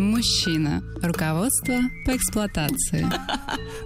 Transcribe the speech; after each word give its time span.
Мужчина. 0.00 0.82
Руководство 1.02 1.74
по 2.06 2.16
эксплуатации. 2.16 3.06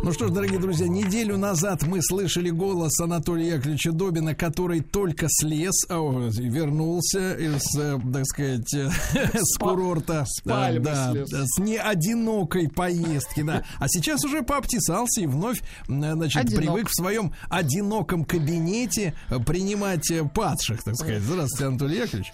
Ну 0.04 0.12
что 0.12 0.28
ж, 0.28 0.30
дорогие 0.30 0.60
друзья, 0.60 0.86
неделю 0.86 1.36
назад 1.36 1.82
мы 1.82 2.00
слышали 2.02 2.50
голос 2.50 3.00
Анатолия 3.00 3.54
Яковлевича 3.54 3.90
Добина, 3.90 4.32
который 4.36 4.80
только 4.80 5.26
слез, 5.28 5.74
а, 5.88 5.98
о, 5.98 6.28
вернулся 6.30 7.34
из, 7.34 7.62
э, 7.76 7.98
так 8.12 8.26
сказать, 8.26 8.74
э, 8.74 8.90
с 9.34 9.58
курорта. 9.58 10.24
пальмы 10.44 10.84
да, 10.84 11.10
слез. 11.10 11.30
с 11.32 11.58
неодинокой 11.58 12.68
поездки, 12.68 13.42
да. 13.42 13.64
А 13.80 13.88
сейчас 13.88 14.24
уже 14.24 14.42
пообтесался 14.42 15.20
и 15.20 15.26
вновь, 15.26 15.62
м, 15.88 16.00
значит, 16.00 16.44
Одинок. 16.44 16.62
привык 16.64 16.88
в 16.90 16.94
своем 16.94 17.32
одиноком 17.50 18.24
кабинете 18.24 19.14
э, 19.30 19.40
принимать 19.40 20.08
э, 20.12 20.22
падших, 20.32 20.84
так 20.84 20.94
сказать. 20.94 21.22
Здравствуйте, 21.22 21.66
Анатолий 21.66 21.96
Яковлевич. 21.98 22.32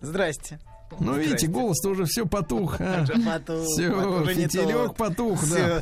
Здрасте. 0.00 0.58
Ну, 0.98 1.16
видите, 1.16 1.46
голос-то 1.46 1.90
уже 1.90 2.04
все 2.04 2.26
потух. 2.26 2.80
а. 2.80 3.02
Уже 3.02 3.14
потух, 3.22 3.64
Все, 3.66 3.90
уже 3.90 4.34
не 4.34 4.42
фитилек 4.44 4.96
потух, 4.96 5.40
да. 5.48 5.80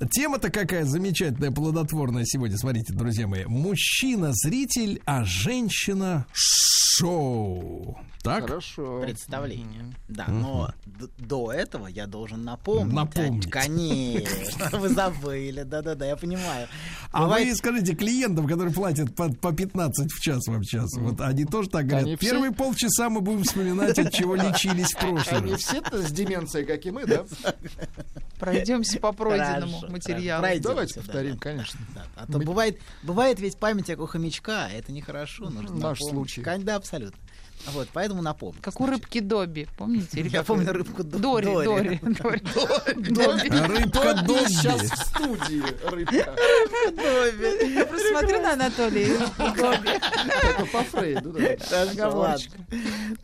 Тема-то 0.10 0.50
какая 0.50 0.84
замечательная, 0.84 1.50
плодотворная 1.50 2.24
сегодня. 2.24 2.56
Смотрите, 2.56 2.92
друзья 2.92 3.26
мои. 3.26 3.44
Мужчина-зритель, 3.44 5.00
а 5.04 5.24
женщина-шоу. 5.24 7.98
Так? 8.22 8.42
Хорошо. 8.48 9.00
Представление. 9.00 9.94
Да, 10.08 10.26
но 10.28 10.74
до 11.16 11.50
этого 11.52 11.86
я 11.86 12.06
должен 12.06 12.44
напомнить. 12.44 12.92
Напомнить. 12.94 13.46
А, 13.46 13.50
Конечно, 13.50 14.78
вы 14.78 14.90
забыли. 14.90 15.62
Да-да-да, 15.62 16.04
я 16.04 16.16
понимаю. 16.16 16.68
А 17.12 17.22
Бывает- 17.22 17.48
вы 17.48 17.54
скажите 17.56 17.94
клиентам, 17.94 18.46
которые 18.46 18.74
платят 18.74 19.14
по, 19.16 19.30
по 19.32 19.54
15 19.54 20.12
в 20.12 20.20
час 20.20 20.46
вам 20.48 20.62
час, 20.64 20.90
вот 20.98 21.18
они 21.22 21.46
тоже 21.46 21.70
так 21.70 21.86
говорят. 21.86 22.06
Они 22.08 22.16
все- 22.16 22.26
Первые 22.30 22.52
полчаса 22.52 23.08
мы 23.08 23.22
будем 23.22 23.42
вспоминать, 23.60 23.98
от 23.98 24.12
чего 24.12 24.34
лечились 24.34 24.92
в 24.92 24.98
прошлый 24.98 25.40
Они 25.40 25.54
все-то 25.56 26.02
с 26.02 26.10
деменцией, 26.10 26.66
как 26.66 26.84
и 26.84 26.90
мы, 26.90 27.06
да? 27.06 27.24
Пройдемся 28.38 28.98
по 28.98 29.12
пройденному 29.12 29.78
Хорошо, 29.80 29.92
материалу. 29.92 30.42
пройдемся, 30.42 30.68
Давайте 30.68 30.94
да, 30.94 31.00
повторим, 31.02 31.34
да, 31.34 31.40
конечно. 31.40 31.80
да. 31.94 32.06
А 32.16 32.26
то 32.26 32.38
бывает, 32.38 32.80
бывает 33.02 33.38
ведь 33.40 33.58
память 33.58 33.86
как 33.86 34.00
у 34.00 34.06
хомячка, 34.06 34.66
а 34.66 34.70
это 34.70 34.92
нехорошо. 34.92 35.50
Нужно 35.50 35.76
Наш 35.76 36.00
напомнить. 36.00 36.32
случай. 36.32 36.58
Да, 36.64 36.76
абсолютно. 36.76 37.18
Вот, 37.68 37.88
поэтому 37.92 38.22
напомню. 38.22 38.58
Как 38.62 38.80
у 38.80 38.86
рыбки 38.86 39.20
Добби, 39.20 39.68
помните? 39.76 40.18
Или 40.20 40.28
Я 40.28 40.42
помню 40.42 40.72
рыбку 40.72 41.04
До- 41.04 41.18
Дори. 41.18 41.46
Дори. 41.46 41.64
Дори. 41.64 42.00
Дори. 42.14 42.40
Добби. 43.10 43.48
Рыбка 43.48 44.14
Добби. 44.26 44.48
Сейчас 44.48 44.80
в 44.82 44.96
студии 44.96 45.62
рыбка. 45.88 46.36
Я 47.68 47.86
просто 47.86 48.08
смотрю 48.18 48.40
на 48.42 48.52
Анатолия. 48.54 49.18
Добби. 49.38 49.88
Это 49.90 50.66
по 50.72 50.82
Фрейду. 50.84 51.36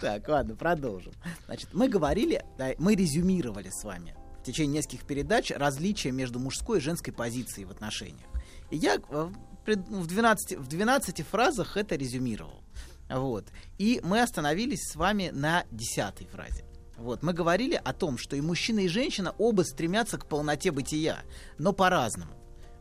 Так, 0.01 0.29
ладно, 0.29 0.55
продолжим. 0.55 1.13
Значит, 1.47 1.71
мы 1.73 1.89
говорили, 1.89 2.45
да, 2.59 2.71
мы 2.79 2.95
резюмировали 2.95 3.71
с 3.71 3.85
вами 3.85 4.15
в 4.43 4.45
течение 4.47 4.79
нескольких 4.79 5.05
передач 5.07 5.51
различия 5.51 6.13
между 6.13 6.39
мужской 6.39 6.79
и 6.79 6.81
женской 6.81 7.13
позицией 7.13 7.65
в 7.65 7.71
отношениях. 7.71 8.27
И 8.71 8.77
я 8.77 8.99
э, 9.11 9.29
пред- 9.65 9.89
в 9.89 10.07
12, 10.07 10.59
в 10.59 10.67
12 10.69 11.27
фразах 11.27 11.77
это 11.77 11.97
резюмировал. 11.97 12.63
Вот. 13.09 13.47
И 13.79 14.01
мы 14.03 14.21
остановились 14.23 14.83
с 14.91 14.97
вами 14.97 15.31
на 15.33 15.65
десятой 15.71 16.27
фразе. 16.27 16.65
Вот, 16.97 17.23
мы 17.23 17.35
говорили 17.35 17.81
о 17.83 17.93
том, 17.93 18.17
что 18.17 18.37
и 18.37 18.41
мужчина, 18.41 18.81
и 18.81 18.89
женщина 18.89 19.35
оба 19.39 19.63
стремятся 19.63 20.17
к 20.17 20.27
полноте 20.27 20.71
бытия, 20.71 21.25
но 21.59 21.73
по-разному. 21.73 22.33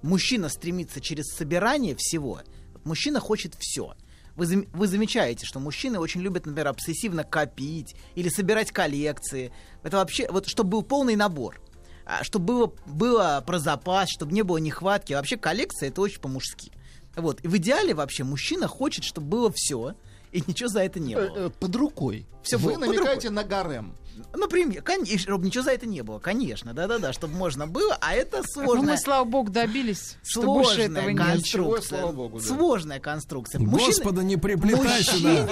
Мужчина 0.02 0.48
стремится 0.48 1.02
через 1.02 1.26
собирание 1.36 1.96
всего, 1.98 2.42
мужчина 2.86 3.20
хочет 3.20 3.56
все. 3.60 3.96
Вы, 4.36 4.46
зам- 4.46 4.70
вы 4.74 4.88
замечаете, 4.88 5.46
что 5.46 5.60
мужчины 5.60 6.00
очень 6.00 6.22
любят, 6.22 6.46
например, 6.46 6.70
обсессивно 6.70 7.24
копить 7.24 7.96
или 8.16 8.30
собирать 8.30 8.72
коллекции. 8.72 9.52
Это 9.84 9.98
вообще, 9.98 10.30
вот, 10.30 10.48
чтобы 10.48 10.72
был 10.72 10.84
полный 10.84 11.16
набор. 11.16 11.60
А, 12.06 12.24
чтобы 12.24 12.46
было, 12.46 12.74
было 12.86 13.44
про 13.46 13.60
запас, 13.60 14.10
чтобы 14.10 14.34
не 14.34 14.44
было 14.44 14.58
нехватки. 14.58 15.14
Вообще 15.14 15.38
коллекция 15.38 15.90
это 15.90 16.02
очень 16.02 16.20
по-мужски. 16.20 16.72
Вот. 17.16 17.44
И 17.44 17.48
в 17.48 17.58
идеале 17.58 17.94
вообще 17.94 18.24
мужчина 18.24 18.68
хочет, 18.68 19.04
чтобы 19.06 19.28
было 19.28 19.52
все, 19.54 19.96
и 20.38 20.44
ничего 20.48 20.70
за 20.70 20.82
это 20.82 21.00
не 21.00 21.16
было. 21.16 21.24
Э, 21.24 21.46
э, 21.48 21.50
Под 21.60 21.76
рукой. 21.76 22.28
Всё 22.44 22.58
Вы 22.58 22.74
было 22.74 22.86
намекаете 22.86 23.30
на 23.30 23.44
гарем. 23.44 23.96
Например, 24.34 24.82
конечно, 24.82 25.18
чтобы 25.20 25.46
ничего 25.46 25.66
за 25.66 25.72
это 25.72 25.86
не 25.86 26.02
было, 26.02 26.20
конечно, 26.20 26.74
да-да-да, 26.74 27.12
чтобы 27.12 27.36
можно 27.36 27.68
было, 27.68 27.98
а 28.00 28.14
это 28.14 28.38
Ну, 28.38 28.44
сложно. 28.64 28.92
мы, 28.92 28.98
слава 28.98 29.26
богу, 29.26 29.52
добились, 29.52 30.16
что 30.24 30.44
больше 30.44 30.76
Сложная 30.76 31.02
этого. 31.02 31.10
Ничего, 31.10 31.26
конструкция. 31.74 32.00
слава 32.00 32.12
богу, 32.14 32.40
да. 32.40 32.46
Сложная 32.46 33.00
конструкция. 33.02 33.60
Господа, 33.60 34.24
не 34.24 34.38
приплетай 34.38 35.04
сюда. 35.04 35.48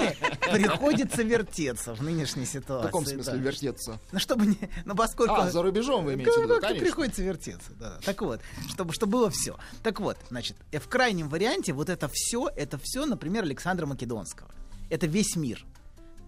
приходится 0.50 1.22
вертеться 1.22 1.94
в 1.94 2.02
нынешней 2.02 2.46
В 2.46 2.48
ситуации. 2.48 2.86
каком 2.86 3.04
смысле 3.04 3.32
да. 3.34 3.38
вертеться? 3.38 4.00
Ну, 4.12 4.18
чтобы 4.18 4.46
не... 4.46 4.56
Ну, 4.86 4.94
поскольку... 4.94 5.34
А, 5.34 5.50
за 5.50 5.62
рубежом 5.62 6.06
вы 6.06 6.14
имеете 6.14 6.32
в 6.32 6.36
Ну, 6.36 6.42
виду, 6.44 6.60
конечно. 6.60 6.84
приходится 6.86 7.22
вертеться, 7.22 7.70
да. 7.78 7.98
Так 8.02 8.22
вот, 8.22 8.40
чтобы, 8.70 8.94
чтобы 8.94 9.12
было 9.12 9.30
все. 9.30 9.58
Так 9.82 10.00
вот, 10.00 10.16
значит, 10.30 10.56
э, 10.72 10.78
в 10.78 10.88
крайнем 10.88 11.28
варианте 11.28 11.74
вот 11.74 11.90
это 11.90 12.08
все, 12.10 12.48
это 12.56 12.78
все, 12.82 13.04
например, 13.04 13.42
Александра 13.44 13.84
Македонского. 13.84 14.48
Это 14.90 15.06
весь 15.06 15.36
мир. 15.36 15.64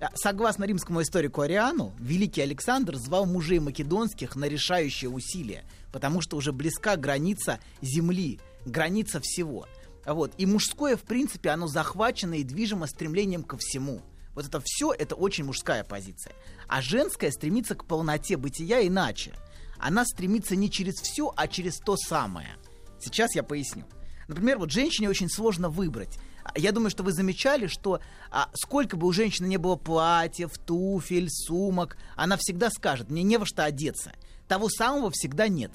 А, 0.01 0.11
Согласно 0.15 0.65
римскому 0.65 1.03
историку 1.03 1.41
Ариану, 1.43 1.95
великий 1.99 2.43
Александр 2.43 2.97
звал 2.97 3.27
мужей 3.27 3.59
македонских 3.59 4.37
на 4.37 4.47
решающее 4.47 5.11
усилие, 5.11 5.65
потому 5.93 6.21
что 6.21 6.37
уже 6.37 6.53
близка 6.53 6.97
граница 6.97 7.61
земли, 7.81 8.41
граница 8.65 9.21
всего. 9.21 9.67
Вот. 10.05 10.33
И 10.39 10.47
мужское, 10.47 10.97
в 10.97 11.03
принципе, 11.03 11.51
оно 11.51 11.67
захвачено 11.67 12.35
и 12.35 12.45
движимо 12.45 12.87
стремлением 12.87 13.43
ко 13.43 13.57
всему. 13.57 14.03
Вот 14.35 14.47
это 14.47 14.61
все, 14.63 14.93
это 14.93 15.15
очень 15.15 15.45
мужская 15.45 15.83
позиция. 15.83 16.35
А 16.69 16.83
женская 16.83 17.31
стремится 17.31 17.75
к 17.75 17.87
полноте 17.87 18.37
бытия 18.37 18.87
иначе. 18.87 19.33
Она 19.79 20.05
стремится 20.05 20.57
не 20.57 20.71
через 20.71 20.95
все, 20.97 21.33
а 21.37 21.49
через 21.49 21.79
то 21.79 21.97
самое. 21.97 22.57
Сейчас 23.01 23.35
я 23.35 23.43
поясню. 23.43 23.85
Например, 24.29 24.59
вот 24.59 24.71
женщине 24.71 25.09
очень 25.09 25.31
сложно 25.31 25.69
выбрать. 25.69 26.19
Я 26.55 26.73
думаю, 26.73 26.91
что 26.91 27.03
вы 27.03 27.13
замечали, 27.13 27.67
что 27.67 28.01
а, 28.31 28.49
сколько 28.55 28.97
бы 28.97 29.07
у 29.07 29.13
женщины 29.13 29.47
не 29.47 29.57
было 29.57 29.77
платьев, 29.77 30.57
туфель, 30.59 31.29
сумок, 31.31 31.97
она 32.15 32.37
всегда 32.37 32.71
скажет, 32.71 33.11
мне 33.11 33.23
не 33.23 33.39
во 33.39 33.47
что 33.47 33.65
одеться. 33.65 34.13
Того 34.49 34.69
самого 34.69 35.11
всегда 35.11 35.49
нет. 35.49 35.73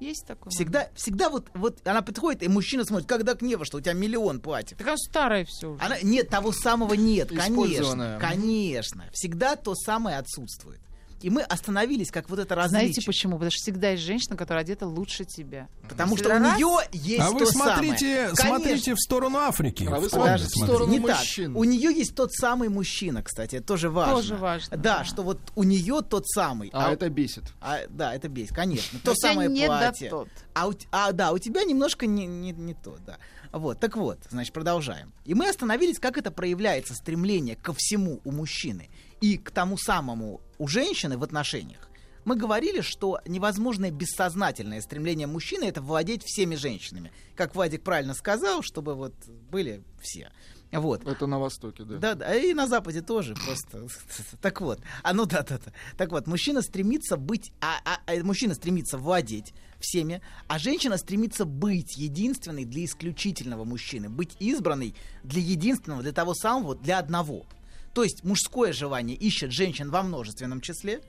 Есть 0.00 0.26
такое? 0.26 0.50
Всегда, 0.50 0.88
всегда 0.94 1.30
вот, 1.30 1.48
вот 1.54 1.86
она 1.86 2.02
подходит, 2.02 2.42
и 2.42 2.48
мужчина 2.48 2.84
смотрит, 2.84 3.08
когда 3.08 3.36
не 3.40 3.56
во 3.56 3.64
что, 3.64 3.78
у 3.78 3.80
тебя 3.80 3.92
миллион 3.92 4.40
платьев. 4.40 4.76
Так 4.76 4.86
оно 4.86 4.96
старое 4.96 5.44
все 5.44 5.70
уже. 5.70 5.82
Она, 5.82 6.00
нет, 6.02 6.28
того 6.28 6.52
самого 6.52 6.94
нет, 6.94 7.28
конечно. 7.28 8.18
Конечно. 8.20 9.04
Всегда 9.12 9.56
то 9.56 9.74
самое 9.74 10.18
отсутствует. 10.18 10.80
И 11.24 11.30
мы 11.30 11.40
остановились, 11.40 12.10
как 12.10 12.28
вот 12.28 12.38
это 12.38 12.54
различие. 12.54 12.80
Знаете 12.92 13.06
почему? 13.06 13.36
Потому 13.36 13.50
что 13.50 13.62
всегда 13.62 13.88
есть 13.92 14.02
женщина, 14.02 14.36
которая 14.36 14.62
одета 14.62 14.86
лучше 14.86 15.24
тебя. 15.24 15.68
Потому 15.88 16.18
что 16.18 16.28
у 16.28 16.38
нее 16.38 16.76
есть 16.92 17.18
А 17.18 17.30
то 17.30 17.38
вы 17.38 17.46
смотрите, 17.46 18.14
самое. 18.14 18.36
смотрите 18.36 18.68
Конечно. 18.68 18.94
в 18.94 19.00
сторону 19.00 19.38
Африки. 19.38 19.88
А 19.90 20.00
вы 20.00 20.10
смотрите 20.10 20.44
в 20.44 20.50
смотрите. 20.50 20.64
сторону 20.66 20.92
Не 20.92 20.98
мужчин. 21.00 21.52
так. 21.54 21.60
У 21.60 21.64
нее 21.64 21.94
есть 21.96 22.14
тот 22.14 22.30
самый 22.34 22.68
мужчина, 22.68 23.22
кстати, 23.22 23.56
это 23.56 23.66
тоже 23.66 23.88
важно. 23.88 24.16
Тоже 24.16 24.36
важно, 24.36 24.76
Да, 24.76 24.98
да. 24.98 25.04
что 25.04 25.22
вот 25.22 25.38
у 25.54 25.62
нее 25.62 26.02
тот 26.06 26.28
самый. 26.28 26.68
А 26.74 26.92
это 26.92 27.08
бесит. 27.08 27.44
а, 27.58 27.78
да, 27.88 28.14
это 28.14 28.28
бесит, 28.28 28.54
конечно. 28.54 28.98
Но 29.02 29.12
То 29.12 29.16
самое 29.16 29.48
не 29.48 29.66
да 29.66 29.78
платье. 29.78 30.10
тот. 30.10 30.28
А, 30.52 30.68
у 30.68 30.74
а, 30.92 31.12
да, 31.12 31.32
у 31.32 31.38
тебя 31.38 31.64
немножко 31.64 32.04
не, 32.04 32.26
не, 32.26 32.52
не 32.52 32.74
то, 32.74 32.98
да. 33.06 33.16
Вот, 33.50 33.80
так 33.80 33.96
вот, 33.96 34.18
значит, 34.28 34.52
продолжаем. 34.52 35.12
И 35.24 35.32
мы 35.32 35.48
остановились, 35.48 35.98
как 35.98 36.18
это 36.18 36.30
проявляется 36.30 36.92
стремление 36.94 37.56
ко 37.56 37.72
всему 37.72 38.20
у 38.24 38.30
мужчины 38.30 38.90
и 39.24 39.38
к 39.38 39.50
тому 39.50 39.78
самому 39.78 40.42
у 40.58 40.68
женщины 40.68 41.16
в 41.16 41.22
отношениях. 41.22 41.88
Мы 42.26 42.36
говорили, 42.36 42.82
что 42.82 43.20
невозможное 43.26 43.90
бессознательное 43.90 44.82
стремление 44.82 45.26
мужчины 45.26 45.64
это 45.64 45.80
владеть 45.80 46.22
всеми 46.24 46.56
женщинами. 46.56 47.10
Как 47.34 47.54
Вадик 47.54 47.82
правильно 47.82 48.12
сказал, 48.12 48.60
чтобы 48.62 48.94
вот 48.94 49.14
были 49.50 49.82
все. 50.02 50.30
Вот. 50.72 51.06
Это 51.06 51.26
на 51.26 51.38
Востоке, 51.38 51.84
да. 51.84 51.96
Да, 51.96 52.14
да, 52.16 52.34
и 52.34 52.52
на 52.52 52.66
Западе 52.66 53.00
тоже 53.00 53.34
просто. 53.34 53.86
Так 54.42 54.60
вот, 54.60 54.80
а 55.02 55.14
ну 55.14 55.24
да, 55.24 55.42
да, 55.42 55.58
да. 55.64 55.72
Так 55.96 56.10
вот, 56.10 56.26
мужчина 56.26 56.60
стремится 56.60 57.16
быть, 57.16 57.50
а, 57.62 57.76
а- 57.86 58.00
а 58.06 58.22
мужчина 58.24 58.54
стремится 58.54 58.98
владеть 58.98 59.54
всеми, 59.80 60.20
а 60.48 60.58
женщина 60.58 60.98
стремится 60.98 61.46
быть 61.46 61.96
единственной 61.96 62.66
для 62.66 62.84
исключительного 62.84 63.64
мужчины, 63.64 64.10
быть 64.10 64.36
избранной 64.38 64.94
для 65.22 65.40
единственного, 65.40 66.02
для 66.02 66.12
того 66.12 66.34
самого, 66.34 66.74
для 66.74 66.98
одного. 66.98 67.46
То 67.94 68.02
есть 68.02 68.24
мужское 68.24 68.72
желание 68.72 69.16
ищет 69.16 69.52
женщин 69.52 69.90
во 69.90 70.02
множественном 70.02 70.60
числе, 70.60 71.00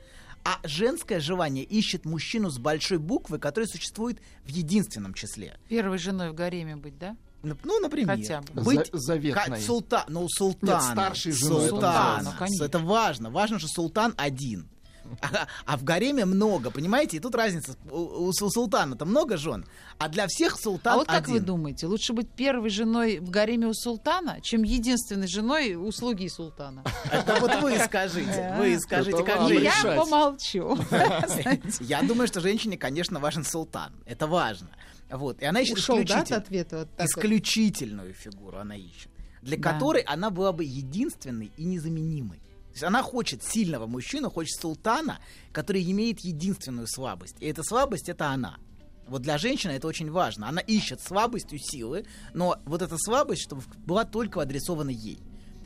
А 0.47 0.59
женское 0.63 1.19
желание 1.19 1.63
ищет 1.63 2.05
мужчину 2.05 2.51
с 2.51 2.59
большой 2.59 2.99
буквы, 2.99 3.39
который 3.39 3.65
существует 3.67 4.19
в 4.43 4.49
единственном 4.49 5.15
числе. 5.15 5.57
Первой 5.69 5.97
женой 5.97 6.29
в 6.29 6.35
гареме 6.35 6.75
быть, 6.75 6.99
да? 6.99 7.17
Нап- 7.41 7.57
Ну, 7.63 7.79
например, 7.79 8.15
Хотя 8.15 8.41
бы. 8.41 8.61
быть 8.61 8.91
За- 8.93 8.99
заветной. 8.99 9.57
ка- 9.59 9.65
султан, 9.65 10.03
ну 10.07 10.27
султан, 10.29 10.81
старшей 10.91 11.31
женой, 11.31 11.61
это 11.61 11.69
султан, 11.69 12.15
важно. 12.25 12.35
Конечно. 12.37 12.63
это 12.63 12.77
важно, 12.79 13.29
важно, 13.31 13.57
что 13.57 13.67
султан 13.69 14.13
один. 14.17 14.69
А, 15.21 15.47
а 15.65 15.77
в 15.77 15.83
гареме 15.83 16.25
много, 16.25 16.71
понимаете? 16.71 17.17
И 17.17 17.19
тут 17.19 17.35
разница. 17.35 17.75
У, 17.89 18.27
у 18.27 18.33
су- 18.33 18.49
султана-то 18.49 19.05
много 19.05 19.37
жен, 19.37 19.65
а 19.97 20.09
для 20.09 20.27
всех 20.27 20.57
султан 20.59 20.93
а 20.93 20.97
вот 20.97 21.07
как 21.07 21.23
один. 21.23 21.33
вы 21.33 21.39
думаете, 21.39 21.87
лучше 21.87 22.13
быть 22.13 22.29
первой 22.29 22.69
женой 22.69 23.19
в 23.19 23.29
гареме 23.29 23.67
у 23.67 23.73
султана, 23.73 24.39
чем 24.41 24.63
единственной 24.63 25.27
женой 25.27 25.75
у 25.75 25.91
слуги 25.91 26.27
султана? 26.29 26.83
Это 27.11 27.37
вот 27.39 27.55
вы 27.61 27.77
скажите, 27.79 28.55
вы 28.57 28.79
скажите, 28.79 29.23
как 29.23 29.49
я 29.49 29.71
помолчу. 29.95 30.77
Я 31.79 32.01
думаю, 32.03 32.27
что 32.27 32.41
женщине, 32.41 32.77
конечно, 32.77 33.19
важен 33.19 33.43
султан. 33.43 33.93
Это 34.05 34.27
важно. 34.27 34.69
Вот. 35.09 35.41
И 35.41 35.45
она 35.45 35.61
ищет 35.61 35.77
Ушел, 35.77 35.97
да, 35.97 36.01
от 36.01 36.09
исключитель- 36.09 36.35
ответа? 36.35 36.77
Вот 36.79 36.89
так 36.95 37.07
вот? 37.07 37.23
исключительную 37.23 38.13
фигуру 38.13 38.57
она 38.57 38.75
ищет, 38.75 39.09
для 39.41 39.57
Да. 39.57 39.71
которой 39.73 40.01
она 40.01 40.29
была 40.31 40.51
бы 40.51 40.63
единственной 40.63 41.51
и 41.57 41.63
незаменимой. 41.65 42.41
То 42.75 42.79
есть 42.79 42.83
она 42.83 43.03
хочет 43.03 43.41
сильного 43.41 43.87
мужчину, 43.87 44.29
хочет 44.29 44.59
султана, 44.59 45.19
который 45.53 45.81
имеет 45.89 46.19
единственную 46.19 46.87
слабость. 46.87 47.37
И 47.39 47.45
эта 47.45 47.63
слабость 47.63 48.09
это 48.09 48.27
она. 48.27 48.57
Вот 49.07 49.21
для 49.21 49.37
женщины 49.37 49.71
это 49.71 49.87
очень 49.87 50.11
важно. 50.11 50.49
Она 50.49 50.59
ищет 50.59 50.99
слабость 50.99 51.53
у 51.53 51.57
силы, 51.57 52.05
но 52.33 52.57
вот 52.65 52.81
эта 52.81 52.97
слабость, 52.97 53.43
чтобы 53.43 53.61
была 53.85 54.03
только 54.03 54.41
адресована 54.41 54.89
ей. 54.89 55.19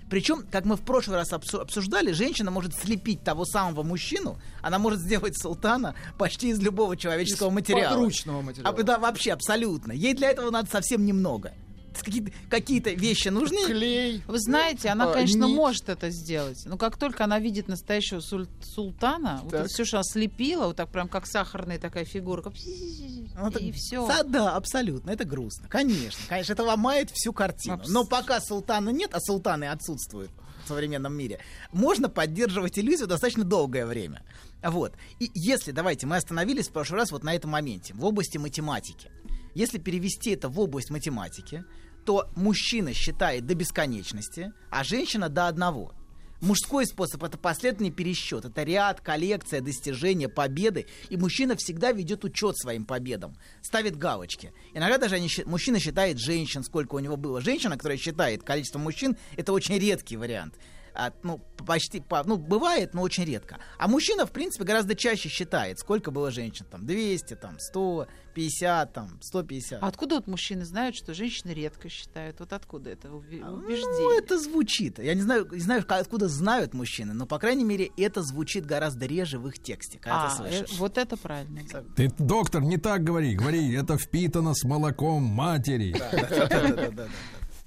Причем, 0.08 0.46
как 0.52 0.66
мы 0.66 0.76
в 0.76 0.82
прошлый 0.82 1.18
раз 1.18 1.34
обсу- 1.34 1.62
обсуждали, 1.62 2.12
женщина 2.12 2.52
может 2.52 2.76
слепить 2.76 3.24
того 3.24 3.44
самого 3.44 3.82
мужчину, 3.82 4.38
она 4.62 4.78
может 4.78 5.00
сделать 5.00 5.36
султана 5.36 5.96
почти 6.20 6.50
из 6.50 6.60
любого 6.60 6.96
человеческого 6.96 7.50
Из 7.50 7.54
материала. 7.56 7.96
подручного 7.96 8.42
материала. 8.44 8.76
А, 8.78 8.84
да, 8.84 9.00
вообще, 9.00 9.32
абсолютно. 9.32 9.94
Ей 9.94 10.14
для 10.14 10.30
этого 10.30 10.52
надо 10.52 10.70
совсем 10.70 11.06
немного. 11.06 11.54
Какие-то, 12.02 12.32
какие-то 12.50 12.90
вещи 12.92 13.30
нужны. 13.30 13.66
Клей. 13.66 14.24
Вы 14.28 14.40
знаете, 14.40 14.90
она, 14.90 15.10
а, 15.10 15.14
конечно, 15.14 15.46
нить. 15.46 15.56
может 15.56 15.90
это 15.90 16.10
сделать. 16.10 16.62
Но 16.66 16.78
как 16.78 16.98
только 16.98 17.24
она 17.24 17.40
видит 17.40 17.68
настоящего 17.68 18.20
суль- 18.20 18.48
султана, 18.64 19.40
вот 19.44 19.52
Так. 19.52 19.62
это 19.62 19.70
все, 19.70 19.86
что 19.86 19.98
она 19.98 20.04
слепила, 20.04 20.68
вот 20.68 20.76
так 20.78 20.90
прям 20.90 21.08
как 21.08 21.26
сахарная 21.28 21.80
такая 21.80 22.06
фигура, 22.06 22.42
как 22.42 22.54
Ну, 22.56 23.52
так- 23.52 23.62
и 23.62 23.72
все. 23.72 24.08
Да, 24.08 24.24
да, 24.24 24.56
абсолютно. 24.56 25.12
Это 25.12 25.26
грустно. 25.26 25.68
Конечно. 25.70 26.20
Конечно, 26.28 26.54
это 26.54 26.64
ломает 26.64 27.10
всю 27.12 27.34
картину. 27.34 27.76
Абс- 27.76 27.90
Но 27.90 28.06
пока 28.06 28.40
султана 28.42 28.90
нет, 28.90 29.12
а 29.14 29.20
султаны 29.20 29.66
отсутствуют 29.66 30.32
в 30.66 30.68
современном 30.68 31.14
мире, 31.14 31.40
можно 31.72 32.10
поддерживать 32.10 32.78
иллюзию 32.78 33.08
достаточно 33.08 33.44
долгое 33.44 33.86
время. 33.86 34.24
Вот. 34.64 34.94
И 35.20 35.30
если, 35.34 35.72
давайте, 35.72 36.06
мы 36.06 36.18
остановились 36.18 36.68
в 36.68 36.72
прошлый 36.72 37.00
раз 37.00 37.12
вот 37.12 37.24
на 37.24 37.34
этом 37.34 37.52
моменте, 37.52 37.94
в 37.94 38.04
области 38.06 38.38
математики. 38.38 39.10
Если 39.54 39.78
перевести 39.78 40.32
это 40.32 40.50
в 40.50 40.60
область 40.60 40.90
математики, 40.90 41.64
то 42.06 42.30
мужчина 42.36 42.94
считает 42.94 43.46
до 43.46 43.56
бесконечности, 43.56 44.54
а 44.70 44.84
женщина 44.84 45.30
до 45.30 45.48
одного. 45.48 45.94
Мужской 46.42 46.86
способ 46.86 47.22
это 47.26 47.38
последовательный 47.38 47.92
пересчет. 47.92 48.46
Это 48.46 48.64
ряд, 48.64 49.02
коллекция, 49.02 49.60
достижения, 49.60 50.30
победы. 50.30 50.88
И 51.10 51.18
мужчина 51.18 51.58
всегда 51.58 51.92
ведет 51.92 52.24
учет 52.24 52.58
своим 52.58 52.86
победам. 52.86 53.36
Ставит 53.62 53.98
галочки. 53.98 54.54
Иногда 54.74 54.98
даже 54.98 55.16
они 55.16 55.30
мужчина 55.46 55.80
считает 55.80 56.18
женщин, 56.18 56.64
сколько 56.64 56.96
у 56.96 57.00
него 57.00 57.18
было. 57.18 57.42
Женщина, 57.42 57.76
которая 57.76 57.98
считает 57.98 58.44
количество 58.44 58.80
мужчин, 58.80 59.18
это 59.36 59.52
очень 59.52 59.78
редкий 59.78 60.16
вариант. 60.16 60.56
А, 61.02 61.14
ну, 61.24 61.40
почти, 61.66 62.02
по- 62.02 62.24
ну, 62.26 62.36
бывает, 62.38 62.94
но 62.94 63.02
очень 63.02 63.24
редко. 63.24 63.58
А 63.78 63.88
мужчина, 63.88 64.26
в 64.26 64.32
принципе, 64.32 64.66
гораздо 64.66 64.96
чаще 64.96 65.30
считает, 65.30 65.80
сколько 65.80 66.12
было 66.12 66.30
женщин. 66.30 66.66
Там 66.70 66.86
200, 66.86 67.36
там 67.36 67.58
100, 67.58 68.08
50, 68.34 68.92
там 68.94 69.18
150. 69.22 69.82
А 69.82 69.88
откуда 69.88 70.16
вот 70.16 70.28
мужчины 70.28 70.66
знают, 70.66 70.96
что 70.98 71.14
женщины 71.14 71.52
редко 71.52 71.88
считают? 71.88 72.40
Вот 72.42 72.52
откуда 72.52 72.90
это 72.90 73.08
уве- 73.08 73.40
Ну, 73.46 73.54
убеждение? 73.60 74.20
это 74.20 74.38
звучит. 74.40 75.00
Я 75.00 75.14
не 75.14 75.22
знаю, 75.22 75.48
не 75.52 75.60
знаю, 75.62 75.86
откуда 75.88 76.28
знают 76.28 76.74
мужчины, 76.74 77.14
но, 77.14 77.26
по 77.26 77.40
крайней 77.40 77.64
мере, 77.64 77.92
это 77.98 78.22
звучит 78.22 78.66
гораздо 78.66 79.06
реже 79.06 79.40
в 79.40 79.48
их 79.48 79.60
тексте, 79.60 80.00
когда 80.00 80.28
ты 80.28 80.44
А, 80.44 80.48
э, 80.48 80.52
слышишь. 80.60 80.78
вот 80.80 80.98
это 80.98 81.16
правильно. 81.16 81.62
Ты, 81.96 82.12
доктор, 82.18 82.62
не 82.62 82.78
так 82.78 83.04
говори. 83.06 83.36
Говори, 83.36 83.74
это 83.74 83.98
впитано 83.98 84.54
с 84.54 84.64
молоком 84.66 85.24
матери. 85.24 85.94
Да-да-да-да-да. 85.98 87.08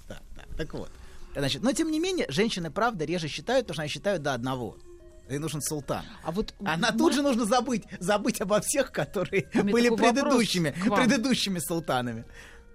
Да, 0.07 0.19
да. 0.35 0.43
Так 0.57 0.73
вот. 0.73 0.91
Значит, 1.35 1.63
но 1.63 1.71
тем 1.71 1.89
не 1.91 1.99
менее, 1.99 2.25
женщины, 2.29 2.69
правда, 2.71 3.05
реже 3.05 3.27
считают, 3.27 3.65
потому 3.65 3.75
что 3.75 3.81
они 3.83 3.89
считают 3.89 4.21
до 4.21 4.33
одного. 4.33 4.77
Ей 5.29 5.39
нужен 5.39 5.61
султан. 5.61 6.03
А 6.23 6.31
вот 6.31 6.53
Она 6.65 6.89
м- 6.89 6.97
тут 6.97 7.13
же 7.13 7.21
нужно 7.21 7.45
забыть, 7.45 7.83
забыть 7.99 8.41
обо 8.41 8.59
всех, 8.61 8.91
которые 8.91 9.47
были 9.53 9.89
предыдущими, 9.89 10.71
предыдущими 10.95 11.59
султанами. 11.59 12.25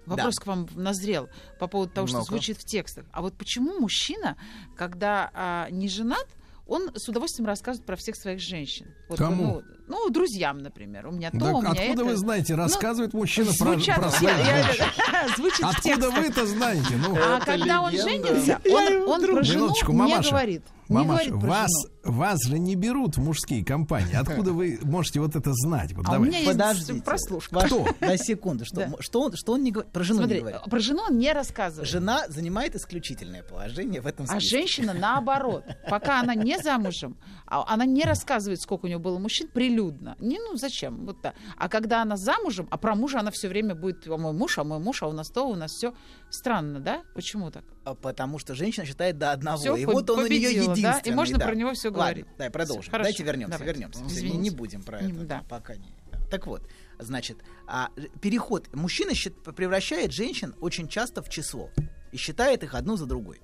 Вопрос 0.06 0.36
Да. 0.36 0.42
к 0.42 0.46
вам 0.46 0.68
назрел 0.74 1.28
по 1.60 1.66
поводу 1.68 1.92
того, 1.92 2.06
что 2.06 2.18
Ну-ка. 2.18 2.28
звучит 2.30 2.56
в 2.58 2.64
текстах. 2.64 3.04
А 3.12 3.20
вот 3.20 3.36
почему 3.36 3.78
мужчина, 3.78 4.38
когда 4.76 5.30
а, 5.34 5.68
не 5.70 5.88
женат, 5.88 6.26
он 6.66 6.90
с 6.96 7.06
удовольствием 7.08 7.46
рассказывает 7.46 7.86
про 7.86 7.96
всех 7.96 8.16
своих 8.16 8.40
женщин. 8.40 8.86
Вот, 9.10 9.18
Кому? 9.18 9.44
Ну, 9.44 9.62
ну, 9.88 10.08
друзьям, 10.10 10.58
например. 10.58 11.06
У 11.06 11.10
меня 11.12 11.30
то, 11.30 11.38
Да 11.38 11.52
у 11.54 11.60
меня 11.60 11.70
откуда 11.72 12.02
это. 12.02 12.04
вы 12.04 12.16
знаете, 12.16 12.54
рассказывает 12.54 13.12
мужчина 13.14 13.50
про, 13.58 13.72
про 13.72 14.10
все, 14.10 14.26
я- 14.28 15.28
звучит 15.36 15.64
Откуда 15.64 15.82
текстах. 15.82 16.18
вы-то 16.18 16.46
знаете? 16.46 16.94
Ну, 16.96 17.14
А 17.16 17.36
Это 17.38 17.46
когда 17.46 17.82
он 17.82 17.90
женится, 17.92 18.60
он, 18.70 19.08
он 19.08 19.20
про 19.26 19.42
жену 19.42 19.68
не 19.88 19.94
мамаша. 19.94 20.30
говорит. 20.30 20.62
Мамаша, 20.88 21.34
вас, 21.34 21.70
жену. 22.02 22.16
вас 22.16 22.38
же 22.46 22.58
не 22.58 22.74
берут 22.74 23.18
в 23.18 23.22
мужские 23.22 23.62
компании. 23.62 24.14
Откуда 24.14 24.52
вы 24.54 24.78
можете 24.84 25.20
вот 25.20 25.36
это 25.36 25.52
знать? 25.52 25.92
Вот 25.92 26.06
А 26.06 26.12
у 26.12 26.12
давай. 26.14 26.28
меня 26.28 26.38
есть 26.38 26.50
Подождите. 26.50 27.02
прослушка. 27.02 27.54
Ваш- 27.56 27.64
Кто? 27.66 27.86
На 28.00 28.16
секунду. 28.16 28.64
Что, 28.64 28.76
Да. 28.76 28.90
что, 29.00 29.20
он, 29.20 29.36
что 29.36 29.52
он 29.52 29.62
не 29.64 29.70
говорит? 29.70 29.92
Про 29.92 30.02
жену 30.02 30.20
Смотри, 30.20 30.36
не 30.36 30.40
говорит. 30.40 30.62
про 30.62 30.78
жену 30.80 31.02
он 31.10 31.18
не 31.18 31.30
рассказывает. 31.34 31.86
Жена 31.90 32.22
занимает 32.28 32.74
исключительное 32.74 33.42
положение 33.42 34.00
в 34.00 34.06
этом 34.06 34.24
А 34.30 34.40
списке. 34.40 34.48
женщина 34.48 34.94
наоборот. 34.94 35.62
Пока 35.90 36.20
она 36.20 36.34
не 36.34 36.56
замужем, 36.58 37.18
а 37.46 37.64
она 37.70 37.84
не 37.84 38.04
рассказывает, 38.04 38.62
сколько 38.62 38.86
у 38.86 38.88
нее 38.88 38.98
было 38.98 39.18
мужчин, 39.18 39.46
прилюдно. 39.78 40.16
Не, 40.20 40.38
ну 40.38 40.56
зачем? 40.56 41.06
Вот 41.06 41.20
так. 41.22 41.34
А 41.56 41.68
когда 41.68 42.02
она 42.02 42.16
замужем, 42.16 42.68
а 42.70 42.76
про 42.78 42.94
мужа 42.94 43.20
она 43.20 43.30
все 43.30 43.48
время 43.48 43.74
будет, 43.74 44.06
а 44.06 44.16
мой 44.16 44.32
муж, 44.32 44.58
а 44.58 44.64
мой 44.64 44.78
муж, 44.78 45.02
а 45.02 45.06
у 45.06 45.12
нас 45.12 45.30
то, 45.30 45.44
у 45.48 45.54
нас 45.54 45.72
все. 45.72 45.94
Странно, 46.30 46.80
да? 46.80 47.02
Почему 47.14 47.50
так? 47.50 47.64
А 47.84 47.94
Потому 47.94 48.38
что 48.38 48.54
женщина 48.54 48.86
считает 48.86 49.18
до 49.18 49.32
одного. 49.32 49.58
Всё, 49.58 49.76
и 49.76 49.84
по- 49.86 49.92
вот 49.92 50.10
он 50.10 50.20
у 50.20 50.26
нее 50.26 50.48
победила, 50.48 50.66
да? 50.66 50.72
единственный. 50.72 51.12
И 51.12 51.16
можно 51.16 51.38
да. 51.38 51.46
про 51.46 51.54
него 51.54 51.68
Ладно, 51.70 51.90
говорить. 51.90 52.26
давай 52.36 52.50
продолжим. 52.50 52.82
Всё, 52.82 52.92
Давайте 52.92 53.22
вернемся, 53.22 53.58
давайте. 53.58 53.72
вернемся. 53.72 54.00
Извините. 54.06 54.36
Не, 54.36 54.42
не 54.42 54.50
будем 54.50 54.82
про 54.82 54.98
это. 55.00 55.14
да. 55.24 55.44
Пока 55.48 55.76
не. 55.76 55.94
Так 56.30 56.46
вот, 56.46 56.62
значит, 56.98 57.38
а, 57.66 57.88
переход. 58.20 58.68
Мужчина 58.74 59.14
счит- 59.14 59.42
превращает 59.56 60.12
женщин 60.12 60.54
очень 60.60 60.88
часто 60.88 61.22
в 61.22 61.28
число 61.30 61.70
и 62.12 62.16
считает 62.18 62.62
их 62.62 62.74
одну 62.74 62.96
за 62.96 63.06
другой. 63.06 63.40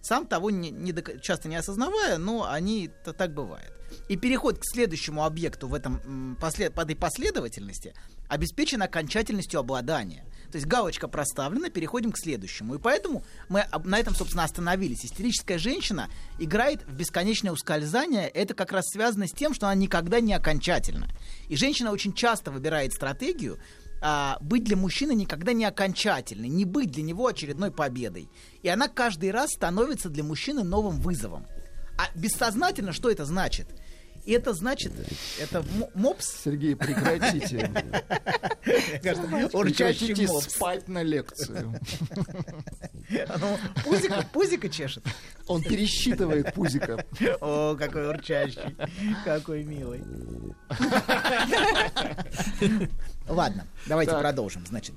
Сам 0.00 0.26
того 0.26 0.50
не, 0.50 0.70
не 0.70 0.94
часто 1.20 1.48
не 1.48 1.56
осознавая, 1.56 2.18
но 2.18 2.48
они 2.48 2.88
так 3.16 3.34
бывает. 3.34 3.72
И 4.08 4.16
переход 4.16 4.58
к 4.58 4.62
следующему 4.64 5.24
объекту 5.24 5.68
в 5.68 5.74
этом 5.74 6.00
м, 6.04 6.36
после, 6.40 6.70
по 6.70 6.82
этой 6.82 6.96
последовательности 6.96 7.94
обеспечен 8.28 8.82
окончательностью 8.82 9.60
обладания. 9.60 10.24
То 10.50 10.56
есть 10.56 10.66
галочка 10.66 11.08
проставлена, 11.08 11.70
переходим 11.70 12.12
к 12.12 12.18
следующему. 12.18 12.74
И 12.74 12.78
поэтому 12.78 13.24
мы 13.48 13.64
на 13.84 13.98
этом, 13.98 14.14
собственно, 14.14 14.44
остановились. 14.44 15.04
Истерическая 15.04 15.58
женщина 15.58 16.08
играет 16.38 16.84
в 16.86 16.92
бесконечное 16.92 17.52
ускользание. 17.52 18.28
Это 18.28 18.54
как 18.54 18.72
раз 18.72 18.86
связано 18.88 19.26
с 19.26 19.32
тем, 19.32 19.54
что 19.54 19.66
она 19.66 19.74
никогда 19.74 20.20
не 20.20 20.32
окончательна. 20.32 21.08
И 21.48 21.56
женщина 21.56 21.92
очень 21.92 22.12
часто 22.12 22.50
выбирает 22.50 22.92
стратегию 22.92 23.58
а, 24.00 24.38
быть 24.40 24.64
для 24.64 24.76
мужчины 24.76 25.12
никогда 25.12 25.52
не 25.52 25.64
окончательной, 25.64 26.48
не 26.48 26.64
быть 26.64 26.90
для 26.90 27.02
него 27.02 27.26
очередной 27.26 27.70
победой. 27.70 28.28
И 28.62 28.68
она 28.68 28.88
каждый 28.88 29.30
раз 29.30 29.50
становится 29.50 30.08
для 30.08 30.24
мужчины 30.24 30.62
новым 30.64 31.00
вызовом. 31.00 31.46
А 32.00 32.08
бессознательно 32.18 32.94
что 32.94 33.10
это 33.10 33.26
значит? 33.26 33.66
И 34.24 34.32
это 34.32 34.52
значит, 34.54 34.92
это 35.40 35.64
мопс, 35.94 36.42
Сергей, 36.44 36.76
прекратите. 36.76 37.70
урчащий 39.52 40.08
Прекратите 40.08 40.26
мопс. 40.28 40.54
спать 40.54 40.88
на 40.88 41.02
лекцию. 41.02 41.74
Оно 43.28 43.58
пузико, 43.84 44.24
пузико 44.32 44.68
чешет. 44.68 45.04
Он 45.46 45.62
пересчитывает 45.62 46.52
пузика. 46.54 47.04
О, 47.40 47.76
какой 47.76 48.08
урчащий, 48.08 48.76
какой 49.24 49.64
милый. 49.64 50.02
Ладно, 53.28 53.66
давайте 53.86 54.12
Так. 54.12 54.20
продолжим. 54.20 54.64
Значит, 54.66 54.94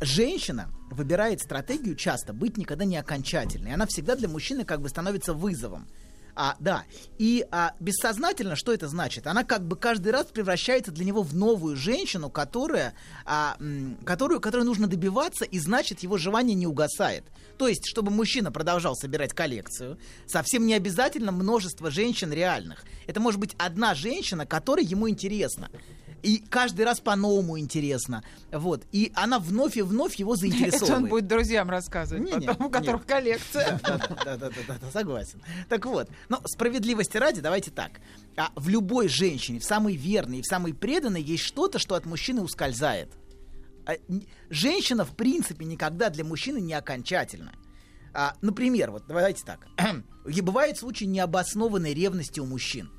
женщина 0.00 0.68
выбирает 0.90 1.40
стратегию 1.40 1.94
часто 1.96 2.32
быть 2.32 2.56
никогда 2.56 2.84
не 2.84 2.96
окончательной. 2.96 3.74
Она 3.74 3.86
всегда 3.86 4.16
для 4.16 4.28
мужчины 4.28 4.64
как 4.64 4.80
бы 4.80 4.88
становится 4.88 5.34
вызовом. 5.34 5.86
А, 6.36 6.56
да. 6.58 6.84
И 7.18 7.46
а, 7.50 7.74
бессознательно, 7.80 8.56
что 8.56 8.72
это 8.72 8.88
значит? 8.88 9.26
Она 9.26 9.44
как 9.44 9.66
бы 9.66 9.76
каждый 9.76 10.12
раз 10.12 10.26
превращается 10.26 10.90
для 10.90 11.04
него 11.04 11.22
в 11.22 11.34
новую 11.34 11.76
женщину, 11.76 12.30
которая, 12.30 12.94
а, 13.24 13.56
которую, 14.04 14.40
которой 14.40 14.64
нужно 14.64 14.86
добиваться, 14.86 15.44
и 15.44 15.58
значит 15.58 16.00
его 16.00 16.18
желание 16.18 16.54
не 16.54 16.66
угасает. 16.66 17.24
То 17.56 17.68
есть, 17.68 17.86
чтобы 17.86 18.10
мужчина 18.10 18.50
продолжал 18.50 18.96
собирать 18.96 19.32
коллекцию, 19.32 19.98
совсем 20.26 20.66
не 20.66 20.74
обязательно 20.74 21.30
множество 21.30 21.90
женщин 21.90 22.32
реальных. 22.32 22.84
Это 23.06 23.20
может 23.20 23.38
быть 23.38 23.54
одна 23.58 23.94
женщина, 23.94 24.44
которая 24.44 24.84
ему 24.84 25.08
интересна. 25.08 25.70
И 26.24 26.38
каждый 26.38 26.86
раз 26.86 27.00
по-новому 27.00 27.58
интересно. 27.58 28.24
Вот. 28.50 28.84
И 28.92 29.12
она 29.14 29.38
вновь 29.38 29.76
и 29.76 29.82
вновь 29.82 30.16
его 30.16 30.36
заинтересовывает. 30.36 30.82
Это 30.82 30.96
он 30.96 31.06
будет 31.06 31.26
друзьям 31.26 31.68
рассказывать 31.68 32.24
Не-не, 32.24 32.46
потом, 32.46 32.66
у 32.66 32.70
которых 32.70 33.02
нет. 33.02 33.08
коллекция. 33.08 33.78
Да-да-да, 34.24 34.90
согласен. 34.90 35.42
Так 35.68 35.84
вот, 35.84 36.08
но 36.30 36.40
справедливости 36.46 37.18
ради, 37.18 37.42
давайте 37.42 37.70
так. 37.70 38.00
А 38.36 38.50
в 38.56 38.70
любой 38.70 39.08
женщине, 39.08 39.60
в 39.60 39.64
самой 39.64 39.96
верной 39.96 40.38
и 40.38 40.42
в 40.42 40.46
самой 40.46 40.72
преданной, 40.72 41.22
есть 41.22 41.44
что-то, 41.44 41.78
что 41.78 41.94
от 41.94 42.06
мужчины 42.06 42.40
ускользает. 42.40 43.10
А, 43.86 43.92
Женщина, 44.48 45.04
в 45.04 45.14
принципе, 45.14 45.66
никогда 45.66 46.08
для 46.08 46.24
мужчины 46.24 46.58
не 46.58 46.72
окончательна. 46.72 47.52
А, 48.14 48.34
например, 48.40 48.92
вот 48.92 49.04
давайте 49.06 49.44
так. 49.44 49.66
И 50.26 50.40
Бывает 50.40 50.78
случай 50.78 51.04
необоснованной 51.04 51.92
ревности 51.92 52.40
у 52.40 52.46
мужчин. 52.46 52.90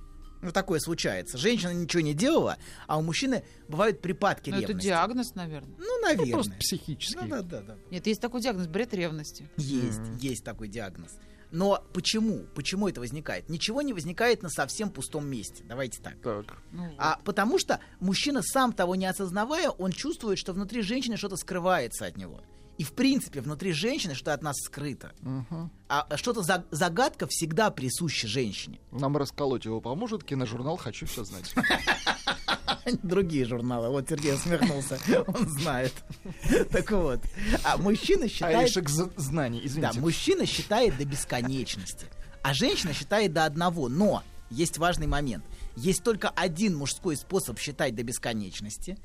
Ну, 0.46 0.52
такое 0.52 0.80
случается. 0.80 1.38
Женщина 1.38 1.72
ничего 1.74 2.02
не 2.02 2.14
делала, 2.14 2.58
а 2.88 2.98
у 2.98 3.02
мужчины 3.02 3.44
бывают 3.68 4.02
припадки 4.02 4.52
Ну, 4.52 4.58
это 4.58 4.68
ревности. 4.68 4.88
диагноз, 4.88 5.36
наверное. 5.36 5.75
Ну, 5.80 6.02
наверное. 6.02 6.32
Просто 6.34 6.54
психический. 6.54 7.18
Ну, 7.20 7.28
да, 7.28 7.42
да, 7.42 7.62
да. 7.62 7.75
Нет, 7.92 8.06
есть 8.08 8.22
такой 8.22 8.42
диагноз, 8.42 8.68
бред 8.68 8.94
ревности. 8.94 9.50
Есть, 9.58 10.02
есть 10.20 10.44
такой 10.44 10.68
диагноз. 10.68 11.12
Но 11.52 11.84
почему? 11.94 12.46
Почему 12.54 12.90
это 12.90 13.00
возникает? 13.00 13.50
Ничего 13.50 13.82
не 13.82 13.94
возникает 13.94 14.44
на 14.44 14.50
совсем 14.50 14.90
пустом 14.90 15.28
месте. 15.28 15.64
Давайте 15.68 16.02
так. 16.02 16.20
Так. 16.22 16.58
Ну, 16.72 16.94
А 16.98 17.20
потому 17.24 17.58
что 17.60 17.80
мужчина 18.00 18.42
сам 18.44 18.74
того 18.74 18.96
не 18.96 19.06
осознавая, 19.06 19.70
он 19.70 19.92
чувствует, 19.92 20.38
что 20.38 20.54
внутри 20.54 20.82
женщины 20.82 21.18
что-то 21.18 21.38
скрывается 21.38 22.06
от 22.06 22.18
него. 22.18 22.42
И 22.77 22.84
в 22.84 22.91
принципе 22.94 23.39
внутри 23.41 23.72
женщины 23.72 24.15
что-то 24.15 24.34
от 24.34 24.41
нас 24.41 24.58
скрыто. 24.58 25.13
Мгм. 25.22 25.72
А 25.88 26.08
что-то 26.17 26.41
за- 26.41 26.65
загадка 26.72 27.25
всегда 27.27 27.70
присуща 27.72 28.27
женщине. 28.27 28.79
Нам 28.91 29.15
расколоть 29.15 29.63
его 29.65 29.79
поможет 29.79 30.24
киножурнал 30.25 30.75
«Хочу 30.77 31.05
все 31.05 31.24
знать». 31.24 31.53
Другие 33.03 33.46
журналы. 33.46 33.89
Вот 33.89 34.10
Сергей 34.10 34.34
усмехнулся. 34.34 35.00
Он 35.27 35.50
знает. 35.50 35.94
Так 36.72 36.91
вот. 36.91 37.22
А 37.63 37.77
мужчина 37.77 38.27
считает... 38.27 38.72
З- 38.72 39.10
знаний, 39.15 39.62
Да, 39.62 39.65
извините. 39.67 40.00
мужчина 40.00 40.46
считает 40.46 40.98
до 40.98 41.05
бесконечности, 41.05 42.08
а 42.44 42.53
женщина 42.53 42.94
считает 42.94 43.34
до 43.34 43.46
одного. 43.46 43.89
Но 43.89 44.22
есть 44.51 44.77
важный 44.77 45.08
момент. 45.08 45.44
Есть 45.75 46.03
только 46.03 46.29
один 46.29 46.75
мужской 46.75 47.17
способ 47.17 47.60
считать 47.60 47.96
до 47.96 48.03
бесконечности, 48.03 48.98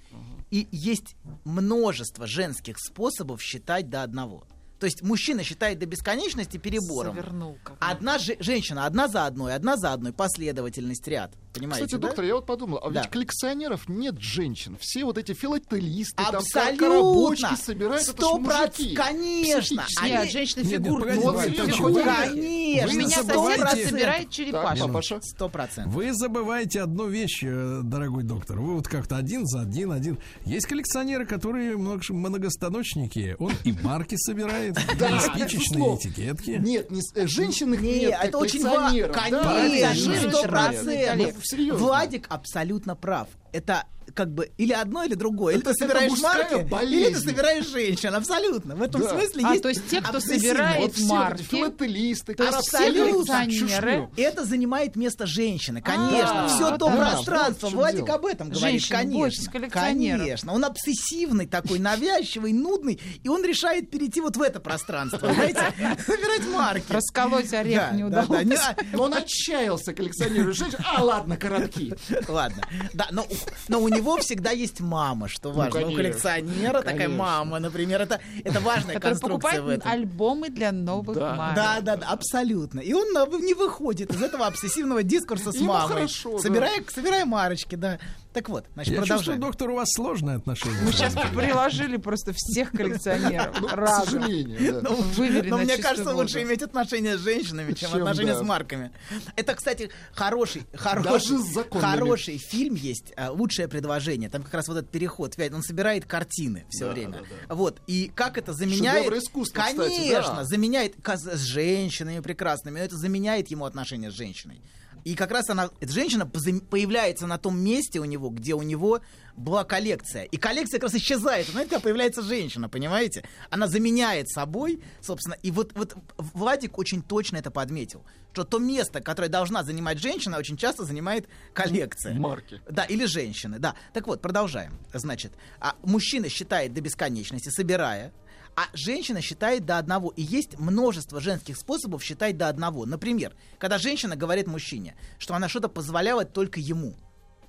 и 0.51 0.69
есть 0.71 1.17
множество 1.45 2.27
женских 2.27 2.79
способов 2.79 3.43
считать 3.43 3.89
до 3.89 4.03
одного. 4.03 4.45
То 4.79 4.87
есть 4.87 5.03
мужчина 5.03 5.45
считает 5.45 5.79
до 5.79 5.85
бесконечности 5.85 6.57
перебором. 6.57 7.15
Завернул 7.15 7.59
как. 7.63 7.77
Одна 7.81 8.17
же- 8.19 8.37
женщина, 8.41 8.87
одна 8.87 9.09
за 9.09 9.27
одной, 9.27 9.55
одна 9.55 9.77
за 9.77 9.93
одной, 9.93 10.13
последовательность 10.15 11.07
ряд. 11.07 11.35
Понимаете, 11.53 11.87
Кстати, 11.87 12.01
да? 12.01 12.09
доктор, 12.09 12.25
я 12.25 12.35
вот 12.37 12.47
подумал, 12.47 12.79
а 12.83 12.91
Да. 12.91 13.01
ведь 13.03 13.11
коллекционеров 13.11 13.89
нет 13.89 14.21
женщин. 14.21 14.77
Все 14.81 15.05
вот 15.05 15.19
эти 15.19 15.33
филателисты, 15.35 16.15
там 16.17 16.37
Абсолютно! 16.37 16.79
коробочки 16.79 17.55
собирают, 17.57 18.03
Сто 18.05 18.39
проц- 18.39 18.79
мужики. 18.79 18.95
Конечно! 18.95 19.85
Они- 20.01 20.13
Нет, 20.13 20.31
женщины 20.31 20.63
Нет, 20.63 20.71
нет, 20.71 20.83
фигурки. 20.85 21.09
серьезно, 21.09 21.33
так 21.67 21.71
хоть 21.77 21.93
вы- 21.93 22.03
Конечно! 22.05 22.41
У 22.41 22.45
меня 22.45 22.87
Вы 22.87 23.03
сосед 23.11 23.27
забываете- 23.27 23.87
собирает 23.89 24.29
папаша. 24.53 25.21
Сто 25.23 25.49
процентов. 25.49 25.93
Вы 25.93 26.13
забываете 26.15 26.81
одну 26.83 27.09
вещь, 27.09 27.43
э, 27.43 27.81
дорогой 27.83 28.23
доктор. 28.23 28.61
Вы 28.61 28.75
вот 28.77 28.87
как-то 28.87 29.17
один 29.17 29.45
за 29.47 29.63
один, 29.63 29.91
один. 29.93 30.19
Есть 30.45 30.67
коллекционеры, 30.67 31.27
которые 31.27 31.77
много- 31.77 32.03
многостаночники. 32.11 33.35
Он 33.39 33.53
и 33.65 33.73
марки 33.83 34.17
собирает, 34.17 34.77
и 34.79 35.21
спичечные 35.21 35.97
этикетки. 35.97 36.51
Нет, 36.61 36.89
э, 37.15 37.27
женщин 37.27 37.75
их 37.75 37.81
Не, 37.81 37.99
нет, 38.01 38.19
это 38.23 38.39
очень 38.39 38.63
важно. 38.63 39.09
Конечно, 39.09 40.15
сто 40.17 40.41
нет. 40.43 40.49
процентов. 40.51 41.40
Серьезно. 41.45 41.79
Владик 41.79 42.27
абсолютно 42.29 42.95
прав. 42.97 43.29
Это 43.53 43.85
как 44.13 44.35
бы 44.35 44.51
или 44.59 44.73
одно, 44.73 45.05
или 45.05 45.15
другое. 45.15 45.55
Или 45.55 45.63
Это- 45.63 45.71
ты 45.73 45.85
собираешь 45.85 46.21
марки, 46.21 46.67
болезнь. 46.69 46.95
или 47.11 47.15
ты 47.15 47.21
собираешь 47.21 47.69
женщин. 47.69 48.13
Абсолютно. 48.13 48.75
В 48.75 48.83
этом 48.83 49.03
Да. 49.03 49.11
смысле 49.11 49.43
А, 49.47 49.51
есть 49.53 49.63
то 49.63 49.69
есть 49.69 49.89
те, 49.89 50.01
кто 50.01 50.19
собирает 50.19 50.81
Вот 50.99 51.07
марки, 51.07 51.43
филателисты, 51.45 52.33
Абсолютно. 52.33 53.37
коллекционеры. 53.37 54.09
Это 54.17 54.45
занимает 54.45 54.97
место 54.97 55.27
женщины, 55.27 55.81
конечно. 55.81 56.47
А, 56.47 56.49
Все 56.49 56.71
то 56.77 56.89
да, 56.89 56.97
пространство. 56.97 57.67
вот 57.69 57.75
Владик 57.77 58.07
дело. 58.07 58.17
об 58.19 58.27
этом 58.27 58.49
говорит, 58.51 58.81
Женщины, 58.83 58.99
конечно. 58.99 59.53
Конечно. 59.71 60.53
Он 60.55 60.65
обсессивный 60.65 61.47
такой, 61.47 61.79
навязчивый, 61.79 62.53
нудный, 62.53 63.01
и 63.23 63.29
он 63.29 63.45
решает 63.45 63.91
перейти 63.93 64.21
вот 64.21 64.37
в 64.37 64.43
это 64.43 64.59
пространство, 64.59 65.33
знаете, 65.33 65.63
собирать 66.05 66.49
марки. 66.53 66.91
Расколоть 66.93 67.53
орех 67.55 67.93
не 67.93 68.03
да, 68.11 68.23
удалось. 68.25 68.59
а, 68.59 68.77
Но 68.93 69.05
он 69.05 69.15
отчаялся 69.15 69.93
коллекционируя 69.95 70.53
женщин. 70.53 70.79
А, 70.85 71.05
ладно, 71.05 71.37
коротки. 71.37 71.95
Ладно. 72.27 72.61
Да, 72.93 73.07
но, 73.13 73.23
у- 73.23 73.40
но 73.69 73.81
у 73.81 73.89
него 73.89 74.17
всегда 74.19 74.51
есть 74.51 74.81
мама, 74.81 75.29
что 75.29 75.51
важно. 75.51 75.81
у 75.81 75.83
конечно. 75.83 75.97
коллекционера 75.97 76.79
такая 76.83 76.97
Конечно. 77.07 77.17
мама, 77.17 77.59
например, 77.59 78.03
это, 78.03 78.21
это 78.45 78.61
важная 78.61 78.95
Который 78.95 79.13
конструкция 79.13 79.51
в 79.51 79.55
покупает 79.57 79.79
этом. 79.81 79.93
альбомы 79.93 80.49
для 80.51 80.73
новых 80.73 81.17
Да. 81.17 81.35
марок. 81.35 81.55
Да, 81.57 81.81
да, 81.81 81.97
да, 81.97 82.07
абсолютно. 82.09 82.81
И 82.81 82.93
он 82.93 83.07
э, 83.17 83.27
не 83.41 83.55
выходит 83.55 84.13
из 84.15 84.23
этого 84.23 84.47
обсессивного 84.47 85.03
дискурса 85.03 85.53
с 85.53 85.57
Ему 85.57 85.69
мамой. 85.73 85.89
хорошо, 85.89 86.33
да. 86.33 86.39
собирая, 86.39 86.85
собирая 86.93 87.25
марочки, 87.25 87.75
да. 87.75 87.99
Так 88.33 88.49
вот, 88.49 88.65
значит, 88.75 88.93
Я 88.93 88.99
чувствую, 89.01 89.19
продолжаем. 89.19 89.41
доктор, 89.41 89.71
у 89.71 89.75
вас 89.75 89.89
сложные 89.93 90.37
отношения. 90.37 90.79
Мы 90.83 90.93
сейчас 90.93 91.15
приложили 91.35 91.97
просто 91.97 92.33
всех 92.37 92.71
коллекционеров. 92.71 93.61
Ну, 93.61 93.69
к 93.69 93.89
сожалению. 93.89 94.83
Ну, 94.83 95.43
но 95.45 95.59
мне 95.59 95.77
кажется, 95.79 96.15
лучше 96.15 96.43
иметь 96.43 96.63
отношения 96.63 97.17
с 97.17 97.21
женщинами, 97.21 97.73
чем, 97.73 97.93
отношения 97.95 98.37
с 98.37 98.43
марками. 98.43 98.93
Это, 99.37 99.55
кстати, 99.55 99.91
хороший, 100.13 100.63
хороший, 100.75 102.39
фильм 102.39 102.75
есть, 102.75 103.13
а, 103.17 103.31
лучшее 103.31 103.69
предложение. 103.69 104.29
Там 104.31 104.43
как 104.43 104.55
раз 104.55 104.69
вот 104.69 104.77
этот 104.77 104.91
переход. 104.91 105.35
Он 105.53 105.63
собирает 105.63 106.05
картины 106.05 106.67
все 106.71 106.91
время. 106.91 107.23
Вот 107.49 107.81
и 107.87 108.11
как 108.15 108.39
это 108.39 108.53
заменяет? 108.53 109.13
Искусства, 109.13 109.63
Конечно, 109.63 110.45
заменяет 110.45 110.95
с 111.05 111.41
женщинами 111.41 112.21
прекрасными. 112.21 112.79
но 112.79 112.85
Это 112.85 112.97
заменяет 112.97 113.49
ему 113.49 113.65
отношения 113.65 114.11
с 114.11 114.15
женщиной. 114.15 114.63
И 115.05 115.15
как 115.15 115.31
раз 115.31 115.49
она, 115.51 115.71
эта 115.81 115.93
женщина 115.93 116.27
появляется 116.27 117.27
на 117.27 117.39
том 117.39 117.59
месте 117.59 118.01
у 118.01 118.05
него, 118.05 118.31
где 118.31 118.55
у 118.55 118.63
него 118.63 119.01
была 119.37 119.65
коллекция. 119.65 120.25
И 120.25 120.37
коллекция 120.37 120.79
как 120.79 120.91
раз 120.91 121.01
исчезает. 121.01 121.49
Знаете, 121.49 121.71
когда 121.71 121.83
появляется 121.83 122.23
женщина, 122.23 122.69
понимаете? 122.69 123.25
Она 123.49 123.67
заменяет 123.67 124.29
собой, 124.29 124.83
собственно. 125.01 125.37
И 125.43 125.51
вот, 125.51 125.73
вот 125.75 125.97
Владик 126.17 126.79
очень 126.79 127.03
точно 127.03 127.39
это 127.39 127.51
подметил. 127.51 128.05
Что 128.33 128.45
то 128.45 128.59
место, 128.59 129.01
которое 129.01 129.29
должна 129.29 129.65
занимать 129.65 129.99
женщина, 129.99 130.39
очень 130.39 130.57
часто 130.57 130.85
занимает 130.85 131.27
коллекция. 131.53 132.15
Марки. 132.15 132.61
Да, 132.69 132.85
или 132.85 133.05
женщины, 133.07 133.59
да. 133.59 133.75
Так 133.93 134.07
вот, 134.07 134.21
продолжаем. 134.21 134.79
Значит, 134.93 135.33
а 135.59 135.75
мужчина 135.83 136.29
считает 136.29 136.73
до 136.73 136.81
бесконечности, 136.81 137.49
собирая, 137.49 138.13
а 138.57 138.69
женщина 138.73 139.21
считает 139.21 139.65
до 139.65 139.79
одного. 139.79 140.11
И 140.11 140.23
есть 140.23 140.59
множество 140.59 141.21
женских 141.21 141.57
способов 141.57 142.03
считать 142.03 142.37
до 142.37 142.49
одного. 142.49 142.87
Например, 142.87 143.35
когда 143.59 143.79
женщина 143.79 144.17
говорит 144.17 144.47
мужчине, 144.47 144.97
что 145.19 145.35
она 145.35 145.49
что-то 145.49 145.69
позволяла 145.69 146.25
только 146.25 146.61
ему. 146.61 146.95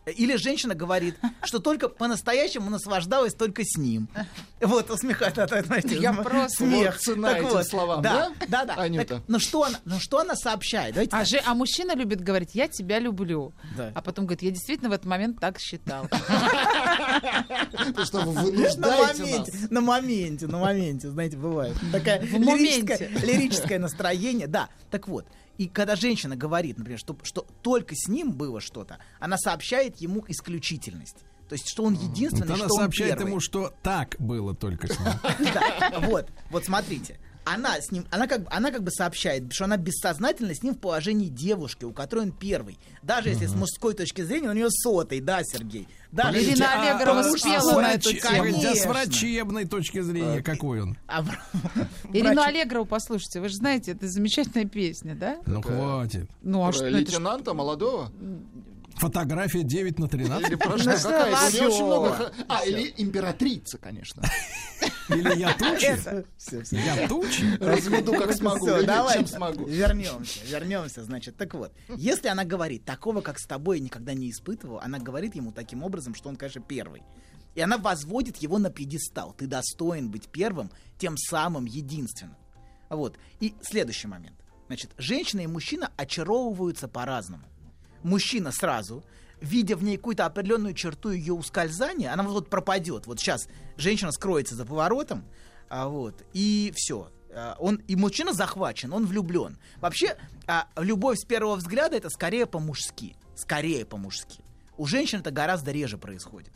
Или 0.05 0.35
женщина 0.35 0.73
говорит, 0.73 1.15
что 1.43 1.59
только 1.59 1.87
по-настоящему 1.87 2.71
наслаждалась 2.71 3.35
только 3.35 3.61
с 3.63 3.77
ним. 3.77 4.07
Вот, 4.59 4.89
усмехается. 4.89 5.47
Я 5.99 6.13
просто- 6.13 6.57
смех. 6.65 6.93
Вот 6.95 7.01
цена 7.03 7.33
Так 7.33 7.43
этим 7.43 7.63
словам, 7.63 8.01
да? 8.01 8.31
Да, 8.47 8.65
да. 8.65 8.75
Анюта? 8.75 9.15
Так, 9.15 9.23
ну, 9.27 9.39
что 9.39 9.63
она, 9.63 9.79
ну 9.85 9.99
что 9.99 10.19
она 10.19 10.35
сообщает? 10.35 10.95
Давайте 10.95 11.15
А, 11.15 11.23
же, 11.25 11.39
а 11.45 11.53
мужчина 11.53 11.95
любит 11.95 12.21
говорить, 12.21 12.55
я 12.55 12.67
тебя 12.67 12.97
люблю. 12.99 13.53
Да. 13.77 13.91
А 13.93 14.01
потом 14.01 14.25
говорит, 14.25 14.41
я 14.41 14.49
действительно 14.51 14.89
в 14.89 14.93
этот 14.93 15.05
момент 15.05 15.39
так 15.39 15.59
считал. 15.59 16.07
То, 17.95 18.05
что 18.05 18.21
вы 18.21 18.33
На 18.33 18.41
вынуждаете 18.41 19.67
на 19.69 19.81
моменте, 19.81 20.47
на 20.47 20.57
моменте, 20.59 21.09
знаете, 21.09 21.37
бывает. 21.37 21.75
Такая 21.91 22.21
лирическое 22.21 23.79
настроение. 23.79 24.47
Да, 24.47 24.69
так 24.89 25.07
вот. 25.07 25.25
И 25.61 25.67
когда 25.67 25.95
женщина 25.95 26.35
говорит, 26.35 26.79
например, 26.79 26.97
что, 26.97 27.15
что 27.21 27.45
только 27.61 27.93
с 27.95 28.07
ним 28.07 28.31
было 28.31 28.59
что-то, 28.59 28.97
она 29.19 29.37
сообщает 29.37 30.01
ему 30.01 30.25
исключительность. 30.27 31.17
То 31.49 31.53
есть, 31.53 31.69
что 31.69 31.83
он 31.83 31.93
единственный, 31.93 32.47
Вот 32.47 32.55
она 32.55 32.65
что 32.65 32.73
он 32.73 32.79
сообщает 32.79 33.17
первый. 33.17 33.29
ему, 33.29 33.39
что 33.39 33.71
так 33.83 34.15
было 34.17 34.55
только 34.55 34.87
с 34.87 34.97
ним. 34.99 35.09
Вот, 36.09 36.29
вот 36.49 36.65
смотрите. 36.65 37.19
Она 37.43 37.79
с 37.81 37.91
ним, 37.91 38.05
она 38.11 38.27
как, 38.27 38.43
бы- 38.43 38.47
она 38.51 38.71
как 38.71 38.83
бы 38.83 38.91
сообщает, 38.91 39.51
что 39.53 39.65
она 39.65 39.77
бессознательно 39.77 40.53
с 40.53 40.63
ним 40.63 40.75
в 40.75 40.79
положении 40.79 41.27
девушки, 41.27 41.85
у 41.85 41.91
которой 41.91 42.25
он 42.25 42.31
первый. 42.31 42.77
Даже 43.01 43.29
если 43.29 43.47
с 43.47 43.53
мужской 43.53 43.93
точки 43.93 44.21
зрения, 44.21 44.45
он 44.49 44.51
у 44.51 44.59
нее 44.59 44.69
сотый, 44.69 45.19
да, 45.21 45.41
Сергей? 45.43 45.87
Даже 46.11 46.43
Ирина 46.43 46.93
Аллегрова 46.93 47.23
что 47.23 47.37
спела 47.37 47.61
сотый, 47.61 47.81
на 47.81 47.91
эту 47.93 48.13
тему. 48.13 48.61
Да, 48.61 48.75
с 48.75 48.85
врачебной 48.85 49.65
точки 49.65 50.01
зрения, 50.01 50.43
какой 50.43 50.81
он? 50.81 50.97
А 51.07 51.23
Ирину 52.13 52.41
Аллегрову 52.41 52.85
послушайте, 52.85 53.39
вы 53.39 53.49
же 53.49 53.55
знаете, 53.55 53.91
это 53.91 54.07
замечательная 54.07 54.65
песня, 54.67 55.15
да? 55.15 55.37
Ну, 55.45 55.61
хватит. 55.61 56.29
Ну, 56.41 56.67
а 56.67 56.73
что 56.73 56.87
лейтенанта 56.87 57.53
молодого? 57.53 58.11
Фотография 59.01 59.63
9 59.63 59.97
на 59.97 60.07
13? 60.07 60.51
Или? 60.51 60.55
Ну, 60.63 61.67
очень 61.67 61.85
много... 61.85 62.31
А, 62.47 62.63
или 62.63 62.93
императрица, 62.97 63.79
конечно. 63.79 64.21
Или 65.09 65.39
я 65.39 65.53
тучи? 65.55 66.75
Я 66.75 67.07
тучи? 67.07 67.57
Разведу 67.57 68.13
как 68.13 68.31
смогу. 68.33 68.67
Давай 68.83 69.17
чем 69.17 69.27
смогу. 69.27 69.65
вернемся, 69.65 70.45
вернемся, 70.45 71.03
значит. 71.03 71.35
Так 71.35 71.55
вот, 71.55 71.73
если 71.97 72.27
она 72.27 72.45
говорит, 72.45 72.85
такого, 72.85 73.21
как 73.21 73.39
с 73.39 73.47
тобой, 73.47 73.79
я 73.79 73.83
никогда 73.83 74.13
не 74.13 74.29
испытывал, 74.29 74.79
она 74.83 74.99
говорит 74.99 75.33
ему 75.33 75.51
таким 75.51 75.81
образом, 75.81 76.13
что 76.13 76.29
он, 76.29 76.35
конечно, 76.35 76.61
первый. 76.61 77.01
И 77.55 77.61
она 77.61 77.79
возводит 77.79 78.37
его 78.37 78.59
на 78.59 78.69
пьедестал. 78.69 79.33
Ты 79.33 79.47
достоин 79.47 80.11
быть 80.11 80.29
первым, 80.29 80.69
тем 80.99 81.17
самым 81.17 81.65
единственным. 81.65 82.37
Вот. 82.91 83.17
И 83.39 83.55
следующий 83.63 84.07
момент. 84.07 84.37
Значит, 84.67 84.91
женщина 84.99 85.41
и 85.41 85.47
мужчина 85.47 85.91
очаровываются 85.97 86.87
по-разному. 86.87 87.50
Мужчина 88.03 88.51
сразу, 88.51 89.03
видя 89.39 89.75
в 89.75 89.83
ней 89.83 89.97
какую-то 89.97 90.25
определенную 90.25 90.73
черту 90.73 91.11
ее 91.11 91.33
ускользания, 91.33 92.11
она 92.13 92.23
вот 92.23 92.49
пропадет. 92.49 93.07
Вот 93.07 93.19
сейчас 93.19 93.47
женщина 93.77 94.11
скроется 94.11 94.55
за 94.55 94.65
поворотом, 94.65 95.25
а 95.69 95.87
вот, 95.87 96.23
и 96.33 96.73
все. 96.75 97.09
Он, 97.59 97.77
и 97.87 97.95
мужчина 97.95 98.33
захвачен, 98.33 98.91
он 98.91 99.05
влюблен. 99.05 99.57
Вообще, 99.77 100.17
а, 100.47 100.67
любовь 100.75 101.17
с 101.17 101.23
первого 101.23 101.55
взгляда 101.55 101.95
это 101.95 102.09
скорее 102.09 102.45
по-мужски. 102.45 103.15
Скорее 103.35 103.85
по-мужски. 103.85 104.43
У 104.77 104.85
женщин 104.85 105.19
это 105.19 105.31
гораздо 105.31 105.71
реже 105.71 105.97
происходит. 105.97 106.51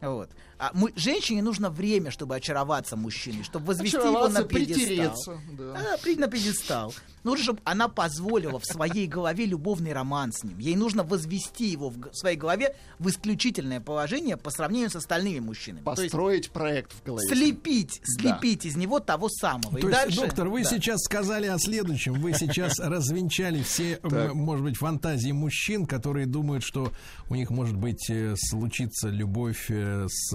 Вот. 0.00 0.30
А 0.58 0.70
мы, 0.72 0.92
женщине 0.96 1.42
нужно 1.42 1.68
время, 1.70 2.10
чтобы 2.10 2.34
очароваться 2.36 2.96
мужчиной, 2.96 3.42
чтобы 3.44 3.66
возвести 3.66 3.96
его 3.96 4.28
на 4.28 4.40
Очароваться, 4.40 4.44
пьедестал. 4.44 4.76
притереться, 4.86 5.40
да. 5.52 5.94
А, 5.94 5.98
при- 5.98 6.16
на 6.16 6.28
пьедестал. 6.28 6.94
Нужно, 7.24 7.42
чтобы 7.42 7.60
она 7.64 7.88
позволила 7.88 8.60
в 8.60 8.64
своей 8.64 9.08
голове 9.08 9.46
любовный 9.46 9.92
роман 9.92 10.32
с 10.32 10.44
ним. 10.44 10.58
Ей 10.58 10.76
нужно 10.76 11.02
возвести 11.02 11.66
его 11.66 11.90
в 11.90 12.14
своей 12.14 12.36
голове 12.36 12.76
в 13.00 13.08
исключительное 13.08 13.80
положение 13.80 14.36
по 14.36 14.50
сравнению 14.50 14.90
с 14.90 14.96
остальными 14.96 15.40
мужчинами. 15.40 15.82
То 15.82 15.90
есть 15.90 16.02
Построить 16.04 16.50
проект 16.50 16.92
в 16.92 17.02
голове. 17.04 17.26
слепить, 17.26 18.00
слепить 18.04 18.64
из 18.64 18.76
него 18.76 19.00
того 19.00 19.28
самого. 19.28 19.72
То 19.72 19.78
и 19.78 19.80
есть, 19.80 19.92
дальше, 19.92 20.20
доктор, 20.20 20.48
вы 20.48 20.62
да. 20.62 20.70
сейчас 20.70 21.00
сказали 21.02 21.48
о 21.48 21.58
следующем. 21.58 22.14
Вы 22.14 22.32
сейчас 22.32 22.78
развенчали 22.78 23.60
все, 23.62 23.98
может 24.32 24.64
быть, 24.64 24.76
фантазии 24.76 25.32
мужчин, 25.32 25.84
которые 25.86 26.26
думают, 26.26 26.62
что 26.62 26.92
у 27.28 27.34
них 27.34 27.50
может 27.50 27.76
быть 27.76 28.08
э, 28.08 28.36
случится 28.38 29.08
любовь 29.08 29.66
э, 29.68 30.06
с 30.08 30.32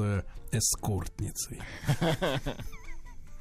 эскортницей. 0.52 1.62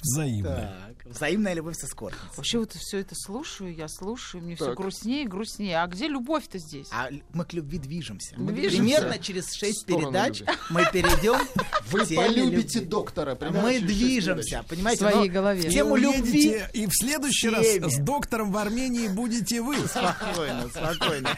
Взаимно. 0.03 0.75
Так, 1.01 1.13
взаимная 1.13 1.55
любовь 1.55 1.77
со 1.77 1.87
эскортницей. 1.87 2.29
Вообще 2.37 2.59
вот 2.59 2.73
все 2.73 2.99
это 2.99 3.15
слушаю, 3.15 3.75
я 3.75 3.89
слушаю, 3.89 4.43
мне 4.43 4.57
все 4.57 4.75
грустнее 4.75 5.25
и 5.25 5.27
грустнее. 5.27 5.79
А 5.83 5.87
где 5.87 6.09
любовь-то 6.09 6.59
здесь? 6.59 6.89
А 6.91 7.09
мы 7.33 7.45
к 7.45 7.53
любви 7.53 7.79
движемся. 7.79 8.35
Движемся. 8.37 8.79
Примерно 8.79 9.19
через 9.19 9.53
шесть 9.53 9.87
передач 9.87 10.41
любви. 10.41 10.55
мы 10.71 10.87
перейдем 10.93 11.39
Вы 11.91 12.07
полюбите 12.07 12.79
любви. 12.79 12.91
доктора. 12.91 13.39
Мы 13.51 13.81
движемся, 13.81 14.65
понимаете? 14.69 15.05
В 15.07 15.11
своей 15.11 15.29
голове. 15.29 15.69
в 15.69 15.73
Тему 15.73 15.97
любви 15.97 16.63
и 16.73 16.87
в 16.87 16.93
следующий 16.93 17.49
раз 17.49 17.67
с 17.67 17.99
доктором 17.99 18.53
в 18.53 18.57
Армении 18.57 19.09
будете 19.09 19.61
вы. 19.61 19.77
Спокойно, 19.87 20.69
спокойно. 20.69 21.37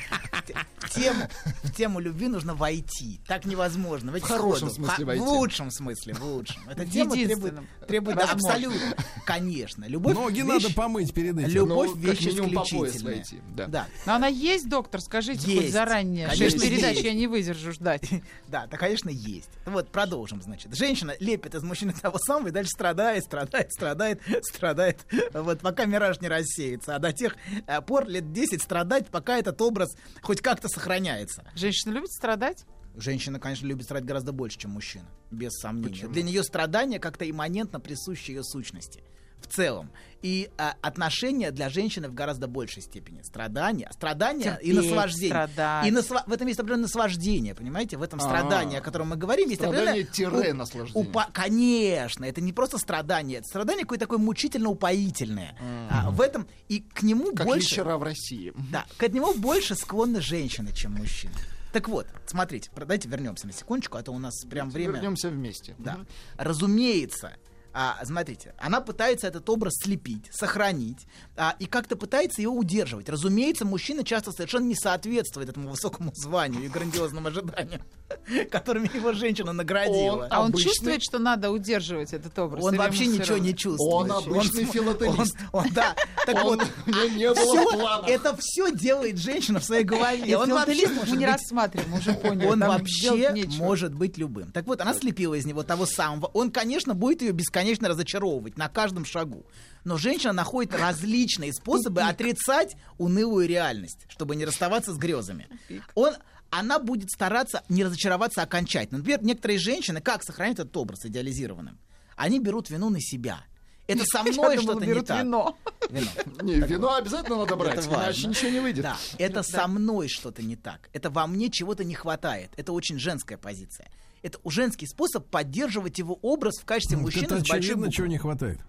Тему, 0.91 1.29
в 1.63 1.73
тему 1.73 2.01
любви 2.01 2.29
нужно 2.29 2.55
войти. 2.55 3.21
Так 3.27 3.45
невозможно. 3.45 4.13
В 4.13 4.21
хорошем 4.21 4.71
смысле 4.71 5.05
войти. 5.05 5.25
В 5.25 5.29
лучшем 5.29 5.71
смысле, 5.71 6.15
в 6.15 6.23
лучшем. 6.25 6.69
Эта 6.69 6.85
тема 6.85 7.15
требует, 7.15 7.55
требует. 7.87 8.19
Абсолютно. 8.53 8.97
Конечно. 9.27 9.85
Любовь 9.87 10.15
Ноги 10.15 10.41
вещь- 10.41 10.45
надо 10.65 10.75
помыть 10.75 11.13
перед 11.15 11.39
этим. 11.39 11.49
Любовь 11.49 11.89
Ну, 11.89 11.95
как 11.95 12.03
вещь 12.03 12.27
исключительная. 12.29 13.15
войти, 13.15 13.41
да. 13.55 13.67
Да. 13.67 13.87
Но 14.07 14.15
она 14.15 14.27
есть, 14.27 14.69
доктор, 14.69 15.01
скажите 15.01 15.41
хоть 15.45 15.49
Есть. 15.55 15.73
заранее. 15.73 16.29
Конечно, 16.29 16.51
Шесть 16.59 16.63
передач 16.63 16.93
есть. 16.97 17.05
я 17.05 17.13
не 17.15 17.27
выдержу 17.27 17.73
ждать. 17.73 18.09
Да, 18.49 18.67
да, 18.67 18.77
конечно, 18.77 19.09
есть. 19.09 19.49
Вот, 19.65 19.91
продолжим, 19.91 20.43
значит. 20.43 20.75
Женщина 20.77 21.15
лепит 21.21 21.55
из 21.55 21.63
мужчины 21.63 21.93
того 21.95 22.19
самого 22.19 22.49
и 22.49 22.51
дальше 22.51 22.71
страдает, 22.71 23.25
страдает, 23.25 23.73
страдает, 23.73 24.21
страдает. 24.43 24.99
Вот, 25.33 25.61
пока 25.61 25.87
мираж 25.87 26.21
не 26.21 26.29
рассеется. 26.29 26.95
А 26.97 26.99
до 26.99 27.13
тех 27.13 27.35
э, 27.67 27.81
пор 27.81 28.07
лет 28.09 28.33
10 28.33 28.61
страдать, 28.63 29.07
пока 29.09 29.39
этот 29.39 29.61
образ 29.63 29.89
хоть 30.21 30.43
как-то 30.43 30.69
сохраняется. 30.69 31.45
Женщина 31.55 31.93
любит 31.93 32.11
страдать? 32.13 32.65
Женщина, 32.97 33.39
конечно, 33.41 33.67
любит 33.67 33.85
страдать 33.85 34.05
гораздо 34.07 34.33
больше, 34.33 34.59
чем 34.59 34.73
мужчина. 34.73 35.07
Без 35.31 35.53
сомнения. 35.53 36.09
Для 36.09 36.23
нее 36.23 36.43
страдание 36.45 36.99
как-то 37.01 37.29
имманентно 37.29 37.81
присуще 37.81 38.35
ее 38.35 38.45
сущности. 38.45 39.03
В 39.41 39.49
целом. 39.49 39.91
И 40.23 40.51
а, 40.57 40.77
отношения 40.83 41.51
для 41.51 41.69
женщины 41.69 42.09
в 42.09 42.15
гораздо 42.15 42.47
большей 42.47 42.81
степени. 42.81 43.23
Страдания. 43.23 43.91
Страдания 43.93 44.57
и 44.63 44.67
Терпеть, 44.71 44.91
наслаждение. 44.91 45.29
страдать. 45.31 45.87
И 45.87 45.91
насла- 45.91 46.23
в 46.29 46.33
этом 46.33 46.47
есть 46.47 46.61
определенное 46.61 46.83
наслаждение, 46.85 47.53
понимаете? 47.57 47.97
В 47.97 48.03
этом 48.05 48.21
А. 48.21 48.23
страдании, 48.23 48.79
о 48.79 48.81
котором 48.81 49.09
мы 49.09 49.17
говорим, 49.17 49.49
есть 49.49 49.61
Страдание 49.61 50.05
тире 50.05 50.53
наслаждение. 50.53 51.11
упа- 51.11 51.27
Конечно, 51.33 52.25
это 52.25 52.41
не 52.41 52.53
просто 52.53 52.79
страдание. 52.79 53.39
Это 53.39 53.49
страдание 53.49 53.83
какое-то 53.83 54.05
такое 54.05 54.19
мучительно 54.19 54.69
упоительное. 54.69 55.57
А, 55.91 56.11
в 56.13 56.21
этом 56.21 56.47
и 56.69 56.79
к 56.81 57.03
нему 57.03 57.33
Как 57.35 57.45
больше... 57.47 57.69
вечера 57.71 57.97
в 57.97 58.05
России. 58.05 58.53
Да, 58.71 58.87
к 58.97 59.09
нему 59.09 59.35
больше 59.35 59.75
склонны 59.75 60.21
женщины, 60.21 60.73
чем 60.73 60.93
мужчины. 60.93 61.35
Так 61.73 61.89
вот, 61.89 62.07
смотрите, 62.27 62.71
давайте 62.77 63.09
вернемся 63.09 63.47
на 63.47 63.53
секундочку, 63.53 63.97
а 63.97 64.03
то 64.03 64.13
у 64.13 64.19
нас 64.19 64.45
прям 64.45 64.71
время... 64.71 64.93
Вернемся 64.93 65.31
вместе. 65.31 65.75
Да. 65.79 66.01
Разумеется, 66.37 67.33
а, 67.75 67.99
смотрите, 68.05 68.55
она 68.59 68.81
пытается 68.81 69.27
этот 69.27 69.49
образ 69.49 69.75
слепить, 69.83 70.29
сохранить 70.31 71.07
а, 71.37 71.57
и 71.59 71.67
как-то 71.67 71.97
пытается 71.97 72.43
его 72.43 72.55
удерживать. 72.55 73.09
Разумеется, 73.09 73.65
мужчина 73.65 74.05
часто 74.05 74.31
совершенно 74.33 74.65
не 74.67 74.75
соответствует 74.75 75.49
этому 75.49 75.71
высокому 75.71 76.13
званию 76.15 76.65
и 76.65 76.69
грандиозным 76.69 77.27
ожиданиям, 77.27 77.81
которыми 78.51 78.95
его 78.95 79.13
женщина 79.13 79.53
наградила. 79.53 80.27
А 80.31 80.41
он 80.43 80.51
Обычный- 80.51 80.65
чувствует, 80.65 81.03
что 81.03 81.19
надо 81.19 81.51
удерживать 81.51 82.13
этот 82.13 82.39
образ? 82.39 82.63
Он 82.63 82.77
вообще 82.77 83.07
ничего 83.07 83.39
не 83.39 83.55
чувствует. 83.57 83.93
Он 83.93 84.13
обычный 84.13 84.65
филателист. 84.67 85.37
Он, 85.53 85.65
он- 85.65 85.73
да. 85.73 85.97
Так 86.27 86.45
Он- 86.45 86.59
вот, 86.59 86.69
не 86.87 87.27
было 87.29 87.35
всё- 87.35 87.71
в 87.71 87.79
планах. 87.79 88.09
это 88.11 88.37
все 88.39 88.71
делает 88.71 89.17
женщина 89.19 89.61
в 89.61 89.65
своей 89.65 89.85
голове. 89.85 90.23
Нет, 90.27 90.39
Он 90.39 90.51
вообще 90.51 90.75
филателистов 90.75 90.97
может 90.99 91.11
мы 91.11 91.17
не 91.17 91.25
быть 91.27 91.35
рассматриваем, 91.35 91.95
уже 91.95 92.13
поняли. 92.15 92.47
он 92.47 92.61
вообще 92.61 93.47
может 93.59 93.95
быть 93.95 94.19
любым. 94.19 94.53
Так 94.53 94.67
вот, 94.67 94.81
она 94.83 94.93
слепила 94.95 95.35
из 95.35 95.47
него 95.47 95.63
того 95.63 95.87
самого. 95.87 96.27
Он, 96.35 96.51
конечно, 96.51 96.95
будет 96.95 97.23
ее 97.23 97.33
бесконечно 97.33 97.62
разочаровывать 97.89 98.57
на 98.57 98.69
каждом 98.69 99.05
шагу. 99.05 99.47
Но 99.85 99.97
женщина 99.97 100.33
находит 100.33 100.75
различные 100.75 101.53
способы 101.53 102.03
отрицать 102.03 102.77
унылую 102.99 103.49
реальность, 103.49 104.07
чтобы 104.09 104.37
не 104.37 104.45
расставаться 104.45 104.93
с 104.93 104.99
грезами. 104.99 105.49
Он, 105.95 106.15
она 106.51 106.79
будет 106.79 107.11
стараться 107.11 107.63
не 107.69 107.85
разочароваться 107.85 108.43
окончательно. 108.43 108.99
Например, 108.99 109.23
некоторые 109.23 109.59
женщины 109.59 110.01
как 110.01 110.23
сохранять 110.23 110.59
этот 110.59 110.77
образ 110.77 111.05
идеализированным? 111.05 111.79
Они 112.17 112.39
берут 112.39 112.71
вину 112.71 112.91
на 112.91 113.01
себя. 113.01 113.45
Это 113.87 114.05
со 114.05 114.23
мной 114.23 114.59
что-то 114.59 114.87
не 114.87 115.03
так. 115.03 115.21
вино. 115.23 115.57
Вино. 115.91 116.11
Не, 116.43 116.55
вино 116.55 116.95
обязательно 116.95 117.39
надо 117.39 117.57
брать, 117.57 117.87
иначе 117.87 118.29
ничего 118.29 118.51
не 118.51 118.61
выйдет. 118.61 118.83
Да, 118.83 118.97
это 119.19 119.43
со 119.43 119.67
мной 119.67 120.09
что-то 120.09 120.43
не 120.43 120.57
так. 120.57 120.89
Это 120.93 121.11
во 121.11 121.27
мне 121.27 121.51
чего-то 121.51 121.85
не 121.85 121.95
хватает. 121.95 122.51
Это 122.57 122.73
очень 122.73 122.99
женская 122.99 123.37
позиция. 123.37 123.91
Это 124.23 124.39
женский 124.47 124.87
способ 124.87 125.29
поддерживать 125.29 125.99
его 125.99 126.19
образ 126.23 126.59
в 126.61 126.65
качестве 126.65 126.97
Ну, 126.97 127.05
мужчины 127.05 127.25
это 127.25 127.35
с 127.37 127.39
большой 127.41 127.59
очевидно, 127.59 127.91
чего 127.91 128.07
не 128.07 128.19
хватает. 128.19 128.61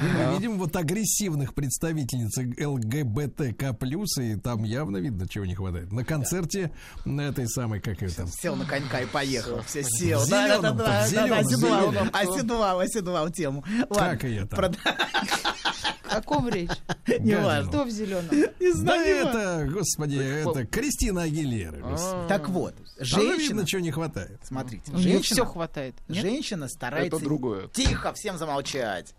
Мы 0.00 0.34
видим 0.34 0.58
вот 0.58 0.76
агрессивных 0.76 1.54
представительниц 1.54 2.36
ЛГБТК+, 2.64 3.76
и 4.22 4.36
там 4.36 4.64
явно 4.64 4.98
видно, 4.98 5.28
чего 5.28 5.44
не 5.44 5.54
хватает. 5.54 5.92
На 5.92 6.04
концерте 6.04 6.72
на 7.04 7.22
этой 7.22 7.48
самой, 7.48 7.80
как 7.80 8.02
ее 8.02 8.10
там, 8.10 8.26
Сел 8.28 8.56
на 8.56 8.64
конька 8.64 9.00
и 9.00 9.06
поехал. 9.06 9.62
Все 9.62 9.82
сел. 9.82 10.22
Да, 10.28 10.48
да, 10.48 10.60
да, 10.60 10.72
да, 10.72 11.08
да, 11.10 11.26
да, 11.26 11.38
оседлал, 11.38 11.94
оседлал, 12.12 12.80
оседлал 12.80 13.30
тему. 13.30 13.64
Как 13.90 14.24
её 14.24 14.46
там? 14.46 14.72
О 16.10 16.22
ком 16.22 16.48
речь? 16.48 16.70
Неважно. 17.20 17.68
Кто 17.68 17.84
в 17.84 17.90
зеленом? 17.90 18.28
Не 18.32 18.72
Да 18.72 18.76
знаю, 18.78 19.06
не 19.06 19.24
важно. 19.24 19.38
это, 19.38 19.72
господи, 19.72 20.16
это 20.16 20.66
Кристина 20.66 21.22
Агилера. 21.22 21.78
господи. 21.78 22.28
Так 22.28 22.48
вот, 22.48 22.74
женщина... 22.98 23.64
чего 23.64 23.80
не 23.80 23.92
хватает. 23.92 24.40
Смотрите, 24.42 24.90
нее 24.90 25.20
все 25.20 25.36
женщина... 25.36 25.46
хватает. 25.46 25.94
Женщина 26.08 26.68
старается... 26.68 27.16
Это 27.16 27.24
другое. 27.24 27.68
Тихо, 27.68 28.12
всем 28.14 28.38
замолчать. 28.38 29.14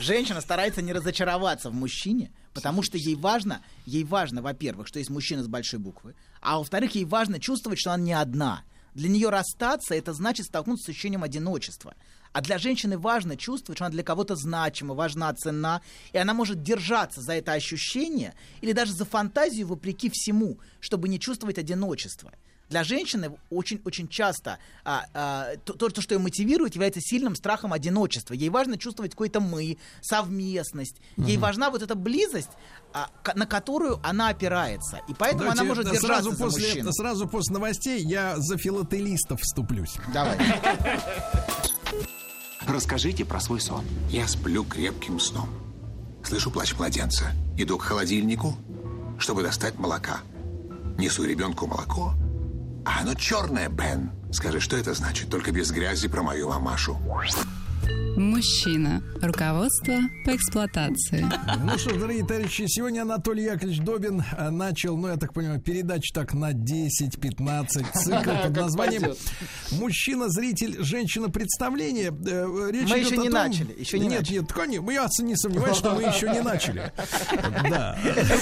Женщина 0.00 0.40
старается 0.40 0.82
не 0.82 0.92
разочароваться 0.92 1.70
в 1.70 1.74
мужчине, 1.74 2.32
потому 2.52 2.82
что 2.82 2.98
ей 2.98 3.14
важно, 3.14 3.62
ей 3.86 4.04
важно, 4.04 4.42
во-первых, 4.42 4.88
что 4.88 4.98
есть 4.98 5.10
мужчина 5.10 5.42
с 5.42 5.48
большой 5.48 5.78
буквы, 5.78 6.14
а 6.40 6.58
во-вторых, 6.58 6.94
ей 6.94 7.04
важно 7.04 7.40
чувствовать, 7.40 7.78
что 7.78 7.92
она 7.92 8.02
не 8.02 8.12
одна. 8.12 8.62
Для 8.94 9.08
нее 9.08 9.28
расстаться 9.28 9.94
это 9.94 10.12
значит 10.12 10.46
столкнуться 10.46 10.86
с 10.86 10.88
ощущением 10.88 11.22
одиночества. 11.22 11.94
А 12.32 12.40
для 12.40 12.58
женщины 12.58 12.98
важно 12.98 13.36
чувствовать, 13.36 13.78
что 13.78 13.84
она 13.86 13.92
для 13.92 14.02
кого-то 14.02 14.36
значима, 14.36 14.94
важна, 14.94 15.32
ценна, 15.34 15.82
и 16.12 16.18
она 16.18 16.34
может 16.34 16.62
держаться 16.62 17.20
за 17.20 17.34
это 17.34 17.52
ощущение 17.52 18.34
или 18.60 18.72
даже 18.72 18.92
за 18.92 19.04
фантазию 19.04 19.66
вопреки 19.66 20.10
всему, 20.12 20.58
чтобы 20.80 21.08
не 21.08 21.18
чувствовать 21.20 21.58
одиночество. 21.58 22.32
Для 22.68 22.82
женщины 22.82 23.30
очень-очень 23.48 24.08
часто 24.08 24.58
а, 24.84 25.04
а, 25.14 25.56
то, 25.64 25.74
то, 25.74 26.00
что 26.00 26.14
ее 26.14 26.18
мотивирует, 26.18 26.74
является 26.74 27.00
сильным 27.00 27.36
страхом 27.36 27.72
одиночества. 27.72 28.34
Ей 28.34 28.48
важно 28.48 28.76
чувствовать 28.76 29.12
какой-то 29.12 29.40
мы, 29.40 29.78
совместность. 30.02 30.96
Ей 31.16 31.36
важна 31.36 31.70
вот 31.70 31.82
эта 31.82 31.94
близость, 31.94 32.50
а, 32.92 33.08
к- 33.22 33.36
на 33.36 33.46
которую 33.46 34.00
она 34.02 34.28
опирается. 34.30 35.00
И 35.08 35.14
поэтому 35.14 35.42
Давайте, 35.44 35.60
она 35.60 35.68
может 35.68 35.84
держаться 35.84 36.06
сразу 36.06 36.30
за 36.32 36.36
после, 36.36 36.66
мужчину. 36.68 36.92
сразу 36.92 37.28
после 37.28 37.52
новостей 37.54 38.02
я 38.02 38.34
за 38.38 38.58
филателистов 38.58 39.40
вступлюсь. 39.40 39.94
Давай. 40.12 40.36
Расскажите 42.66 43.24
про 43.24 43.38
свой 43.40 43.60
сон. 43.60 43.84
Я 44.10 44.26
сплю 44.26 44.64
крепким 44.64 45.20
сном. 45.20 45.48
Слышу 46.24 46.50
плач 46.50 46.74
младенца. 46.76 47.26
Иду 47.56 47.78
к 47.78 47.82
холодильнику, 47.82 48.56
чтобы 49.18 49.44
достать 49.44 49.78
молока. 49.78 50.18
Несу 50.98 51.24
ребенку 51.24 51.66
молоко. 51.68 52.12
А 52.86 53.00
оно 53.00 53.14
черное, 53.14 53.68
Бен. 53.68 54.12
Скажи, 54.32 54.60
что 54.60 54.76
это 54.76 54.94
значит? 54.94 55.28
Только 55.28 55.50
без 55.50 55.72
грязи 55.72 56.06
про 56.06 56.22
мою 56.22 56.48
мамашу. 56.48 56.96
Мужчина. 58.16 59.02
Руководство 59.20 59.94
по 60.24 60.34
эксплуатации. 60.34 61.26
Ну 61.64 61.78
что 61.78 61.90
ж, 61.90 61.98
дорогие 61.98 62.24
товарищи, 62.24 62.64
сегодня 62.66 63.02
Анатолий 63.02 63.44
Яковлевич 63.44 63.80
Добин 63.80 64.22
а, 64.36 64.50
начал, 64.50 64.96
ну, 64.96 65.08
я 65.08 65.16
так 65.16 65.32
понимаю, 65.34 65.60
передачу 65.60 66.12
так 66.14 66.32
на 66.32 66.52
10-15 66.52 67.66
цикл 67.94 68.30
под 68.42 68.56
названием 68.56 69.14
«Мужчина-зритель, 69.72 70.76
женщина-представление». 70.82 72.08
Э, 72.26 72.70
Речь 72.70 72.88
Мы 72.88 72.98
еще 72.98 73.14
о 73.14 73.16
не 73.18 73.28
том- 73.28 73.32
начали, 73.32 73.78
еще 73.78 73.98
не 73.98 74.06
нет, 74.06 74.20
начали. 74.20 74.38
Нет, 74.38 74.52
конечно, 74.52 74.90
я 74.90 75.08
не 75.20 75.36
сомневаюсь, 75.36 75.76
что 75.76 75.94
мы 75.94 76.02
еще 76.02 76.30
не 76.30 76.40
начали. 76.40 76.92
Да. 77.70 77.98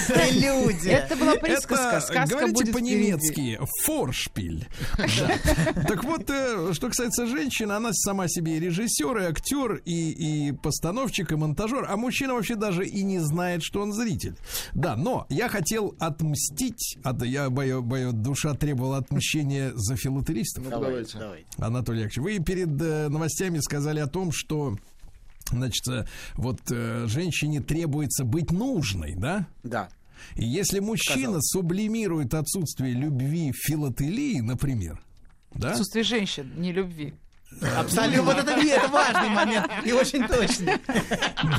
Прелюдия. 0.07 0.97
Это 0.99 1.15
была 1.15 1.35
присказка. 1.35 1.97
Это, 1.97 2.01
Сказка 2.01 2.35
говорите 2.35 2.53
будет 2.53 2.73
по-немецки, 2.73 3.59
форшпиль. 3.83 4.67
Да. 4.97 5.83
Так 5.83 6.03
вот, 6.03 6.29
э, 6.29 6.71
что 6.73 6.87
касается 6.87 7.25
женщины, 7.27 7.71
она 7.73 7.91
сама 7.93 8.27
себе 8.27 8.57
и 8.57 8.59
режиссер, 8.59 9.17
и 9.19 9.23
актер, 9.35 9.81
и, 9.85 10.47
и 10.47 10.51
постановщик, 10.51 11.31
и 11.31 11.35
монтажер, 11.35 11.85
а 11.87 11.97
мужчина 11.97 12.33
вообще 12.33 12.55
даже 12.55 12.85
и 12.85 13.03
не 13.03 13.19
знает, 13.19 13.63
что 13.63 13.81
он 13.81 13.93
зритель. 13.93 14.35
Да, 14.73 14.95
но 14.95 15.25
я 15.29 15.49
хотел 15.49 15.95
отмстить, 15.99 16.97
а 17.03 17.13
то 17.13 17.25
я 17.25 17.49
бою, 17.49 17.81
бою, 17.81 18.13
душа 18.13 18.53
требовала 18.53 18.97
отмщения 18.97 19.71
за 19.75 19.95
филателистов. 19.95 20.67
Давайте. 20.69 21.17
Давай. 21.17 21.45
Анатолий 21.57 22.03
Яковлевич, 22.03 22.39
вы 22.39 22.43
перед 22.43 22.81
э, 22.81 23.09
новостями 23.09 23.59
сказали 23.59 23.99
о 23.99 24.07
том, 24.07 24.31
что 24.31 24.75
Значит, 25.51 25.87
э, 25.89 26.07
вот 26.35 26.59
э, 26.71 27.05
женщине 27.07 27.61
требуется 27.61 28.23
быть 28.23 28.51
нужной, 28.51 29.13
да? 29.15 29.47
Да. 29.61 29.89
И 30.35 30.43
если 30.43 30.79
мужчина 30.79 31.39
сублимирует 31.39 32.33
отсутствие 32.33 32.93
любви 32.93 33.51
в 33.51 33.57
филателии, 33.57 34.39
например, 34.39 34.99
да? 35.53 35.71
Отсутствие 35.71 36.03
женщин, 36.03 36.51
не 36.57 36.71
любви. 36.73 37.13
Абсолютно. 37.77 38.23
Вот 38.23 38.37
это, 38.37 38.51
это 38.51 38.87
важный 38.87 39.29
момент. 39.29 39.71
И 39.85 39.91
очень 39.91 40.27
точный. 40.27 40.79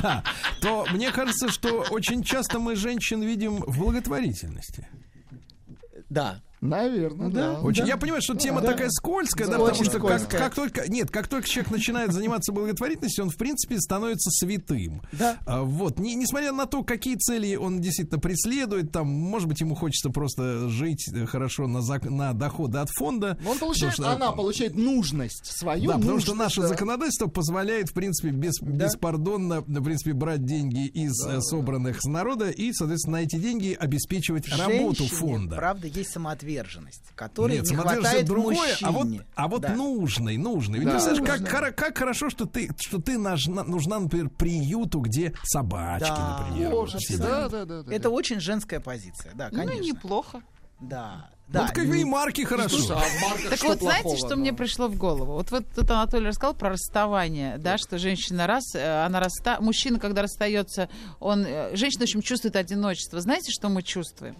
Да, 0.01 0.23
то 0.61 0.85
мне 0.91 1.11
кажется, 1.11 1.49
что 1.49 1.85
очень 1.89 2.23
часто 2.23 2.59
мы 2.59 2.75
женщин 2.75 3.21
видим 3.21 3.63
в 3.65 3.79
благотворительности. 3.79 4.87
Да. 6.09 6.41
Наверное, 6.61 7.29
да. 7.29 7.59
Очень, 7.61 7.85
Я 7.85 7.97
понимаю, 7.97 8.21
что 8.21 8.35
тема 8.35 8.61
Да. 8.61 8.71
такая 8.71 8.89
скользкая, 8.89 9.47
да, 9.47 9.53
Да, 9.57 9.59
потому 9.65 9.83
что 9.83 9.99
как, 9.99 10.01
скользкая. 10.19 10.41
как 10.41 10.55
только 10.55 10.89
нет, 10.91 11.11
как 11.11 11.27
только 11.27 11.47
человек 11.47 11.71
начинает 11.71 12.11
заниматься 12.13 12.51
благотворительностью, 12.51 13.25
он 13.25 13.29
в 13.29 13.37
принципе 13.37 13.79
становится 13.79 14.29
святым. 14.31 15.01
Да. 15.11 15.37
А, 15.45 15.61
вот, 15.63 15.99
не, 15.99 16.15
несмотря 16.15 16.51
на 16.51 16.65
то, 16.65 16.83
какие 16.83 17.15
цели 17.15 17.55
он 17.55 17.79
действительно 17.79 18.19
преследует, 18.19 18.91
там, 18.91 19.07
может 19.07 19.47
быть, 19.47 19.61
ему 19.61 19.75
хочется 19.75 20.09
просто 20.09 20.67
жить 20.69 21.07
э, 21.13 21.25
хорошо 21.27 21.67
на, 21.67 21.77
зак- 21.79 22.09
на 22.09 22.33
доходы 22.33 22.79
от 22.79 22.89
фонда. 22.89 23.37
Он 23.47 23.57
получает, 23.59 23.93
что- 23.93 24.09
она 24.09 24.31
получает 24.31 24.75
нужность 24.75 25.45
свою. 25.45 25.87
Да, 25.91 25.97
потому 25.97 26.19
что 26.19 26.31
нужность, 26.33 26.57
наше 26.57 26.61
да. 26.61 26.67
законодательство 26.69 27.27
позволяет, 27.27 27.89
в 27.89 27.93
принципе, 27.93 28.29
без, 28.31 28.59
беспардонно, 28.61 29.61
в 29.61 29.83
принципе, 29.83 30.13
брать 30.13 30.43
деньги 30.43 30.87
из 30.87 31.13
э, 31.25 31.39
собранных 31.41 32.01
с 32.01 32.05
народа 32.05 32.49
и, 32.49 32.73
соответственно, 32.73 33.17
на 33.17 33.21
эти 33.23 33.35
деньги 33.35 33.77
обеспечивать 33.79 34.47
работу 34.49 34.95
Женщине, 35.03 35.09
фонда. 35.19 35.55
правда, 35.55 35.87
есть 35.87 36.11
самоотверженность, 36.11 36.46
которой 37.15 37.53
Нет, 37.53 37.63
не 37.63 37.67
самоотверженность 37.69 38.07
хватает 38.07 38.25
другое, 38.25 38.77
а 38.81 38.91
вот, 38.91 39.05
мужчине. 39.05 39.25
а 39.35 39.47
вот 39.47 39.61
Да. 39.61 39.73
нужный, 39.75 40.37
нужный. 40.37 40.79
Ведь 40.79 40.87
Да. 40.87 40.93
ты 40.95 40.99
знаешь, 40.99 41.41
как, 41.49 41.75
как 41.75 41.97
хорошо, 41.97 42.29
что 42.29 42.45
ты, 42.45 42.69
что 42.79 42.99
ты 43.01 43.17
нужна, 43.17 43.63
нужна, 43.63 43.99
например, 43.99 44.29
приюту, 44.29 44.99
где 44.99 45.33
собачки, 45.43 46.07
Да. 46.07 46.39
например. 46.47 46.71
Кошечки, 46.71 47.15
да, 47.15 47.49
да, 47.49 47.65
да, 47.65 47.83
да. 47.83 47.93
Это 47.93 48.09
очень 48.09 48.39
женская 48.39 48.79
позиция, 48.79 49.33
да, 49.35 49.49
Ну, 49.51 49.57
конечно. 49.59 49.83
неплохо. 49.83 50.41
Да, 50.79 51.31
Вот 51.47 51.53
да. 51.53 51.67
как 51.69 51.85
и 51.85 52.03
марки 52.05 52.41
хорошо. 52.43 52.77
Слушай, 52.77 52.97
а 52.97 53.25
марках 53.29 53.49
Так 53.49 53.57
что 53.57 53.67
вот, 53.69 53.79
знаете, 53.79 54.03
плохого, 54.03 54.17
что 54.17 54.29
да? 54.29 54.35
мне 54.35 54.53
пришло 54.53 54.87
в 54.87 54.95
голову? 54.95 55.33
Вот, 55.33 55.49
вот 55.49 55.65
тут 55.75 55.89
Анатолий 55.89 56.27
рассказал 56.27 56.53
про 56.53 56.69
расставание, 56.69 57.57
да, 57.57 57.79
что 57.79 57.97
женщина 57.97 58.45
раз, 58.45 58.75
э, 58.75 59.05
она 59.05 59.19
расста... 59.19 59.59
мужчина, 59.59 59.99
когда 59.99 60.21
расстается, 60.21 60.87
он, 61.19 61.45
э, 61.47 61.75
женщина, 61.75 62.01
в 62.01 62.03
общем, 62.03 62.21
чувствует 62.21 62.55
одиночество. 62.55 63.19
Знаете, 63.21 63.51
что 63.51 63.69
мы 63.69 63.81
чувствуем? 63.81 64.35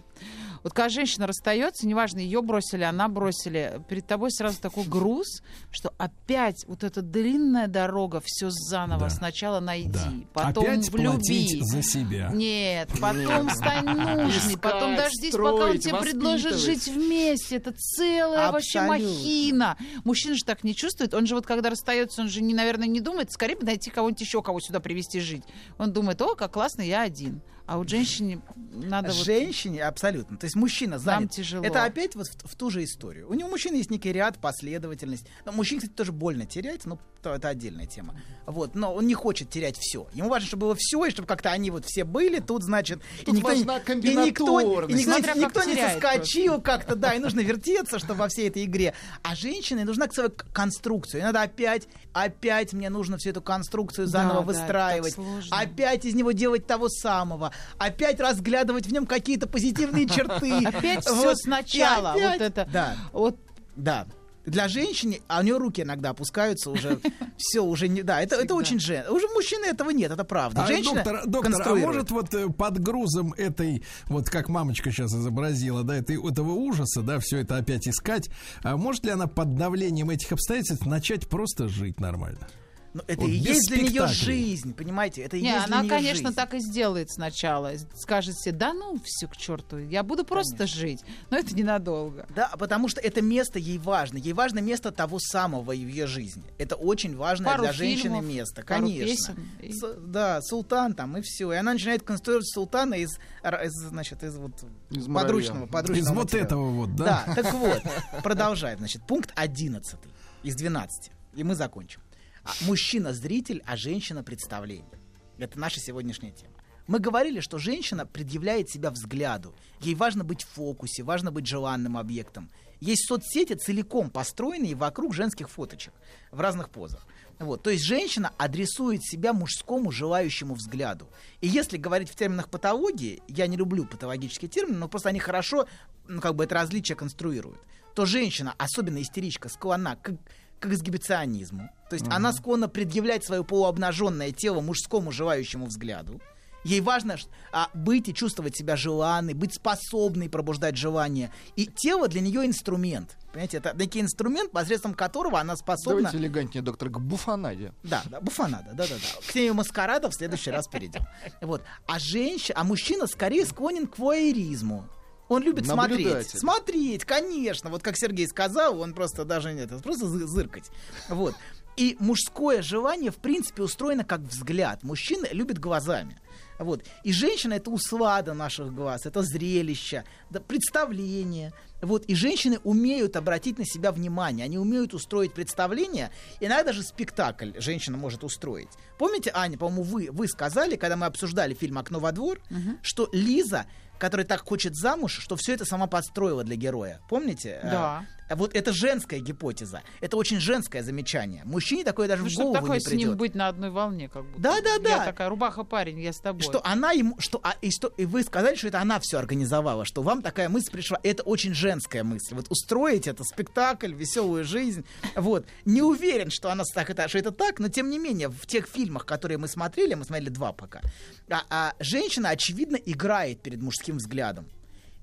Вот 0.62 0.72
когда 0.72 0.88
женщина 0.88 1.26
расстается, 1.26 1.86
неважно, 1.86 2.18
ее 2.18 2.42
бросили, 2.42 2.82
она 2.82 3.08
бросили, 3.08 3.82
перед 3.88 4.06
тобой 4.06 4.30
сразу 4.30 4.60
такой 4.60 4.84
груз, 4.84 5.42
что 5.70 5.92
опять 5.98 6.64
вот 6.66 6.84
эта 6.84 7.02
длинная 7.02 7.66
дорога, 7.68 8.20
все 8.24 8.48
заново, 8.50 9.02
Да. 9.04 9.10
сначала 9.10 9.60
найди, 9.60 9.90
Да. 9.92 10.12
потом 10.32 10.64
Опять 10.64 10.90
влюби. 10.90 11.60
за 11.62 11.82
себя. 11.82 12.30
Нет, 12.32 12.90
потом 13.00 13.50
стань 13.50 13.84
нужный, 13.86 14.58
потом 14.58 14.96
дождись, 14.96 15.32
пока 15.34 15.50
он 15.66 15.78
тебе 15.78 15.96
предложит 16.00 16.56
жить 16.56 16.86
вместе. 16.88 17.56
Это 17.56 17.72
целая 17.72 18.50
вообще 18.52 18.80
махина. 18.82 19.76
Мужчина 20.04 20.34
же 20.34 20.44
так 20.44 20.64
не 20.64 20.74
чувствует. 20.74 21.14
Он 21.14 21.26
же 21.26 21.34
вот 21.34 21.46
когда 21.46 21.70
расстается, 21.70 22.22
он 22.22 22.28
же, 22.28 22.42
не, 22.42 22.54
наверное, 22.54 22.88
не 22.88 23.00
думает, 23.00 23.30
скорее 23.32 23.56
бы 23.56 23.64
найти 23.64 23.90
кого-нибудь 23.90 24.20
еще, 24.20 24.42
кого 24.42 24.60
сюда 24.60 24.80
привести 24.80 25.20
жить. 25.20 25.44
Он 25.78 25.92
думает, 25.92 26.20
о, 26.22 26.34
как 26.34 26.52
классно, 26.52 26.82
я 26.82 27.02
один. 27.02 27.40
А 27.68 27.76
вот 27.76 27.90
женщине 27.90 28.40
надо 28.72 29.12
вот... 29.12 29.26
Женщине 29.26 29.82
абсолютно. 29.82 30.38
То 30.38 30.46
есть 30.46 30.56
мужчина 30.56 30.98
занят. 30.98 31.32
тяжело. 31.32 31.62
Это 31.62 31.84
опять 31.84 32.16
вот 32.16 32.26
в, 32.26 32.48
в 32.48 32.56
ту 32.56 32.70
же 32.70 32.82
историю. 32.82 33.28
У 33.28 33.34
него 33.34 33.50
мужчины 33.50 33.76
есть 33.76 33.90
некий 33.90 34.10
ряд, 34.10 34.38
последовательность. 34.38 35.26
Но 35.44 35.52
мужчине, 35.52 35.82
кстати, 35.82 35.94
тоже 35.94 36.12
больно 36.12 36.46
терять, 36.46 36.86
но 36.86 36.98
то 37.22 37.34
это 37.34 37.48
отдельная 37.48 37.86
тема. 37.86 38.14
Вот, 38.46 38.74
но 38.74 38.94
он 38.94 39.06
не 39.06 39.14
хочет 39.14 39.50
терять 39.50 39.76
все. 39.76 40.06
Ему 40.14 40.28
важно, 40.28 40.46
чтобы 40.46 40.66
было 40.66 40.74
все, 40.78 41.04
и 41.04 41.10
чтобы 41.10 41.26
как-то 41.26 41.50
они 41.50 41.70
вот 41.70 41.84
все 41.84 42.04
были. 42.04 42.38
Тут, 42.38 42.62
значит, 42.62 43.00
Тут 43.26 43.34
не- 43.34 43.42
важна 43.42 43.78
и 43.78 44.14
никто, 44.14 44.60
и 44.60 44.64
никто, 44.64 45.12
Смотря 45.12 45.34
никто 45.34 45.64
не 45.64 45.74
соскочил 45.76 46.60
как-то, 46.60 46.94
да, 46.94 47.14
и 47.14 47.18
нужно 47.18 47.40
вертеться, 47.40 47.98
чтобы 47.98 48.20
во 48.20 48.28
всей 48.28 48.48
этой 48.48 48.64
игре. 48.64 48.94
А 49.22 49.34
женщине 49.34 49.84
нужна 49.84 50.06
целая 50.08 50.30
к- 50.30 50.46
конструкция. 50.52 51.20
И 51.20 51.24
надо 51.24 51.42
опять, 51.42 51.88
опять 52.12 52.72
мне 52.72 52.88
нужно 52.88 53.18
всю 53.18 53.30
эту 53.30 53.42
конструкцию 53.42 54.06
Да, 54.06 54.12
заново 54.12 54.40
да, 54.40 54.46
выстраивать. 54.46 55.14
сложно. 55.14 55.58
опять 55.58 56.04
из 56.04 56.14
него 56.14 56.32
делать 56.32 56.66
того 56.66 56.88
самого. 56.88 57.52
Опять 57.78 58.20
разглядывать 58.20 58.86
в 58.86 58.92
нем 58.92 59.06
какие-то 59.06 59.46
позитивные 59.48 60.06
черты. 60.08 60.52
Опять 60.66 61.04
все 61.04 61.14
Вот. 61.14 61.36
сначала. 61.38 62.16
И 62.16 62.20
опять- 62.22 62.38
Вот 62.40 62.46
это. 62.46 62.68
Да, 62.72 62.96
Вот 63.12 63.36
да. 63.76 64.06
Для 64.50 64.68
женщины, 64.68 65.20
а 65.28 65.40
у 65.40 65.42
нее 65.42 65.56
руки 65.56 65.82
иногда 65.82 66.10
опускаются 66.10 66.70
уже, 66.70 67.00
все 67.36 67.60
уже 67.60 67.88
не, 67.88 68.02
да, 68.02 68.20
это, 68.20 68.36
это 68.36 68.54
очень 68.54 68.80
жен, 68.80 69.08
уже 69.10 69.26
мужчины 69.28 69.66
этого 69.66 69.90
нет, 69.90 70.10
это 70.10 70.24
правда. 70.24 70.64
А, 70.64 70.66
Женщина 70.66 71.02
доктор, 71.04 71.26
доктор, 71.26 71.68
а 71.68 71.74
может 71.74 72.10
вот 72.10 72.34
э, 72.34 72.48
под 72.48 72.78
грузом 72.80 73.32
этой, 73.34 73.82
вот 74.06 74.28
как 74.30 74.48
мамочка 74.48 74.90
сейчас 74.90 75.12
изобразила, 75.12 75.82
да, 75.84 75.96
этой, 75.96 76.16
этого 76.16 76.52
ужаса, 76.52 77.02
да, 77.02 77.18
все 77.20 77.38
это 77.38 77.56
опять 77.56 77.88
искать, 77.88 78.30
а 78.62 78.76
может 78.76 79.04
ли 79.04 79.10
она 79.10 79.26
под 79.26 79.56
давлением 79.56 80.10
этих 80.10 80.32
обстоятельств 80.32 80.86
начать 80.86 81.28
просто 81.28 81.68
жить 81.68 82.00
нормально? 82.00 82.48
Ну, 82.94 83.02
это 83.06 83.20
Вот 83.20 83.28
и 83.28 83.32
есть 83.32 83.68
для 83.68 83.82
нее 83.82 84.06
жизнь, 84.06 84.72
понимаете? 84.74 85.20
Это 85.22 85.36
и 85.36 85.42
Не, 85.42 85.48
есть 85.52 85.66
для 85.66 85.76
она, 85.76 85.82
неё 85.84 85.90
конечно, 85.94 86.28
жизнь. 86.28 86.34
так 86.34 86.54
и 86.54 86.58
сделает 86.60 87.10
сначала. 87.10 87.72
Скажет 87.94 88.38
себе, 88.38 88.56
да 88.56 88.72
ну, 88.72 88.98
все 89.04 89.26
к 89.28 89.36
черту, 89.36 89.76
я 89.78 90.02
буду 90.02 90.24
просто 90.24 90.66
жить. 90.66 91.00
Но 91.30 91.36
это 91.36 91.54
ненадолго. 91.54 92.26
Да, 92.34 92.50
потому 92.58 92.88
что 92.88 93.00
это 93.02 93.20
место 93.20 93.58
ей 93.58 93.76
важно. 93.78 94.16
Ей 94.16 94.32
важно 94.32 94.60
место 94.60 94.90
того 94.90 95.18
самого 95.20 95.62
в 95.62 95.72
ее 95.72 96.06
жизни. 96.06 96.42
Это 96.56 96.76
очень 96.76 97.14
важное 97.14 97.50
Пару 97.50 97.64
для 97.64 97.72
женщины 97.72 98.02
фильмов, 98.16 98.24
место, 98.24 98.62
пару 98.66 98.82
конечно. 98.86 99.34
песен, 99.60 99.72
С- 99.74 99.96
да, 100.06 100.40
султан 100.42 100.94
там 100.94 101.16
и 101.18 101.20
все. 101.22 101.52
И 101.52 101.56
она 101.56 101.74
начинает 101.74 102.02
конструировать 102.02 102.48
султана 102.48 102.94
из, 102.94 103.10
из, 103.44 103.72
значит, 103.88 104.22
из 104.24 104.34
вот 104.36 104.52
Из 104.90 105.04
подручного, 105.06 105.54
муравья. 105.66 105.72
подручного 105.72 106.04
Из 106.04 106.08
вот 106.16 106.24
материала. 106.24 106.46
этого 106.46 106.70
вот, 106.70 106.96
да? 106.96 107.24
Да, 107.26 107.34
так 107.34 107.52
вот, 107.52 107.82
продолжаем. 108.22 108.78
Значит, 108.78 109.02
пункт 109.06 109.30
11 109.36 109.96
из 110.42 110.56
12. 110.56 111.10
И 111.34 111.44
мы 111.44 111.54
закончим. 111.54 112.00
А, 112.48 112.52
Мужчина-зритель, 112.64 113.62
а 113.66 113.76
женщина-представление. 113.76 114.98
Это 115.36 115.58
наша 115.58 115.80
сегодняшняя 115.80 116.30
тема. 116.30 116.54
Мы 116.86 116.98
говорили, 116.98 117.40
что 117.40 117.58
женщина 117.58 118.06
предъявляет 118.06 118.70
себя 118.70 118.90
взгляду. 118.90 119.54
Ей 119.80 119.94
важно 119.94 120.24
быть 120.24 120.44
в 120.44 120.48
фокусе, 120.48 121.02
важно 121.02 121.30
быть 121.30 121.46
желанным 121.46 121.98
объектом. 121.98 122.50
Есть 122.80 123.06
соцсети 123.06 123.52
целиком 123.52 124.08
построенные 124.08 124.74
вокруг 124.74 125.12
женских 125.12 125.50
фоточек 125.50 125.92
в 126.30 126.40
разных 126.40 126.70
позах. 126.70 127.06
Вот, 127.38 127.62
то 127.62 127.68
есть 127.68 127.84
женщина 127.84 128.32
адресует 128.38 129.04
себя 129.04 129.34
мужскому 129.34 129.92
желающему 129.92 130.54
взгляду. 130.54 131.10
И 131.42 131.48
если 131.48 131.76
говорить 131.76 132.08
в 132.08 132.16
терминах 132.16 132.48
патологии, 132.48 133.20
я 133.28 133.46
не 133.46 133.58
люблю 133.58 133.84
патологические 133.84 134.48
термины, 134.48 134.78
но 134.78 134.88
просто 134.88 135.10
они 135.10 135.20
хорошо, 135.20 135.68
ну, 136.06 136.22
как 136.22 136.34
бы 136.34 136.44
это 136.44 136.54
различие 136.54 136.96
конструируют, 136.96 137.60
то 137.94 138.06
женщина, 138.06 138.54
особенно 138.56 139.02
истеричка, 139.02 139.50
склонна 139.50 139.96
к, 139.96 140.16
к 140.58 140.66
эксгибиционизму. 140.66 141.70
То 141.88 141.94
есть 141.94 142.06
она 142.10 142.32
склонна 142.32 142.68
предъявлять 142.68 143.24
свое 143.24 143.44
полуобнаженное 143.44 144.32
тело 144.32 144.60
мужскому 144.60 145.12
желающему 145.12 145.66
взгляду. 145.66 146.20
Ей 146.64 146.80
важно 146.80 147.16
а, 147.52 147.70
быть 147.72 148.08
и 148.08 148.14
чувствовать 148.14 148.56
себя 148.56 148.76
желанной, 148.76 149.32
быть 149.32 149.54
способной 149.54 150.28
пробуждать 150.28 150.76
желание. 150.76 151.32
И 151.56 151.66
тело 151.66 152.08
для 152.08 152.20
нее 152.20 152.44
инструмент. 152.44 153.16
Понимаете, 153.32 153.58
это 153.58 153.74
некий 153.76 154.00
инструмент, 154.00 154.50
посредством 154.50 154.94
которого 154.94 155.38
она 155.38 155.56
способна... 155.56 156.02
Давайте 156.02 156.18
элегантнее, 156.18 156.62
доктор, 156.62 156.90
к 156.90 156.98
буфанаде. 156.98 157.72
Да, 157.84 158.02
да, 158.06 158.20
буфанада, 158.20 158.70
да, 158.72 158.86
да, 158.86 158.94
да. 158.96 159.26
К 159.26 159.32
теме 159.32 159.52
маскарада 159.52 160.10
в 160.10 160.14
следующий 160.14 160.50
раз 160.50 160.66
перейдем. 160.66 161.06
Вот. 161.40 161.62
А 161.86 161.98
женщина, 161.98 162.58
а 162.60 162.64
мужчина 162.64 163.06
скорее 163.06 163.46
склонен 163.46 163.86
к 163.86 163.98
воеризму. 163.98 164.86
Он 165.28 165.42
любит 165.42 165.66
смотреть. 165.66 166.28
Смотреть, 166.38 167.04
конечно. 167.04 167.70
Вот 167.70 167.82
как 167.82 167.96
Сергей 167.96 168.26
сказал, 168.26 168.80
он 168.80 168.94
просто 168.94 169.24
даже 169.24 169.52
нет, 169.52 169.70
это 169.70 169.82
просто 169.82 170.06
зы- 170.06 170.26
зыркать. 170.26 170.70
Вот. 171.08 171.34
И 171.76 171.96
мужское 172.00 172.60
желание, 172.60 173.12
в 173.12 173.16
принципе, 173.16 173.62
устроено 173.62 174.04
как 174.04 174.20
взгляд. 174.20 174.82
Мужчина 174.82 175.28
любит 175.30 175.58
глазами. 175.58 176.18
Вот. 176.58 176.82
И 177.04 177.12
женщина 177.12 177.54
это 177.54 177.70
услада 177.70 178.34
наших 178.34 178.74
глаз, 178.74 179.06
это 179.06 179.22
зрелище, 179.22 180.02
да, 180.30 180.40
представление. 180.40 181.52
Вот. 181.80 182.04
И 182.06 182.16
женщины 182.16 182.58
умеют 182.64 183.14
обратить 183.14 183.58
на 183.58 183.64
себя 183.64 183.92
внимание, 183.92 184.44
они 184.44 184.58
умеют 184.58 184.92
устроить 184.92 185.32
представление, 185.34 186.10
иногда 186.40 186.64
даже 186.64 186.82
спектакль 186.82 187.52
женщина 187.58 187.96
может 187.96 188.24
устроить. 188.24 188.70
Помните, 188.98 189.30
Аня, 189.32 189.56
по-моему, 189.56 189.84
вы, 189.84 190.08
вы 190.10 190.26
сказали, 190.26 190.74
когда 190.74 190.96
мы 190.96 191.06
обсуждали 191.06 191.54
фильм 191.54 191.78
«Окно 191.78 192.00
во 192.00 192.10
двор», 192.10 192.40
что 192.82 193.08
Лиза, 193.12 193.66
которая 193.98 194.26
так 194.26 194.46
хочет 194.46 194.74
замуж, 194.76 195.18
что 195.20 195.36
все 195.36 195.54
это 195.54 195.64
сама 195.64 195.86
подстроила 195.86 196.44
для 196.44 196.56
героя. 196.56 197.00
Помните? 197.08 197.60
Да. 197.62 198.04
А 198.28 198.36
Вот 198.36 198.54
это 198.54 198.72
женская 198.72 199.20
гипотеза. 199.20 199.82
Это 200.00 200.16
очень 200.16 200.38
женское 200.38 200.82
замечание. 200.82 201.42
Мужчине 201.44 201.82
такое 201.82 202.08
даже 202.08 202.24
Ну, 202.24 202.28
в 202.28 202.34
голову 202.34 202.54
такое 202.54 202.74
не 202.74 202.80
с 202.80 202.86
ним 202.88 202.98
придет. 202.98 203.16
быть 203.16 203.34
на 203.34 203.48
одной 203.48 203.70
волне, 203.70 204.08
как 204.08 204.24
будто. 204.24 204.38
Да, 204.40 204.60
да, 204.60 204.74
Я 204.74 204.78
да. 204.98 205.04
такая 205.06 205.28
рубаха 205.30 205.64
парень, 205.64 206.00
я 206.00 206.12
с 206.12 206.18
тобой. 206.18 206.42
Что 206.42 206.60
она 206.64 206.92
ему, 206.92 207.16
что, 207.18 207.40
а, 207.42 207.54
и 207.62 207.70
что, 207.70 207.88
и 207.96 208.04
вы 208.04 208.22
сказали, 208.22 208.54
что 208.56 208.68
это 208.68 208.80
она 208.80 209.00
все 209.00 209.18
организовала, 209.18 209.86
что 209.86 210.02
вам 210.02 210.20
такая 210.20 210.50
мысль 210.50 210.70
пришла. 210.70 211.00
Это 211.02 211.22
очень 211.22 211.54
женская 211.54 212.04
мысль. 212.04 212.34
Вот 212.34 212.50
устроить 212.50 213.06
это 213.06 213.24
спектакль, 213.24 213.94
веселую 213.94 214.44
жизнь. 214.44 214.84
Вот. 215.16 215.46
Не 215.64 215.80
уверен, 215.80 216.30
что 216.30 216.50
она 216.50 216.64
так 216.74 216.90
это, 216.90 217.08
что 217.08 217.18
это 217.18 217.30
так, 217.30 217.58
но 217.60 217.68
тем 217.68 217.88
не 217.88 217.98
менее 217.98 218.28
в 218.28 218.46
тех 218.46 218.66
фильмах, 218.66 219.06
которые 219.06 219.38
мы 219.38 219.48
смотрели, 219.48 219.94
мы 219.94 220.04
смотрели 220.04 220.28
два 220.28 220.52
пока, 220.52 220.82
а, 221.30 221.44
а 221.48 221.74
женщина 221.80 222.28
очевидно 222.28 222.76
играет 222.76 223.40
перед 223.40 223.62
мужским 223.62 223.87
взглядом. 223.96 224.46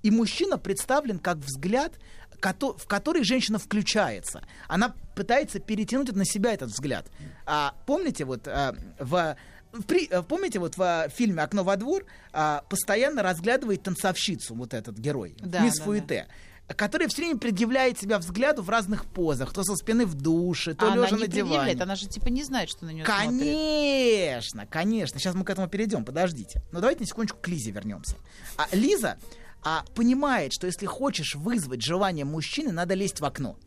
И 0.04 0.12
мужчина 0.12 0.58
представлен 0.58 1.18
как 1.20 1.38
взгляд, 1.38 1.94
в 2.42 2.88
который 2.88 3.24
женщина 3.24 3.58
включается. 3.58 4.44
Она 4.68 4.94
пытается 5.16 5.60
перетянуть 5.60 6.12
на 6.16 6.26
себя 6.26 6.54
этот 6.54 6.70
взгляд. 6.70 7.08
А, 7.46 7.74
помните, 7.88 8.24
вот 8.26 8.48
а, 8.48 8.76
в, 9.00 9.36
при- 9.88 10.08
а, 10.12 10.22
помните, 10.22 10.60
вот 10.60 10.78
в 10.78 11.10
фильме 11.10 11.42
Окно 11.42 11.64
во 11.64 11.76
двор 11.76 12.06
а, 12.34 12.64
постоянно 12.70 13.24
разглядывает 13.24 13.82
танцовщицу, 13.84 14.54
вот 14.54 14.74
этот 14.76 14.98
герой, 15.00 15.36
Да, 15.40 15.62
мисс 15.62 15.78
да, 15.78 15.84
Фуэте. 15.86 16.28
Которая 16.68 17.08
все 17.08 17.22
время 17.22 17.40
предъявляет 17.40 18.00
себя 18.00 18.18
взгляду 18.18 18.64
в 18.64 18.70
разных 18.70 19.06
позах, 19.06 19.54
то 19.54 19.64
со 19.64 19.76
спины 19.76 20.06
в 20.06 20.16
душе, 20.16 20.74
то 20.74 20.88
А 20.88 20.94
она 20.94 21.04
лежа 21.06 21.16
не 21.16 21.22
на 21.22 21.28
диване. 21.28 21.82
она 21.82 21.96
же 21.96 22.08
типа 22.08 22.30
не 22.30 22.44
знает, 22.44 22.70
что 22.70 22.86
на 22.86 22.90
нее 22.90 23.06
смотрит. 23.06 23.28
Конечно, 23.28 24.66
конечно. 24.66 25.20
Сейчас 25.20 25.36
мы 25.36 25.46
к 25.46 25.50
этому 25.52 25.68
перейдем, 25.68 26.04
подождите. 26.04 26.64
Но 26.72 26.80
давайте 26.80 27.02
на 27.02 27.08
секундочку 27.08 27.38
к 27.40 27.48
Лизе 27.48 27.70
вернемся. 27.70 28.16
А 28.58 28.68
Лиза 28.76 29.18
а, 29.64 29.84
понимает, 29.94 30.54
что 30.54 30.66
если 30.68 30.88
хочешь 30.88 31.36
вызвать 31.36 31.84
желание 31.84 32.26
мужчины, 32.26 32.72
надо 32.72 32.96
лезть 32.96 33.20
в 33.20 33.26
окно. 33.26 33.58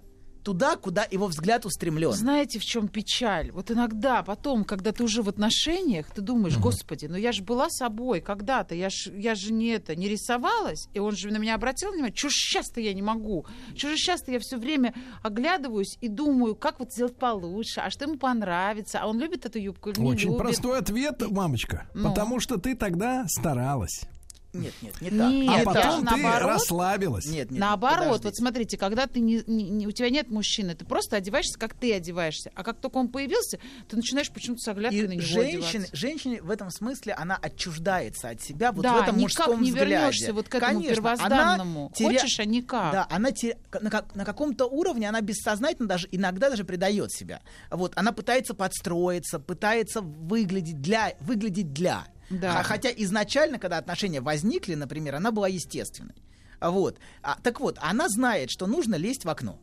Туда, 0.49 0.77
куда 0.77 1.07
его 1.11 1.27
взгляд 1.27 1.67
устремлен. 1.67 2.11
Знаете, 2.13 2.59
в 2.59 2.65
чем 2.65 2.89
печаль? 2.89 3.53
Вот 3.53 3.71
иногда 3.71 4.23
потом, 4.23 4.65
когда 4.65 4.93
ты 4.93 5.05
уже 5.05 5.23
в 5.23 5.29
отношениях, 5.29 6.07
ты 6.07 6.23
думаешь, 6.23 6.57
господи, 6.57 7.05
ну 7.05 7.17
я 7.19 7.33
же 7.33 7.43
была 7.43 7.69
собой 7.69 8.23
когда-то, 8.23 8.75
я 8.75 8.89
же 8.89 9.13
я 9.15 9.35
же 9.35 9.53
не 9.53 9.67
это, 9.67 9.95
не 9.95 10.09
рисовалась, 10.09 10.89
и 10.95 11.01
он 11.01 11.15
же 11.15 11.31
на 11.31 11.37
меня 11.37 11.55
обратил 11.55 11.91
внимание, 11.91 12.17
что 12.17 12.31
же 12.31 12.37
сейчас-то 12.37 12.81
я 12.81 12.95
не 12.95 13.03
могу, 13.03 13.45
что 13.77 13.91
же 13.91 13.99
сейчас-то 13.99 14.33
я 14.33 14.39
все 14.39 14.57
время 14.57 14.95
оглядываюсь 15.23 15.99
и 16.01 16.09
думаю, 16.09 16.57
как 16.57 16.79
вот 16.79 16.95
сделать 16.95 17.19
получше, 17.19 17.81
а 17.81 17.91
что 17.91 18.07
ему 18.07 18.17
понравится, 18.17 19.01
а 19.03 19.07
он 19.07 19.19
любит 19.19 19.45
эту 19.45 19.59
юбку 19.59 19.91
или 19.91 20.01
не 20.01 20.09
Очень 20.09 20.29
любит. 20.29 20.39
простой 20.39 20.79
ответ, 20.79 21.31
мамочка. 21.31 21.91
Ну. 21.93 22.09
Потому 22.09 22.41
что 22.41 22.57
ты 22.57 22.75
тогда 22.75 23.27
старалась. 23.29 24.07
Нет, 24.55 24.73
нет, 24.81 25.01
не 25.03 25.11
так. 25.11 25.31
Нет, 25.31 25.61
а 25.61 25.65
потом 25.65 26.07
ты 26.07 26.17
наоборот. 26.17 26.49
расслабилась. 26.53 27.27
Нет, 27.27 27.51
нет, 27.51 27.61
Наоборот, 27.61 27.99
подождите. 27.99 28.29
вот 28.29 28.37
смотрите, 28.37 28.79
когда 28.79 29.07
ты 29.07 29.21
не, 29.21 29.43
не- 29.47 29.69
не- 29.69 29.87
у 29.87 29.91
тебя 29.91 30.09
нет 30.09 30.31
мужчины, 30.31 30.75
ты 30.75 30.87
просто 30.87 31.17
одеваешься, 31.17 31.59
как 31.59 31.75
ты 31.75 31.93
одеваешься. 31.93 32.51
А 32.55 32.65
как 32.65 32.79
только 32.81 32.97
он 32.97 33.09
появился, 33.09 33.59
ты 33.89 33.97
начинаешь 33.97 34.31
почему-то 34.31 34.63
с 34.63 34.69
оглядкой 34.69 35.01
И 35.01 35.07
на 35.07 35.13
него 35.13 35.23
женщины, 35.23 35.59
одеваться. 35.85 35.97
женщине 35.97 36.43
в 36.43 36.51
этом 36.51 36.71
смысле 36.71 37.13
она 37.13 37.37
отчуждается 37.37 38.31
от 38.31 38.41
себя 38.41 38.73
вот 38.73 38.83
Да, 38.83 38.95
в 38.95 39.03
этом 39.03 39.19
никак 39.19 39.23
мужском 39.49 39.63
не 39.63 39.71
взгляде. 39.71 39.91
вернешься 39.91 40.33
вот 40.33 40.49
к 40.49 40.55
этому 40.55 40.73
Конечно, 40.81 40.95
первозданному. 40.95 41.81
она 41.87 41.95
теря- 41.95 42.19
Хочешь, 42.21 42.41
а 42.41 42.45
никак. 42.47 42.93
Да, 42.93 43.07
она 43.11 43.33
те- 43.33 43.59
на, 43.83 43.91
как- 43.91 44.15
на 44.15 44.25
каком-то 44.25 44.65
уровне 44.65 45.09
она 45.11 45.21
бессознательно 45.21 45.87
даже 45.89 46.09
иногда 46.11 46.49
даже 46.49 46.65
предает 46.65 47.13
себя. 47.13 47.43
Вот 47.71 47.93
она 47.97 48.13
пытается 48.13 48.55
подстроиться, 48.55 49.39
пытается 49.39 50.01
выглядеть 50.01 50.81
для, 50.81 51.13
выглядеть 51.21 51.75
для. 51.75 52.07
Да. 52.31 52.53
Х- 52.53 52.63
Хотя 52.63 52.91
изначально, 52.91 53.59
когда 53.59 53.79
отношения 53.79 54.21
возникли, 54.21 54.75
например, 54.75 55.15
она 55.17 55.31
была 55.31 55.49
естественной. 55.49 56.15
А 56.61 56.71
Вот. 56.71 56.99
А, 57.23 57.39
так 57.43 57.61
вот, 57.61 57.79
она 57.81 58.09
знает, 58.09 58.51
что 58.51 58.67
нужно 58.67 58.97
лезть 58.97 59.25
в 59.25 59.29
окно. 59.31 59.59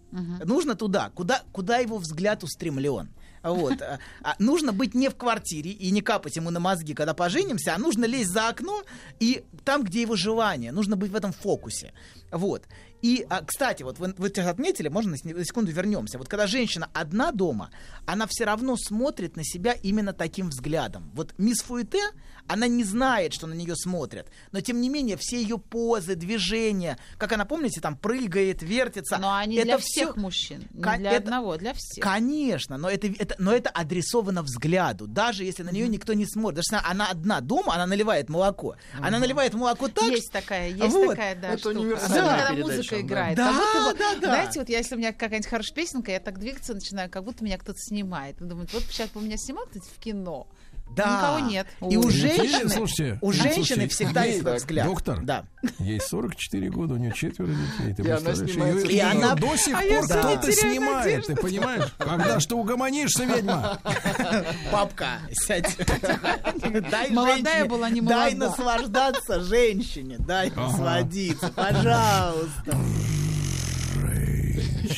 Нужно 0.45 0.75
туда, 0.75 1.09
куда, 1.13 1.43
куда 1.51 1.77
его 1.79 1.97
взгляд 1.97 2.43
устремлен. 2.43 3.09
Вот. 3.43 3.81
А, 3.81 3.99
а 4.23 4.35
нужно 4.39 4.71
быть 4.71 4.95
не 4.95 5.09
в 5.09 5.15
квартире 5.15 5.71
и 5.71 5.91
не 5.91 6.01
капать 6.01 6.37
ему 6.37 6.49
на 6.51 6.59
мозги, 6.59 6.93
когда 6.93 7.13
поженимся, 7.13 7.75
а 7.75 7.77
нужно 7.77 8.05
лезть 8.05 8.31
за 8.31 8.47
окно 8.47 8.81
и 9.19 9.43
там, 9.65 9.83
где 9.83 10.01
его 10.01 10.15
желание. 10.15 10.71
Нужно 10.71 10.95
быть 10.95 11.11
в 11.11 11.15
этом 11.15 11.33
фокусе. 11.33 11.93
Вот. 12.31 12.63
И, 13.05 13.23
а, 13.29 13.43
кстати, 13.45 13.83
вот 13.83 13.99
вы, 13.99 14.15
вы 14.17 14.29
сейчас 14.29 14.47
отметили, 14.47 14.87
можно 14.87 15.11
на 15.23 15.45
секунду 15.45 15.71
вернемся. 15.71 16.17
Вот 16.17 16.27
когда 16.27 16.47
женщина 16.47 16.89
одна 16.91 17.31
дома, 17.31 17.69
она 18.07 18.25
все 18.27 18.45
равно 18.45 18.75
смотрит 18.77 19.35
на 19.37 19.43
себя 19.43 19.73
именно 19.73 20.11
таким 20.11 20.49
взглядом. 20.49 21.11
Вот 21.13 21.35
мисс 21.37 21.61
Фуэте, 21.61 22.01
она 22.47 22.67
не 22.67 22.83
знает, 22.83 23.33
что 23.33 23.45
на 23.45 23.53
нее 23.53 23.75
смотрят, 23.75 24.27
но 24.51 24.59
тем 24.61 24.81
не 24.81 24.89
менее 24.89 25.17
все 25.17 25.39
ее 25.39 25.59
позы, 25.59 26.15
движения, 26.15 26.97
как 27.19 27.31
она, 27.31 27.45
помните, 27.45 27.79
там 27.79 27.95
прыгает, 27.95 28.63
вертится. 28.63 29.17
Но 29.19 29.35
они 29.35 29.57
это 29.57 29.65
для 29.65 29.77
всех 29.77 30.15
мужчин, 30.17 30.67
не 30.73 30.81
Ка- 30.81 30.97
для 30.97 31.11
это- 31.11 31.23
одного, 31.25 31.57
для 31.57 31.73
всех. 31.75 32.03
Конечно, 32.03 32.77
но 32.77 32.89
это, 32.89 33.05
это, 33.05 33.35
но 33.37 33.53
это 33.53 33.69
адресовано 33.69 34.41
взгляду. 34.41 35.05
Даже 35.05 35.43
если 35.43 35.61
на 35.61 35.69
нее 35.69 35.87
никто 35.87 36.13
не 36.13 36.25
смотрит. 36.25 36.55
Даже 36.57 36.75
если 36.77 36.91
она 36.91 37.07
одна 37.11 37.39
дома, 37.41 37.75
она 37.75 37.85
наливает 37.85 38.29
молоко. 38.29 38.75
Она 38.99 39.19
наливает 39.19 39.53
молоко 39.53 39.89
так. 39.89 40.05
Есть 40.09 40.31
такая, 40.31 40.69
есть 40.69 40.91
Вот. 40.95 41.09
такая, 41.11 41.35
да, 41.35 41.49
Это 41.49 41.59
штука. 41.59 41.77
универсальная 41.77 42.47
когда 42.47 42.49
передача, 42.55 42.94
да. 42.95 43.07
играет. 43.07 43.37
Да, 43.37 43.53
Как 43.53 43.83
будто 43.83 43.99
да, 43.99 44.15
да. 44.15 44.27
Знаете, 44.27 44.59
вот 44.59 44.69
я, 44.69 44.77
если 44.79 44.95
у 44.95 44.97
меня 44.97 45.13
какая-нибудь 45.13 45.49
хорошая 45.49 45.75
песенка, 45.75 46.11
я 46.11 46.19
так 46.19 46.39
двигаться 46.39 46.73
начинаю, 46.73 47.09
как 47.09 47.23
будто 47.23 47.43
меня 47.43 47.57
кто-то 47.57 47.79
снимает. 47.79 48.39
И 48.41 48.45
думаю, 48.45 48.67
вот 48.71 48.83
сейчас 48.83 49.09
бы 49.09 49.21
меня 49.21 49.37
снимал 49.37 49.65
кто-то 49.65 49.85
в 49.85 49.99
кино. 49.99 50.47
Да. 50.95 51.17
Никого 51.17 51.39
нет. 51.49 51.67
И 51.89 51.97
у 51.97 52.09
женщины, 52.09 52.69
Слушайте, 52.69 53.17
у 53.21 53.31
женщины 53.33 53.65
слушайте, 53.65 53.87
всегда 53.89 54.23
есть 54.23 54.37
этот 54.39 54.53
так, 54.53 54.57
взгляд. 54.61 54.85
доктор. 54.87 55.19
Да. 55.23 55.45
Ей 55.79 55.99
44 55.99 56.69
года, 56.69 56.93
у 56.93 56.97
нее 56.97 57.11
четверо 57.13 57.47
детей. 57.49 57.93
Ты 57.95 58.03
И 58.03 58.09
она 58.09 58.31
в 58.31 58.85
И 58.85 58.93
её 58.93 59.09
она- 59.11 59.35
до 59.35 59.57
сих 59.57 59.75
А 59.75 59.81
пор 59.81 60.05
кто-то 60.05 60.51
снимает, 60.53 61.25
ты 61.27 61.35
понимаешь? 61.35 61.93
Когда 61.97 62.39
ты 62.39 62.55
угомонишься, 62.55 63.25
ведьма? 63.25 63.79
Папка, 64.71 65.19
сядь. 65.31 65.75
Дай 66.91 67.09
Молодая 67.09 67.65
была, 67.65 67.89
не 67.89 68.01
Дай 68.01 68.33
молода. 68.35 68.49
наслаждаться 68.51 69.41
женщине, 69.41 70.15
дай 70.19 70.49
насладиться, 70.51 71.49
пожалуйста. 71.49 72.77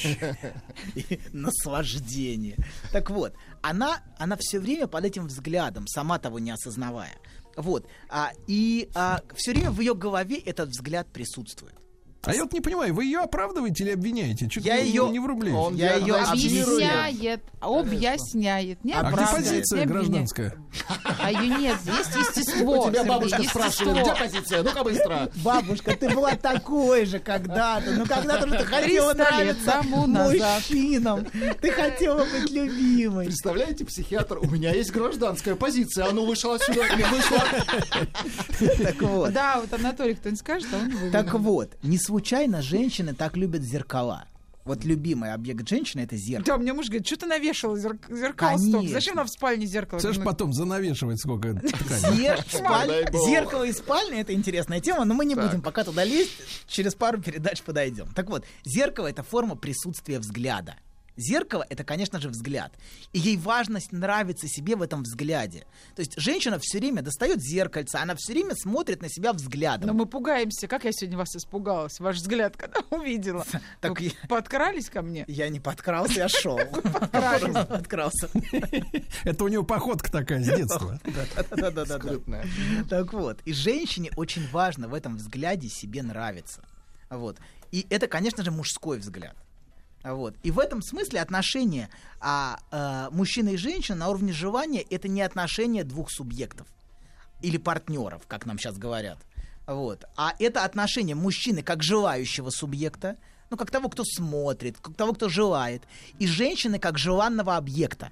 Наслаждение. 1.33 2.57
Так 2.91 3.09
вот, 3.09 3.33
она, 3.61 4.03
она 4.17 4.37
все 4.39 4.59
время 4.59 4.87
под 4.87 5.05
этим 5.05 5.27
взглядом, 5.27 5.87
сама 5.87 6.19
того 6.19 6.39
не 6.39 6.51
осознавая. 6.51 7.17
Вот. 7.55 7.87
А, 8.09 8.31
и 8.47 8.89
все 9.35 9.51
время 9.51 9.71
в 9.71 9.79
ее 9.79 9.95
голове 9.95 10.37
этот 10.37 10.69
взгляд 10.69 11.07
присутствует. 11.11 11.75
А 12.23 12.33
я 12.33 12.43
вот 12.43 12.53
не 12.53 12.61
понимаю, 12.61 12.93
вы 12.93 13.05
ее 13.05 13.19
оправдываете 13.19 13.83
или 13.85 13.91
обвиняете? 13.91 14.49
Чуть 14.49 14.65
Я 14.65 14.81
не, 14.81 14.89
её- 14.89 15.07
не 15.09 15.19
врублюсь. 15.19 15.53
Он 15.53 15.75
Я 15.75 15.95
ее. 15.95 16.15
Объясняет, 16.15 17.41
объясняет. 17.61 18.83
Не 18.83 18.93
А 18.93 19.11
где 19.11 19.25
позиция 19.31 19.79
не 19.81 19.85
гражданская? 19.85 20.53
А 21.19 21.31
ее 21.31 21.55
нет, 21.57 21.77
есть 21.85 22.15
естество. 22.15 22.87
У 22.87 22.89
тебя 22.89 23.03
бабушка 23.03 23.43
спрашивает, 23.43 24.01
где 24.01 24.15
позиция? 24.15 24.63
Ну-ка 24.63 24.83
быстро. 24.83 25.29
Бабушка, 25.35 25.95
ты 25.95 26.09
была 26.09 26.35
такой 26.35 27.05
же 27.05 27.19
когда-то. 27.19 27.91
Ну, 27.91 28.05
когда-то 28.05 28.47
ты 28.47 28.65
хотела 28.65 29.13
300 29.13 29.43
лет 29.43 29.65
нравиться 29.65 29.83
мужчинам. 29.83 31.25
Ты 31.61 31.71
хотела 31.71 32.25
быть 32.25 32.51
любимой. 32.51 33.25
Представляете, 33.25 33.85
психиатр, 33.85 34.39
у 34.39 34.47
меня 34.47 34.73
есть 34.73 34.91
гражданская 34.91 35.55
позиция, 35.55 36.07
а 36.07 36.11
ну 36.11 36.25
вышел 36.25 36.51
отсюда, 36.51 36.81
не 36.95 37.03
вышла. 37.03 37.43
Так 38.83 39.01
вот. 39.01 39.33
Да, 39.33 39.59
вот 39.61 39.73
Анатолий 39.73 40.15
кто-нибудь 40.15 40.39
скажет, 40.39 40.67
а 40.73 40.77
он. 40.77 41.11
Так 41.11 41.33
вот, 41.33 41.71
не 41.83 41.97
случайно 42.07 42.61
женщины 42.61 43.13
так 43.13 43.35
любят 43.37 43.61
зеркала. 43.61 44.25
Вот 44.63 44.83
любимый 44.83 45.31
объект 45.33 45.67
женщины 45.67 46.01
это 46.01 46.17
зеркало. 46.17 46.57
Да, 46.57 46.61
мне 46.61 46.73
муж 46.73 46.87
говорит, 46.87 47.07
что 47.07 47.15
ты 47.17 47.25
навешала 47.25 47.77
зерк- 47.77 48.13
зеркало 48.13 48.57
столько? 48.57 48.71
Конечно. 48.77 48.93
Зачем 48.93 49.15
нам 49.15 49.27
в 49.27 49.29
спальне 49.29 49.65
зеркало? 49.65 49.99
Слышь, 49.99 50.17
потом 50.21 50.51
занавешивает 50.51 51.19
сколько. 51.19 51.49
Зер-. 52.13 52.43
Зеркало 53.29 53.63
и 53.63 53.71
спальня 53.71 54.19
это 54.21 54.33
интересная 54.33 54.81
тема, 54.81 55.05
но 55.05 55.13
мы 55.13 55.25
не 55.25 55.35
будем 55.35 55.61
пока 55.61 55.83
туда 55.85 56.03
лезть. 56.03 56.31
Через 56.67 56.95
пару 56.95 57.21
передач 57.21 57.61
подойдем. 57.61 58.07
Так 58.13 58.29
вот, 58.29 58.43
зеркало 58.65 59.07
это 59.07 59.23
форма 59.23 59.55
присутствия 59.55 60.19
взгляда. 60.19 60.75
Зеркало 61.17 61.65
это, 61.69 61.83
конечно 61.83 62.21
же, 62.21 62.29
взгляд. 62.29 62.71
И 63.11 63.19
ей 63.19 63.37
важность 63.37 63.91
нравится 63.91 64.47
себе 64.47 64.75
в 64.75 64.81
этом 64.83 65.01
взгляде. 65.03 65.65
То 65.95 66.01
есть 66.01 66.13
женщина 66.17 66.59
все 66.61 66.77
время 66.77 67.01
достает 67.01 67.41
зеркальце, 67.41 67.95
она 67.95 68.15
все 68.15 68.33
время 68.33 68.53
смотрит 68.55 69.01
на 69.01 69.09
себя 69.09 69.33
взглядом. 69.33 69.87
Но 69.87 69.93
мы 69.93 70.05
пугаемся. 70.05 70.67
Как 70.67 70.85
я 70.85 70.91
сегодня 70.91 71.17
вас 71.17 71.35
испугалась? 71.35 71.99
Ваш 71.99 72.17
взгляд, 72.17 72.55
когда 72.55 72.79
увидела. 72.91 73.45
Так 73.81 73.99
Вы 73.99 74.05
я- 74.05 74.27
подкрались 74.27 74.89
ко 74.89 75.01
мне? 75.01 75.25
Я 75.27 75.49
не 75.49 75.59
подкрался, 75.59 76.13
я 76.13 76.29
шел. 76.29 76.57
Подкрался. 77.11 78.29
Это 79.23 79.43
у 79.43 79.47
него 79.47 79.63
походка 79.63 80.11
такая 80.11 80.43
с 80.43 80.45
детства. 80.47 80.99
Да-да-да. 81.51 81.99
Так 82.89 83.13
вот, 83.13 83.39
и 83.45 83.53
женщине 83.53 84.11
очень 84.15 84.47
важно 84.49 84.87
в 84.87 84.93
этом 84.93 85.17
взгляде 85.17 85.67
себе 85.67 86.03
нравиться. 86.03 86.63
Вот. 87.09 87.37
И 87.71 87.85
это, 87.89 88.07
конечно 88.07 88.43
же, 88.43 88.51
мужской 88.51 88.99
взгляд. 88.99 89.35
Вот. 90.13 90.35
И 90.43 90.51
в 90.51 90.59
этом 90.59 90.81
смысле 90.81 91.21
отношения 91.21 91.89
а, 92.19 92.59
а, 92.71 93.09
мужчины 93.11 93.53
и 93.53 93.57
женщины 93.57 93.97
на 93.97 94.09
уровне 94.09 94.31
желания 94.31 94.81
это 94.81 95.07
не 95.07 95.21
отношения 95.21 95.83
двух 95.83 96.09
субъектов 96.11 96.67
или 97.41 97.57
партнеров, 97.57 98.23
как 98.27 98.45
нам 98.45 98.57
сейчас 98.57 98.77
говорят. 98.77 99.17
Вот. 99.65 100.05
А 100.15 100.33
это 100.39 100.63
отношение 100.63 101.15
мужчины 101.15 101.61
как 101.61 101.83
желающего 101.83 102.49
субъекта, 102.49 103.17
ну, 103.49 103.57
как 103.57 103.69
того, 103.69 103.89
кто 103.89 104.03
смотрит, 104.05 104.77
как 104.79 104.95
того, 104.95 105.13
кто 105.13 105.29
желает, 105.29 105.83
и 106.19 106.27
женщины 106.27 106.79
как 106.79 106.97
желанного 106.97 107.57
объекта. 107.57 108.11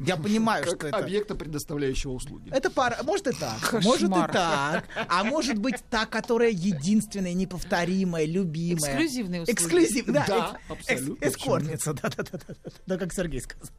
Я 0.00 0.16
понимаю, 0.16 0.64
что 0.64 0.76
Как 0.76 0.90
это... 0.92 1.04
объекта, 1.04 1.34
предоставляющего 1.34 2.12
услуги. 2.12 2.50
Это 2.50 2.70
пара, 2.70 2.98
может 3.02 3.26
и 3.26 3.32
так, 3.32 3.60
Кошмар. 3.60 3.82
может 3.84 4.08
и 4.10 4.32
так, 4.32 4.84
а 5.08 5.24
может 5.24 5.58
быть 5.58 5.76
та, 5.90 6.06
которая 6.06 6.50
единственная, 6.50 7.34
неповторимая, 7.34 8.24
любимая. 8.24 8.92
Эксклюзивные 8.92 9.42
услуги. 9.42 9.56
Эксклюзив, 9.56 10.06
да, 10.06 10.24
Да, 10.26 10.56
абсолютно. 10.68 11.26
эскортница, 11.26 11.92
да, 11.92 12.08
да, 12.16 12.22
да, 12.22 12.38
да, 12.46 12.54
да, 12.64 12.70
да, 12.86 12.96
как 12.98 13.12
Сергей 13.12 13.40
сказал. 13.42 13.70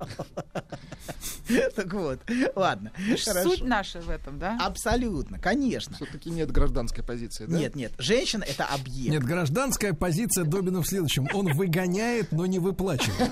Так 1.76 1.94
вот, 1.94 2.20
ладно, 2.56 2.92
Суть 3.18 3.64
наша 3.64 4.00
в 4.00 4.10
этом, 4.10 4.40
да? 4.40 4.58
Абсолютно, 4.62 5.38
конечно. 5.40 5.96
Все-таки 5.96 6.30
нет 6.30 6.52
гражданской 6.52 7.04
позиции, 7.04 7.46
да? 7.46 7.58
Нет, 7.58 7.76
нет, 7.76 7.92
женщина 7.98 8.44
это 8.44 8.66
объект. 8.66 9.12
Нет, 9.12 9.24
гражданская 9.24 9.94
позиция 9.94 10.46
Добина 10.46 10.82
в 10.82 10.88
следующем. 10.88 11.28
Он 11.34 11.52
выгоняет, 11.54 12.32
но 12.32 12.46
не 12.46 12.60
выплачивает. 12.60 13.32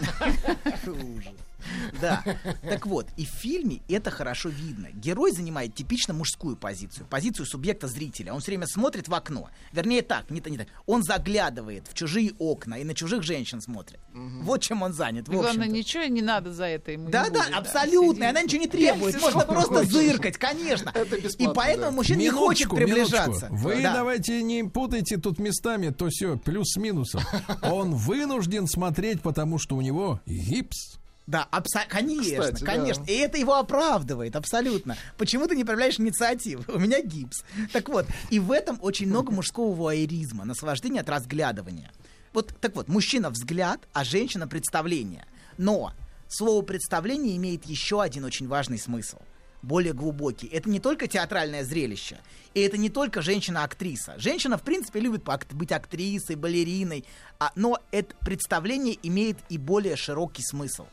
Ужас. 0.87 1.33
Да. 2.01 2.23
Так 2.63 2.85
вот, 2.85 3.07
и 3.17 3.25
в 3.25 3.29
фильме 3.29 3.81
это 3.89 4.11
хорошо 4.11 4.49
видно. 4.49 4.87
Герой 4.93 5.31
занимает 5.31 5.75
типично 5.75 6.13
мужскую 6.13 6.55
позицию, 6.55 7.05
позицию 7.07 7.45
субъекта-зрителя. 7.45 8.33
Он 8.33 8.39
все 8.39 8.51
время 8.51 8.67
смотрит 8.67 9.07
в 9.07 9.13
окно. 9.13 9.49
Вернее, 9.71 10.01
так, 10.01 10.29
не, 10.29 10.39
так, 10.41 10.51
не 10.51 10.57
так. 10.57 10.67
Он 10.85 11.03
заглядывает 11.03 11.87
в 11.87 11.93
чужие 11.93 12.33
окна 12.39 12.75
и 12.79 12.83
на 12.83 12.93
чужих 12.93 13.23
женщин 13.23 13.61
смотрит. 13.61 13.99
Вот 14.13 14.61
чем 14.61 14.81
он 14.81 14.93
занят. 14.93 15.27
В 15.27 15.31
главное, 15.31 15.67
ничего 15.67 16.03
не 16.05 16.21
надо 16.21 16.53
за 16.53 16.65
это 16.65 16.91
ему. 16.91 17.09
Да, 17.09 17.29
да, 17.29 17.43
будет, 17.45 17.55
абсолютно. 17.55 18.11
И 18.11 18.15
сидит. 18.15 18.29
она 18.29 18.41
ничего 18.43 18.61
не 18.61 18.67
требует. 18.67 19.15
Всё, 19.15 19.25
Можно 19.25 19.41
просто 19.41 19.73
хочешь. 19.75 19.91
зыркать, 19.91 20.37
конечно. 20.37 20.91
Это 20.93 21.15
И 21.17 21.47
поэтому 21.53 21.85
да. 21.85 21.91
мужчина 21.91 22.17
не 22.19 22.29
хочет 22.29 22.69
приближаться. 22.69 23.47
минуточку. 23.47 23.55
Вы 23.55 23.81
Да. 23.83 23.93
давайте 23.93 24.41
не 24.43 24.63
путайте 24.63 25.17
тут 25.17 25.39
местами, 25.39 25.89
то 25.89 26.07
все 26.09 26.37
плюс 26.37 26.71
с 26.73 26.77
минусом. 26.77 27.21
Он 27.63 27.93
вынужден 27.95 28.67
смотреть, 28.67 29.21
потому 29.21 29.57
что 29.59 29.75
у 29.75 29.81
него 29.81 30.21
гипс. 30.25 30.98
Да, 31.29 31.47
абсо- 31.51 31.87
конечно, 31.87 32.39
Кстати, 32.39 32.59
да. 32.61 32.65
конечно. 32.65 33.03
И 33.03 33.11
это 33.13 33.37
его 33.37 33.53
оправдывает, 33.53 34.35
абсолютно. 34.35 34.97
Почему 35.15 35.45
ты 35.45 35.55
не 35.55 35.63
проявляешь 35.63 35.99
инициативу? 35.99 36.63
У 36.73 36.79
меня 36.79 37.03
гипс. 37.03 37.43
Так 37.71 37.87
вот, 37.89 38.07
и 38.31 38.39
в 38.39 38.51
этом 38.51 38.79
очень 38.81 39.05
много 39.07 39.31
мужского 39.31 39.71
вуайеризма, 39.75 40.43
наслаждения 40.43 41.01
от 41.01 41.09
разглядывания. 41.09 41.91
Вот, 42.33 42.55
так 42.59 42.75
вот, 42.75 42.87
мужчина 42.87 43.29
взгляд, 43.29 43.87
а 43.93 44.03
женщина 44.03 44.47
представление. 44.47 45.27
Но 45.59 45.93
слово 46.27 46.63
представление 46.63 47.37
имеет 47.37 47.63
еще 47.65 48.01
один 48.01 48.25
очень 48.25 48.47
важный 48.47 48.79
смысл. 48.79 49.19
Более 49.61 49.93
глубокий. 49.93 50.47
Это 50.47 50.69
не 50.69 50.79
только 50.79 51.07
театральное 51.07 51.63
зрелище, 51.63 52.19
и 52.53 52.61
это 52.61 52.77
не 52.77 52.89
только 52.89 53.21
женщина-актриса. 53.21 54.15
Женщина, 54.17 54.57
в 54.57 54.63
принципе, 54.63 54.99
любит 54.99 55.27
быть 55.51 55.71
актрисой, 55.71 56.35
балериной, 56.35 57.05
а, 57.39 57.51
но 57.55 57.77
это 57.91 58.15
представление 58.21 58.97
имеет 59.03 59.37
и 59.49 59.57
более 59.57 59.95
широкий 59.95 60.43
смысл. 60.43 60.85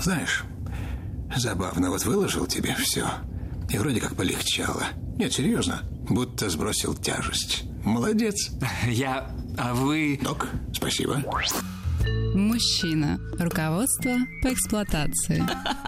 Знаешь, 0.00 0.44
забавно, 1.36 1.90
вот 1.90 2.04
выложил 2.04 2.46
тебе 2.46 2.74
все. 2.76 3.08
И 3.70 3.78
вроде 3.78 4.00
как 4.00 4.16
полегчало. 4.16 4.84
Нет, 5.16 5.32
серьезно, 5.32 5.82
будто 6.08 6.48
сбросил 6.48 6.94
тяжесть. 6.94 7.64
Молодец. 7.84 8.50
Я... 8.86 9.30
А 9.58 9.74
вы... 9.74 10.18
Док, 10.22 10.48
спасибо. 10.72 11.22
Мужчина. 12.34 13.18
Руководство 13.38 14.16
по 14.42 14.52
эксплуатации. 14.52 15.42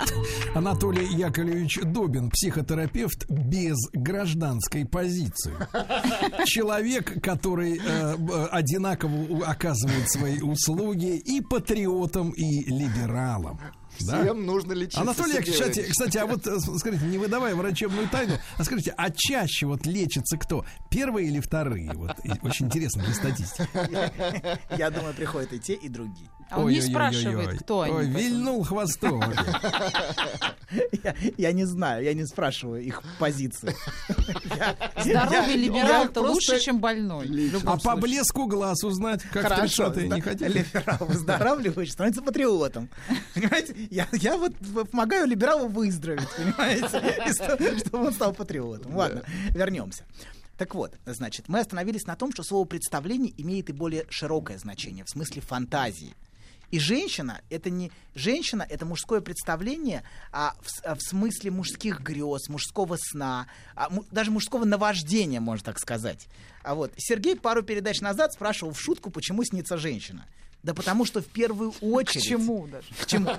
Анатолий 0.55 1.07
Яковлевич 1.07 1.81
Добин, 1.85 2.31
психотерапевт 2.31 3.29
без 3.29 3.77
гражданской 3.93 4.85
позиции. 4.85 5.55
Человек, 6.47 7.23
который 7.23 7.79
э, 7.79 8.15
одинаково 8.51 9.47
оказывает 9.47 10.11
свои 10.11 10.41
услуги 10.41 11.17
и 11.19 11.41
патриотам, 11.41 12.31
и 12.31 12.65
либералам. 12.65 13.61
Да? 14.07 14.23
Всем 14.23 14.45
нужно 14.47 14.73
лечиться. 14.73 15.01
Анатолий 15.01 15.41
кстати, 15.43 15.87
кстати, 15.89 16.19
а 16.19 16.27
вот 16.27 16.47
э, 16.47 16.59
скажите, 16.79 17.05
не 17.05 17.19
выдавая 17.19 17.55
врачебную 17.55 18.09
тайну, 18.09 18.35
а 18.57 18.65
скажите, 18.65 18.95
а 18.97 19.11
чаще 19.11 19.67
вот 19.67 19.87
лечится 19.87 20.37
кто? 20.37 20.65
Первые 20.91 21.29
или 21.29 21.41
вторые? 21.41 21.93
Вот 21.95 22.17
очень 22.43 22.67
интересно 22.67 23.03
для 23.05 23.15
статистики. 23.15 23.69
Я 24.77 24.91
думаю, 24.91 25.15
приходят 25.15 25.53
и 25.53 25.59
те, 25.59 25.75
и 25.75 25.89
другие. 25.89 26.29
А 26.51 26.59
он 26.59 26.69
не 26.69 26.81
Ой-ой-ой-ой-ой. 26.81 26.91
спрашивает, 26.91 27.61
кто 27.61 27.81
они. 27.83 27.95
Ой, 27.95 28.07
вильнул 28.07 28.65
хвостом. 28.65 29.23
Я, 31.03 31.15
я 31.37 31.53
не 31.53 31.65
знаю, 31.65 32.05
я 32.05 32.15
не 32.15 32.27
спрашиваю 32.27 32.83
их 32.83 33.03
позиции. 33.19 33.75
Здоровый 34.99 35.57
либерал-то 35.57 36.21
лучше, 36.21 36.61
чем 36.61 36.81
больной. 36.81 37.53
А 37.65 37.77
по 37.79 37.97
блеску 37.97 38.47
глаз 38.47 38.83
узнать, 38.85 39.23
как 39.33 39.45
30-е 39.47 40.05
не 40.05 40.09
да, 40.09 40.21
хотели? 40.21 40.59
Либерал 40.59 40.99
выздоравливающий 41.01 41.93
становится 41.93 42.23
патриотом. 42.23 42.89
Понимаете? 43.35 43.75
Я, 43.91 44.09
я 44.13 44.37
вот 44.37 44.53
помогаю 44.91 45.27
либералу 45.27 45.69
выздороветь, 45.69 46.29
понимаете? 46.37 47.79
Чтобы 47.87 48.07
он 48.07 48.13
стал 48.13 48.33
патриотом. 48.33 48.97
Ладно, 48.97 49.23
вернемся. 49.51 50.05
Так 50.57 50.75
вот, 50.75 50.93
значит, 51.07 51.49
мы 51.49 51.61
остановились 51.61 52.07
на 52.07 52.17
том, 52.17 52.33
что 52.33 52.43
слово 52.43 52.67
представление 52.67 53.33
имеет 53.39 53.71
и 53.71 53.73
более 53.73 54.05
широкое 54.11 54.59
значение, 54.59 55.05
в 55.05 55.09
смысле 55.09 55.41
фантазии. 55.41 56.15
И 56.71 56.79
женщина 56.79 57.41
это 57.51 57.69
не 57.69 57.91
женщина, 58.15 58.65
это 58.69 58.87
мужское 58.87 59.21
представление 59.21 60.05
а, 60.33 60.55
в, 60.61 60.85
а, 60.85 60.95
в 60.95 61.01
смысле 61.01 61.51
мужских 61.51 62.01
грез, 62.01 62.49
мужского 62.49 62.97
сна, 62.99 63.47
а, 63.75 63.91
му- 63.91 64.05
даже 64.11 64.31
мужского 64.31 64.65
наваждения, 64.65 65.41
можно 65.41 65.65
так 65.65 65.79
сказать. 65.81 66.29
А 66.63 66.75
вот 66.75 66.93
Сергей 66.97 67.37
пару 67.37 67.63
передач 67.63 68.01
назад 68.01 68.33
спрашивал 68.33 68.73
в 68.73 68.81
шутку, 68.81 69.11
почему 69.11 69.45
снится 69.45 69.77
женщина. 69.79 70.27
Да 70.63 70.75
потому 70.75 71.07
что 71.07 71.23
в 71.23 71.27
первую 71.27 71.73
К 71.73 71.83
очередь... 71.83 72.25
чему 72.25 72.67
даже? 72.67 72.87
К 73.01 73.07
чему? 73.07 73.31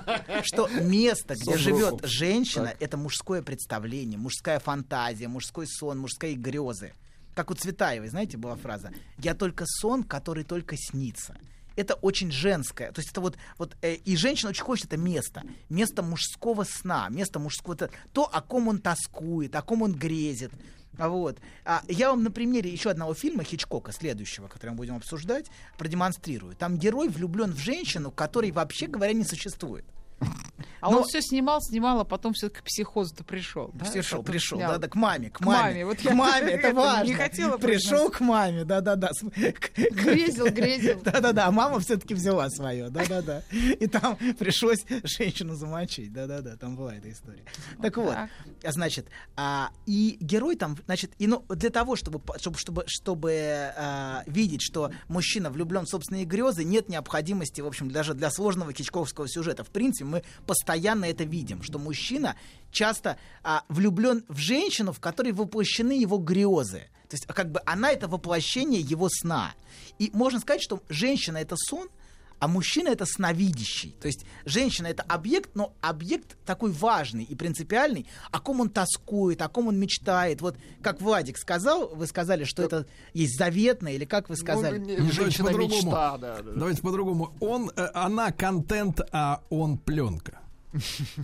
Что 0.42 0.68
место, 0.68 1.36
где 1.36 1.56
живет 1.56 2.04
женщина, 2.04 2.74
это 2.80 2.96
мужское 2.96 3.42
представление, 3.42 4.18
мужская 4.18 4.58
фантазия, 4.58 5.28
мужской 5.28 5.66
сон, 5.68 6.00
мужские 6.00 6.34
грезы. 6.34 6.92
Как 7.34 7.50
у 7.50 7.54
Цветаевой, 7.54 8.08
знаете, 8.08 8.36
была 8.36 8.56
фраза 8.56 8.90
«Я 9.18 9.34
только 9.34 9.64
сон, 9.66 10.02
который 10.02 10.44
только 10.44 10.76
снится». 10.76 11.36
Это 11.76 11.94
очень 11.94 12.30
женское. 12.30 12.92
То 12.92 13.00
есть 13.00 13.10
это 13.10 13.20
вот, 13.20 13.36
вот 13.58 13.76
э, 13.82 13.94
и 13.94 14.16
женщина 14.16 14.50
очень 14.50 14.64
хочет 14.64 14.86
это 14.86 14.96
место. 14.96 15.42
Место 15.68 16.02
мужского 16.02 16.64
сна, 16.64 17.08
место 17.08 17.38
мужского... 17.38 17.76
То, 17.76 17.90
то, 18.12 18.24
о 18.24 18.40
ком 18.40 18.68
он 18.68 18.78
тоскует, 18.78 19.54
о 19.56 19.62
ком 19.62 19.82
он 19.82 19.94
грезит. 19.94 20.52
Вот. 20.98 21.38
А 21.64 21.82
я 21.88 22.10
вам 22.10 22.22
на 22.22 22.30
примере 22.30 22.70
еще 22.70 22.90
одного 22.90 23.14
фильма 23.14 23.44
Хичкока, 23.44 23.92
следующего, 23.92 24.48
который 24.48 24.70
мы 24.70 24.76
будем 24.76 24.96
обсуждать, 24.96 25.46
продемонстрирую. 25.78 26.54
Там 26.54 26.76
герой 26.76 27.08
влюблен 27.08 27.52
в 27.52 27.58
женщину, 27.58 28.10
которой 28.10 28.50
вообще 28.50 28.86
говоря 28.86 29.12
не 29.12 29.24
существует. 29.24 29.84
А 30.82 30.90
Но- 30.90 30.98
он 30.98 31.04
все 31.04 31.22
снимал, 31.22 31.60
снимал, 31.62 32.00
а 32.00 32.04
потом 32.04 32.32
все 32.32 32.50
к 32.50 32.60
психозу-то 32.64 33.22
пришел. 33.22 33.70
да? 33.72 33.84
Пришел, 33.88 34.22
пришел, 34.24 34.58
да, 34.58 34.78
да, 34.78 34.88
к 34.88 34.96
маме, 34.96 35.30
к 35.30 35.38
К 35.38 35.40
маме. 35.42 35.62
маме, 35.62 35.86
вот 35.86 35.98
к 35.98 36.00
я 36.00 36.12
маме, 36.12 36.50
это 36.52 36.74
важно. 36.74 37.04
не 37.08 37.14
хотела 37.14 37.56
Пришел 37.56 38.10
к 38.10 38.18
маме, 38.20 38.64
да-да-да. 38.64 39.10
С- 39.12 39.20
к- 39.20 39.70
Грезил, 39.76 40.46
грезил. 40.50 41.00
Да-да-да, 41.04 41.46
а 41.46 41.50
мама 41.52 41.78
все-таки 41.78 42.14
взяла 42.14 42.50
свое, 42.50 42.90
да-да-да. 42.90 43.42
И 43.52 43.86
там 43.86 44.16
пришлось 44.40 44.80
женщину 45.04 45.54
замочить, 45.54 46.12
да-да-да, 46.12 46.56
там 46.56 46.74
была 46.74 46.96
эта 46.96 47.12
история. 47.12 47.44
Так 47.80 47.96
вот, 47.96 48.12
так. 48.14 48.28
а, 48.64 48.72
значит, 48.72 49.06
а, 49.36 49.70
и 49.86 50.16
герой 50.20 50.56
там, 50.56 50.76
значит, 50.86 51.12
и, 51.18 51.28
ну, 51.28 51.44
для 51.48 51.70
того, 51.70 51.94
чтобы, 51.94 52.20
чтобы, 52.38 52.58
чтобы, 52.58 52.84
чтобы 52.88 53.32
а, 53.76 54.24
видеть, 54.26 54.62
что 54.62 54.90
мужчина 55.06 55.48
влюблен 55.50 55.84
в 55.84 55.88
собственные 55.88 56.24
грезы, 56.24 56.64
нет 56.64 56.88
необходимости, 56.88 57.60
в 57.60 57.68
общем, 57.68 57.88
даже 57.88 58.14
для 58.14 58.32
сложного 58.32 58.72
кичковского 58.72 59.28
сюжета. 59.28 59.62
В 59.62 59.70
принципе, 59.70 60.06
мы 60.06 60.24
постоянно 60.44 60.71
это 60.74 61.24
видим, 61.24 61.62
что 61.62 61.78
мужчина 61.78 62.36
часто 62.70 63.18
а, 63.42 63.64
влюблен 63.68 64.24
в 64.28 64.38
женщину, 64.38 64.92
в 64.92 65.00
которой 65.00 65.32
воплощены 65.32 65.92
его 65.92 66.18
грезы. 66.18 66.88
То 67.08 67.16
есть, 67.16 67.26
как 67.26 67.50
бы 67.52 67.60
она 67.66 67.90
это 67.90 68.08
воплощение 68.08 68.80
его 68.80 69.08
сна. 69.10 69.52
И 69.98 70.10
можно 70.14 70.40
сказать, 70.40 70.62
что 70.62 70.82
женщина 70.88 71.36
это 71.36 71.56
сон, 71.56 71.88
а 72.42 72.48
мужчина 72.48 72.88
это 72.88 73.06
сновидящий. 73.06 73.94
То 74.00 74.08
есть 74.08 74.24
женщина 74.44 74.88
это 74.88 75.04
объект, 75.04 75.50
но 75.54 75.74
объект 75.80 76.36
такой 76.44 76.72
важный 76.72 77.22
и 77.22 77.36
принципиальный, 77.36 78.08
о 78.32 78.40
ком 78.40 78.60
он 78.60 78.68
тоскует, 78.68 79.40
о 79.42 79.48
ком 79.48 79.68
он 79.68 79.78
мечтает. 79.78 80.40
Вот 80.40 80.56
как 80.82 81.00
Владик 81.00 81.38
сказал, 81.38 81.94
вы 81.94 82.08
сказали, 82.08 82.42
что 82.42 82.64
это 82.64 82.86
есть 83.14 83.38
заветное, 83.38 83.92
или 83.92 84.04
как 84.04 84.28
вы 84.28 84.34
сказали? 84.34 84.78
Ну, 84.78 84.86
не- 84.86 84.96
давайте 84.96 85.14
женщина 85.22 85.50
по-другому. 85.50 85.82
мечта, 85.82 86.18
да, 86.18 86.36
да, 86.38 86.42
да. 86.42 86.52
Давайте 86.56 86.82
по-другому. 86.82 87.32
Он, 87.38 87.70
э, 87.76 87.90
она 87.94 88.32
контент, 88.32 89.00
а 89.12 89.42
он 89.48 89.78
пленка. 89.78 90.41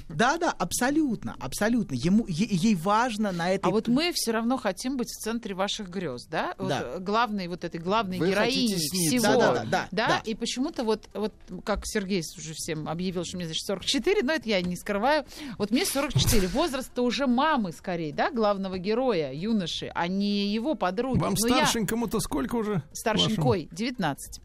Да, 0.08 0.36
да, 0.38 0.50
абсолютно, 0.50 1.36
абсолютно. 1.40 1.94
Ему, 1.94 2.26
е- 2.28 2.48
ей 2.50 2.74
важно 2.74 3.32
на 3.32 3.50
этой... 3.50 3.66
А 3.66 3.70
вот 3.70 3.88
мы 3.88 4.12
все 4.14 4.32
равно 4.32 4.56
хотим 4.56 4.96
быть 4.96 5.08
в 5.08 5.18
центре 5.22 5.54
ваших 5.54 5.88
грез, 5.88 6.26
да? 6.26 6.54
Вот, 6.58 6.68
Да. 6.68 6.82
э, 6.84 6.98
главной 7.00 7.48
вот 7.48 7.64
этой 7.64 7.80
главной 7.80 8.18
Вы 8.18 8.30
героини 8.30 8.74
всего. 8.76 9.22
Да, 9.22 9.36
да, 9.36 9.52
да, 9.64 9.88
да, 9.90 10.06
да. 10.08 10.22
И 10.24 10.34
почему-то 10.34 10.84
вот, 10.84 11.08
вот 11.14 11.32
как 11.64 11.80
Сергей 11.84 12.22
уже 12.36 12.52
всем 12.54 12.88
объявил, 12.88 13.24
что 13.24 13.36
мне, 13.36 13.46
значит, 13.46 13.64
44, 13.66 14.22
но 14.22 14.32
это 14.32 14.48
я 14.48 14.60
не 14.62 14.76
скрываю. 14.76 15.24
Вот 15.56 15.70
мне 15.70 15.84
44. 15.84 16.48
Возраст-то 16.48 17.02
уже 17.02 17.26
мамы, 17.26 17.72
скорее, 17.72 18.12
да, 18.12 18.30
главного 18.30 18.78
героя, 18.78 19.32
юноши, 19.32 19.90
а 19.94 20.08
не 20.08 20.48
его 20.52 20.74
подруги. 20.74 21.18
Вам 21.20 21.34
Но 21.40 21.48
я 21.48 21.54
старшенькому-то 21.56 22.20
сколько 22.20 22.56
уже? 22.56 22.82
старшенькой, 22.92 23.68
19. 23.72 24.40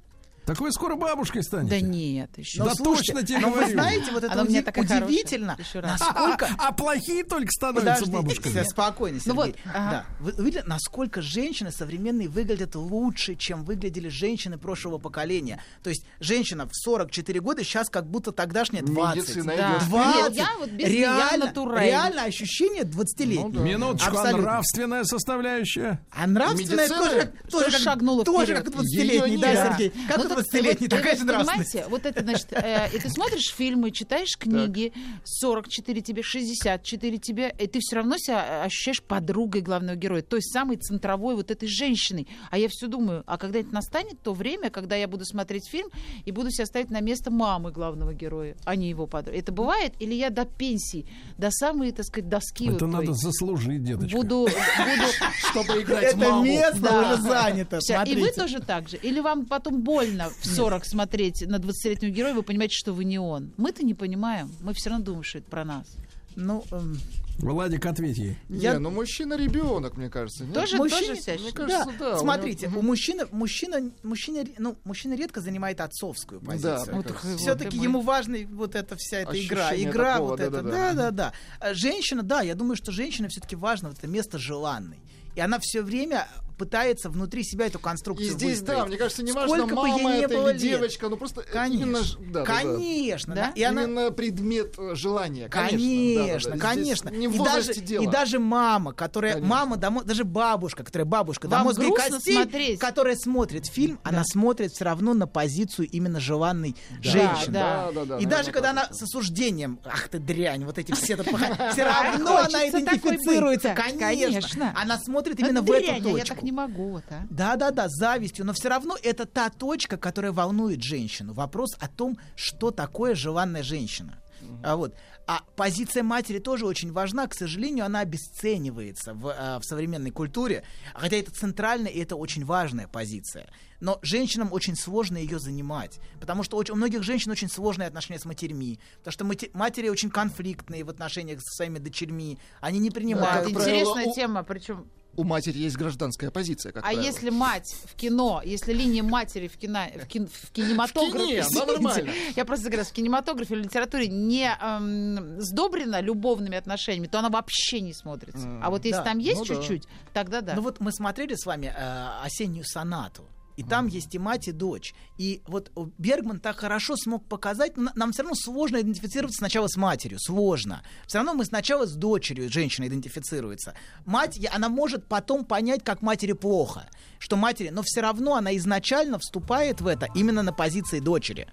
Так 0.45 0.59
вы 0.59 0.71
скоро 0.71 0.95
бабушкой 0.95 1.43
станете. 1.43 1.79
Да 1.79 1.81
нет, 1.81 2.37
еще. 2.37 2.63
Да 2.63 2.73
слушайте, 2.75 3.13
точно 3.13 3.25
тебе 3.27 3.45
вы 3.45 3.51
говорю. 3.51 3.71
знаете, 3.71 4.11
вот 4.11 4.23
это 4.23 4.33
Она 4.33 4.43
уди- 4.43 4.61
такая 4.61 4.83
удивительно, 4.83 5.57
насколько... 5.73 6.49
А, 6.57 6.67
а 6.67 6.71
плохие 6.73 7.23
только 7.23 7.49
становятся 7.51 8.05
Подождите, 8.05 8.11
бабушками. 8.11 8.63
Спокойно, 8.63 9.19
Ну 9.25 9.33
Сергей. 9.35 9.35
вот, 9.63 9.73
ага. 9.73 9.89
да. 9.91 10.05
Вы 10.19 10.31
вы 10.33 10.45
видели, 10.45 10.63
насколько 10.65 11.21
женщины 11.21 11.71
современные 11.71 12.27
выглядят 12.27 12.75
лучше, 12.75 13.35
чем 13.35 13.63
выглядели 13.63 14.09
женщины 14.09 14.57
прошлого 14.57 14.97
поколения. 14.97 15.61
То 15.81 15.89
есть 15.89 16.05
женщина 16.19 16.65
в 16.67 16.71
44 16.73 17.39
года 17.39 17.63
сейчас 17.63 17.89
как 17.89 18.05
будто 18.09 18.31
тогдашняя 18.31 18.81
20. 18.83 19.15
Медицина 19.15 19.53
Да. 19.55 19.77
идет. 19.77 19.89
20. 19.89 20.15
Нет, 20.23 20.33
я 20.35 20.57
вот 20.59 20.69
без 20.71 20.89
я 20.89 20.93
реально, 21.29 21.53
реально 21.79 22.23
ощущение 22.23 22.83
20-летней. 22.83 23.43
Ну 23.43 23.49
да. 23.49 23.59
Минуточку, 23.61 24.09
а 24.09 24.19
Абсолютно. 24.19 24.41
нравственная 24.43 25.03
составляющая. 25.05 26.01
А 26.11 26.27
нравственная 26.27 26.87
Медицина 26.87 26.97
тоже, 26.99 27.33
тоже, 27.49 27.71
как, 27.71 27.79
шагнула 27.81 28.23
тоже 28.25 28.45
вперед. 28.55 28.63
как 28.65 28.73
20-летний, 28.75 29.31
Её 29.33 29.41
да. 29.41 29.69
Сергей? 29.77 29.89
Как 30.07 30.17
Ну 30.17 30.23
20-летний, 30.37 30.87
вот, 30.87 30.97
такая 30.97 31.15
же 31.17 31.23
нравственность. 31.25 31.71
Понимаете, 31.73 31.89
вот 31.89 32.05
это, 32.05 32.21
значит, 32.23 32.47
э, 32.53 32.89
и 32.93 32.99
ты 32.99 33.09
смотришь 33.09 33.53
фильмы, 33.53 33.91
читаешь 33.91 34.37
книги, 34.37 34.93
44 35.25 36.01
тебе, 36.01 36.23
64 36.23 37.17
тебе, 37.17 37.53
и 37.59 37.67
ты 37.67 37.79
все 37.81 37.95
равно 37.97 38.17
себя 38.17 38.63
ощущаешь 38.63 39.01
подругой 39.01 39.61
главного 39.61 39.95
героя, 39.95 40.21
той 40.21 40.41
самой 40.41 40.77
центровой 40.77 41.35
вот 41.35 41.51
этой 41.51 41.67
женщиной. 41.67 42.27
А 42.51 42.57
я 42.57 42.67
все 42.69 42.87
думаю, 42.87 43.23
а 43.25 43.37
когда 43.37 43.59
это 43.59 43.73
настанет, 43.73 44.19
то 44.21 44.33
время, 44.33 44.69
когда 44.69 44.95
я 44.95 45.07
буду 45.07 45.25
смотреть 45.25 45.67
фильм 45.69 45.89
и 46.25 46.31
буду 46.31 46.51
себя 46.51 46.65
ставить 46.65 46.89
на 46.89 47.01
место 47.01 47.31
мамы 47.31 47.71
главного 47.71 48.13
героя, 48.13 48.55
а 48.65 48.75
не 48.75 48.89
его 48.89 49.07
подруги. 49.07 49.37
Это 49.39 49.51
бывает? 49.51 49.93
Или 49.99 50.13
я 50.13 50.29
до 50.29 50.45
пенсии, 50.45 51.05
до 51.37 51.49
самой, 51.51 51.91
так 51.91 52.05
сказать, 52.05 52.29
доски 52.29 52.65
Это 52.65 52.71
вот 52.73 52.79
той 52.79 52.89
надо 52.89 53.13
заслужить, 53.13 53.83
деточка. 53.83 54.17
буду, 54.17 54.47
буду 54.47 55.07
Чтобы 55.51 55.81
играть 55.81 56.03
Это 56.03 56.17
маму. 56.17 56.43
место 56.43 56.79
Да. 56.79 57.13
уже 57.13 57.21
занято. 57.21 57.79
И 58.05 58.15
вы 58.15 58.31
тоже 58.31 58.59
так 58.59 58.89
же? 58.89 58.97
Или 58.97 59.19
вам 59.19 59.45
потом 59.45 59.81
больно 59.81 60.22
в 60.29 60.45
40 60.45 60.85
смотреть 60.85 61.41
на 61.47 61.57
20-летнего 61.57 62.09
героя, 62.11 62.33
вы 62.33 62.43
понимаете, 62.43 62.75
что 62.75 62.93
вы 62.93 63.03
не 63.05 63.19
он? 63.19 63.51
Мы-то 63.57 63.83
не 63.85 63.93
понимаем. 63.93 64.51
Мы 64.61 64.73
все 64.73 64.89
равно 64.89 65.05
думаем, 65.05 65.23
что 65.23 65.39
это 65.39 65.49
про 65.49 65.63
нас. 65.65 65.87
Ну, 66.35 66.63
эм, 66.71 66.97
Владик, 67.39 67.85
ответь 67.85 68.17
ей. 68.17 68.37
Не, 68.49 68.77
ну 68.79 68.89
мужчина 68.89 69.35
ребенок, 69.35 69.97
мне 69.97 70.09
кажется. 70.09 70.45
нет? 70.45 70.53
Тоже, 70.55 70.77
Мужчине- 70.77 71.15
тоже 71.15 71.39
мне 71.41 71.51
кажется, 71.51 71.85
да, 71.99 72.09
да, 72.11 72.15
у 72.17 72.19
смотрите, 72.19 72.67
него- 72.67 72.79
у 72.79 72.81
мужчины, 72.83 73.25
мужчина, 73.31 73.91
мужчина, 74.01 74.43
ну, 74.57 74.75
мужчина 74.83 75.13
редко 75.15 75.41
занимает 75.41 75.79
отцовскую 75.81 76.41
Да, 76.41 76.47
позицию. 76.47 76.95
мне 76.95 76.95
Вот 76.95 77.39
Все-таки 77.39 77.77
ему 77.77 78.01
важна 78.01 78.37
вот 78.51 78.73
эта 78.75 78.95
вся 78.97 79.19
эта 79.19 79.39
игра. 79.39 79.75
Игра 79.75 80.13
такого, 80.13 80.29
вот 80.31 80.39
это. 80.39 80.61
да-да-да. 80.63 80.71
Да, 80.71 80.93
да, 80.93 81.11
да. 81.11 81.33
А 81.59 81.73
Женщина, 81.75 82.23
да, 82.23 82.41
я 82.41 82.55
думаю, 82.55 82.75
что 82.77 82.91
женщина 82.91 83.27
все-таки 83.29 83.55
важно 83.55 83.89
вот 83.89 83.99
это 83.99 84.07
место 84.07 84.37
желанной. 84.39 84.97
И 85.35 85.39
она 85.39 85.57
все 85.59 85.81
время 85.81 86.27
пытается 86.57 87.09
внутри 87.09 87.43
себя 87.43 87.67
эту 87.67 87.79
конструкцию 87.79 88.27
И 88.29 88.31
здесь, 88.31 88.59
выстроить. 88.59 88.79
да, 88.79 88.85
мне 88.85 88.97
кажется, 88.97 89.23
не 89.23 89.31
важно, 89.31 89.57
Сколько 89.57 89.75
бы 89.75 89.87
ей 89.87 89.93
мама 90.03 90.15
не 90.15 90.21
это 90.23 90.33
было 90.35 90.47
или 90.49 90.53
лет. 90.53 90.61
девочка, 90.61 91.09
ну 91.09 91.17
просто 91.17 91.41
это 91.41 91.51
Конечно, 91.51 91.83
именно 91.83 91.99
да, 91.99 92.05
да, 92.19 92.39
да. 92.39 92.45
конечно, 92.45 93.35
Да? 93.35 93.41
да. 93.47 93.51
И 93.55 93.63
она, 93.63 93.83
Именно 93.83 94.11
предмет 94.11 94.75
э, 94.77 94.95
желания, 94.95 95.49
конечно. 95.49 95.77
Конечно, 95.77 96.51
да-да-да. 96.51 96.73
Здесь 96.83 96.99
конечно. 97.01 97.09
Не 97.09 97.27
в 97.27 97.35
и, 97.35 97.43
даже, 97.43 97.73
дело. 97.75 98.03
и 98.03 98.07
даже 98.07 98.39
мама, 98.39 98.93
которая 98.93 99.33
Конечно. 99.33 99.55
мама, 99.55 99.77
до 99.77 99.89
мо- 99.89 100.03
даже 100.03 100.23
бабушка, 100.23 100.83
которая 100.83 101.05
бабушка 101.05 101.47
до 101.47 101.55
Вам 101.57 101.63
мозга 101.65 101.83
и 101.83 101.87
грустно 101.87 102.11
костей, 102.17 102.35
смотреть? 102.35 102.79
которая 102.79 103.15
смотрит 103.15 103.65
фильм, 103.67 103.99
она 104.03 104.23
смотрит 104.23 104.71
все 104.71 104.85
равно 104.85 105.13
на 105.13 105.27
позицию 105.27 105.87
именно 105.89 106.19
желанной 106.19 106.75
женщины. 107.01 107.53
да. 107.53 107.73
Да, 107.73 107.91
да, 107.91 108.05
да, 108.05 108.17
И 108.19 108.25
даже 108.25 108.51
когда 108.51 108.71
она 108.71 108.87
с 108.91 109.01
осуждением, 109.01 109.79
ах 109.85 110.07
ты 110.09 110.19
дрянь, 110.19 110.65
вот 110.65 110.77
эти 110.77 110.91
все 110.93 111.15
все 111.71 111.83
равно 111.83 112.37
она 112.37 112.69
идентифицируется, 112.69 113.69
да, 113.69 113.75
конечно. 113.75 113.99
конечно. 114.07 114.73
Она 114.79 114.97
смотрит 114.99 115.39
именно 115.39 115.61
в 115.61 115.71
эту 115.71 116.03
точку. 116.03 116.42
Не 116.43 116.51
могу, 116.51 116.89
вот, 116.91 117.03
а. 117.09 117.25
Да, 117.29 117.55
да, 117.55 117.71
да, 117.71 117.87
завистью, 117.89 118.45
но 118.45 118.53
все 118.53 118.69
равно 118.69 118.95
это 119.01 119.25
та 119.25 119.49
точка, 119.49 119.97
которая 119.97 120.31
волнует 120.31 120.83
женщину. 120.83 121.33
Вопрос 121.33 121.75
о 121.79 121.87
том, 121.87 122.17
что 122.35 122.71
такое 122.71 123.15
желанная 123.15 123.63
женщина. 123.63 124.19
А 124.61 124.75
вот. 124.75 124.93
А 125.25 125.41
позиция 125.55 126.03
матери 126.03 126.39
тоже 126.39 126.65
очень 126.65 126.91
важна. 126.91 127.27
К 127.27 127.33
сожалению, 127.33 127.85
она 127.85 128.01
обесценивается 128.01 129.13
в, 129.13 129.27
а, 129.29 129.59
в 129.59 129.63
современной 129.63 130.11
культуре. 130.11 130.63
Хотя 130.93 131.15
это 131.15 131.31
центральная 131.31 131.89
и 131.91 131.99
это 131.99 132.17
очень 132.17 132.43
важная 132.43 132.89
позиция. 132.89 133.47
Но 133.79 133.99
женщинам 134.01 134.51
очень 134.51 134.75
сложно 134.75 135.15
ее 135.17 135.39
занимать. 135.39 135.99
Потому 136.19 136.43
что 136.43 136.57
очень- 136.57 136.73
у 136.73 136.75
многих 136.77 137.03
женщин 137.03 137.31
очень 137.31 137.49
сложные 137.49 137.87
отношения 137.87 138.19
с 138.19 138.25
матерьми. 138.25 138.79
Потому 138.97 139.11
что 139.13 139.23
мати- 139.25 139.49
матери 139.53 139.87
очень 139.87 140.09
конфликтные 140.09 140.83
в 140.83 140.89
отношениях 140.89 141.39
со 141.41 141.55
своими 141.55 141.79
дочерьми. 141.79 142.37
Они 142.59 142.79
не 142.79 142.89
Это 142.89 142.95
принимают. 142.95 143.45
как 143.45 143.49
интересная 143.49 143.93
правило, 143.93 144.11
у- 144.11 144.13
тема, 144.15 144.43
причем 144.43 144.89
У 145.15 145.23
матери 145.23 145.59
есть 145.59 145.75
гражданская 145.77 146.31
позиция, 146.31 146.71
как 146.71 146.83
А 146.83 146.87
правило. 146.87 147.01
если 147.03 147.29
мать 147.29 147.75
в 147.85 147.95
кино, 147.95 148.41
если 148.43 148.73
линия 148.73 149.03
матери 149.03 149.47
в, 149.47 149.57
кино, 149.57 149.85
в, 149.95 150.07
кин- 150.07 150.27
в 150.27 150.51
кинематографе, 150.51 151.17
В 151.17 151.27
кине, 151.27 151.35
да, 151.41 151.47
извините, 151.47 151.71
нормально. 151.73 152.11
я 152.35 152.45
просто 152.45 152.69
говорю, 152.69 152.83
в 152.85 152.91
кинематографе 152.91 153.53
или 153.55 153.63
литературе 153.63 154.07
не 154.07 154.49
эм, 154.59 155.39
сдобрена 155.39 156.01
любовными 156.01 156.57
отношениями, 156.57 157.07
то 157.07 157.19
она 157.19 157.29
вообще 157.29 157.79
не 157.81 157.93
смотрится. 157.93 158.59
А 158.63 158.69
вот 158.71 158.85
если 158.85 158.97
да. 158.99 159.03
там 159.03 159.19
есть 159.19 159.39
Ну 159.39 159.45
да. 159.45 159.55
чуть-чуть, 159.55 159.83
тогда 160.13 160.41
да. 160.41 160.55
Ну 160.55 160.61
вот 160.63 160.79
мы 160.79 160.91
смотрели 160.91 161.35
с 161.35 161.45
вами 161.45 161.67
э, 161.75 162.09
осеннюю 162.25 162.65
сонату. 162.65 163.23
И 163.55 163.63
там 163.63 163.87
есть 163.87 164.13
и 164.15 164.19
мать, 164.19 164.47
и 164.47 164.51
дочь. 164.51 164.93
И 165.17 165.41
вот 165.47 165.71
э, 165.75 165.81
Бергман 165.97 166.39
так 166.39 166.57
хорошо 166.57 166.95
смог 166.95 167.27
показать, 167.27 167.73
нам 167.77 168.11
все 168.11 168.23
равно 168.23 168.35
сложно 168.35 168.81
идентифицироваться 168.81 169.39
сначала 169.39 169.67
с 169.67 169.77
матерью, 169.77 170.19
сложно. 170.19 170.83
Все 171.07 171.19
равно 171.19 171.33
мы 171.33 171.45
сначала 171.45 171.85
с 171.85 171.93
дочерью 171.93 172.51
женщина 172.51 172.87
идентифицируется. 172.87 173.73
Мать, 174.05 174.39
она 174.51 174.69
может 174.69 175.07
потом 175.07 175.45
понять, 175.45 175.83
как 175.83 176.01
матери 176.01 176.33
плохо, 176.33 176.87
что 177.19 177.35
матери, 177.35 177.69
но 177.69 177.81
все 177.83 178.01
равно 178.01 178.35
она 178.35 178.55
изначально 178.57 179.19
вступает 179.19 179.81
в 179.81 179.87
это 179.87 180.07
именно 180.15 180.43
на 180.43 180.53
позиции 180.53 180.99
дочери. 180.99 181.47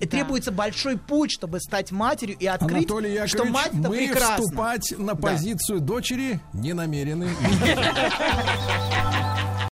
И 0.00 0.06
Требуется 0.06 0.50
большой 0.50 0.98
путь, 0.98 1.30
чтобы 1.30 1.60
стать 1.60 1.92
матерью 1.92 2.36
и 2.38 2.46
открыть, 2.46 2.90
Анатолий 2.90 3.12
Яковлевич, 3.12 3.30
что 3.30 3.44
мать 3.44 3.68
это 3.68 3.88
мы 3.88 3.96
прекрасно. 3.98 4.44
вступать 4.44 4.94
на 4.98 5.14
позицию 5.14 5.80
дочери 5.80 6.40
не 6.52 6.72
намерены. 6.72 7.28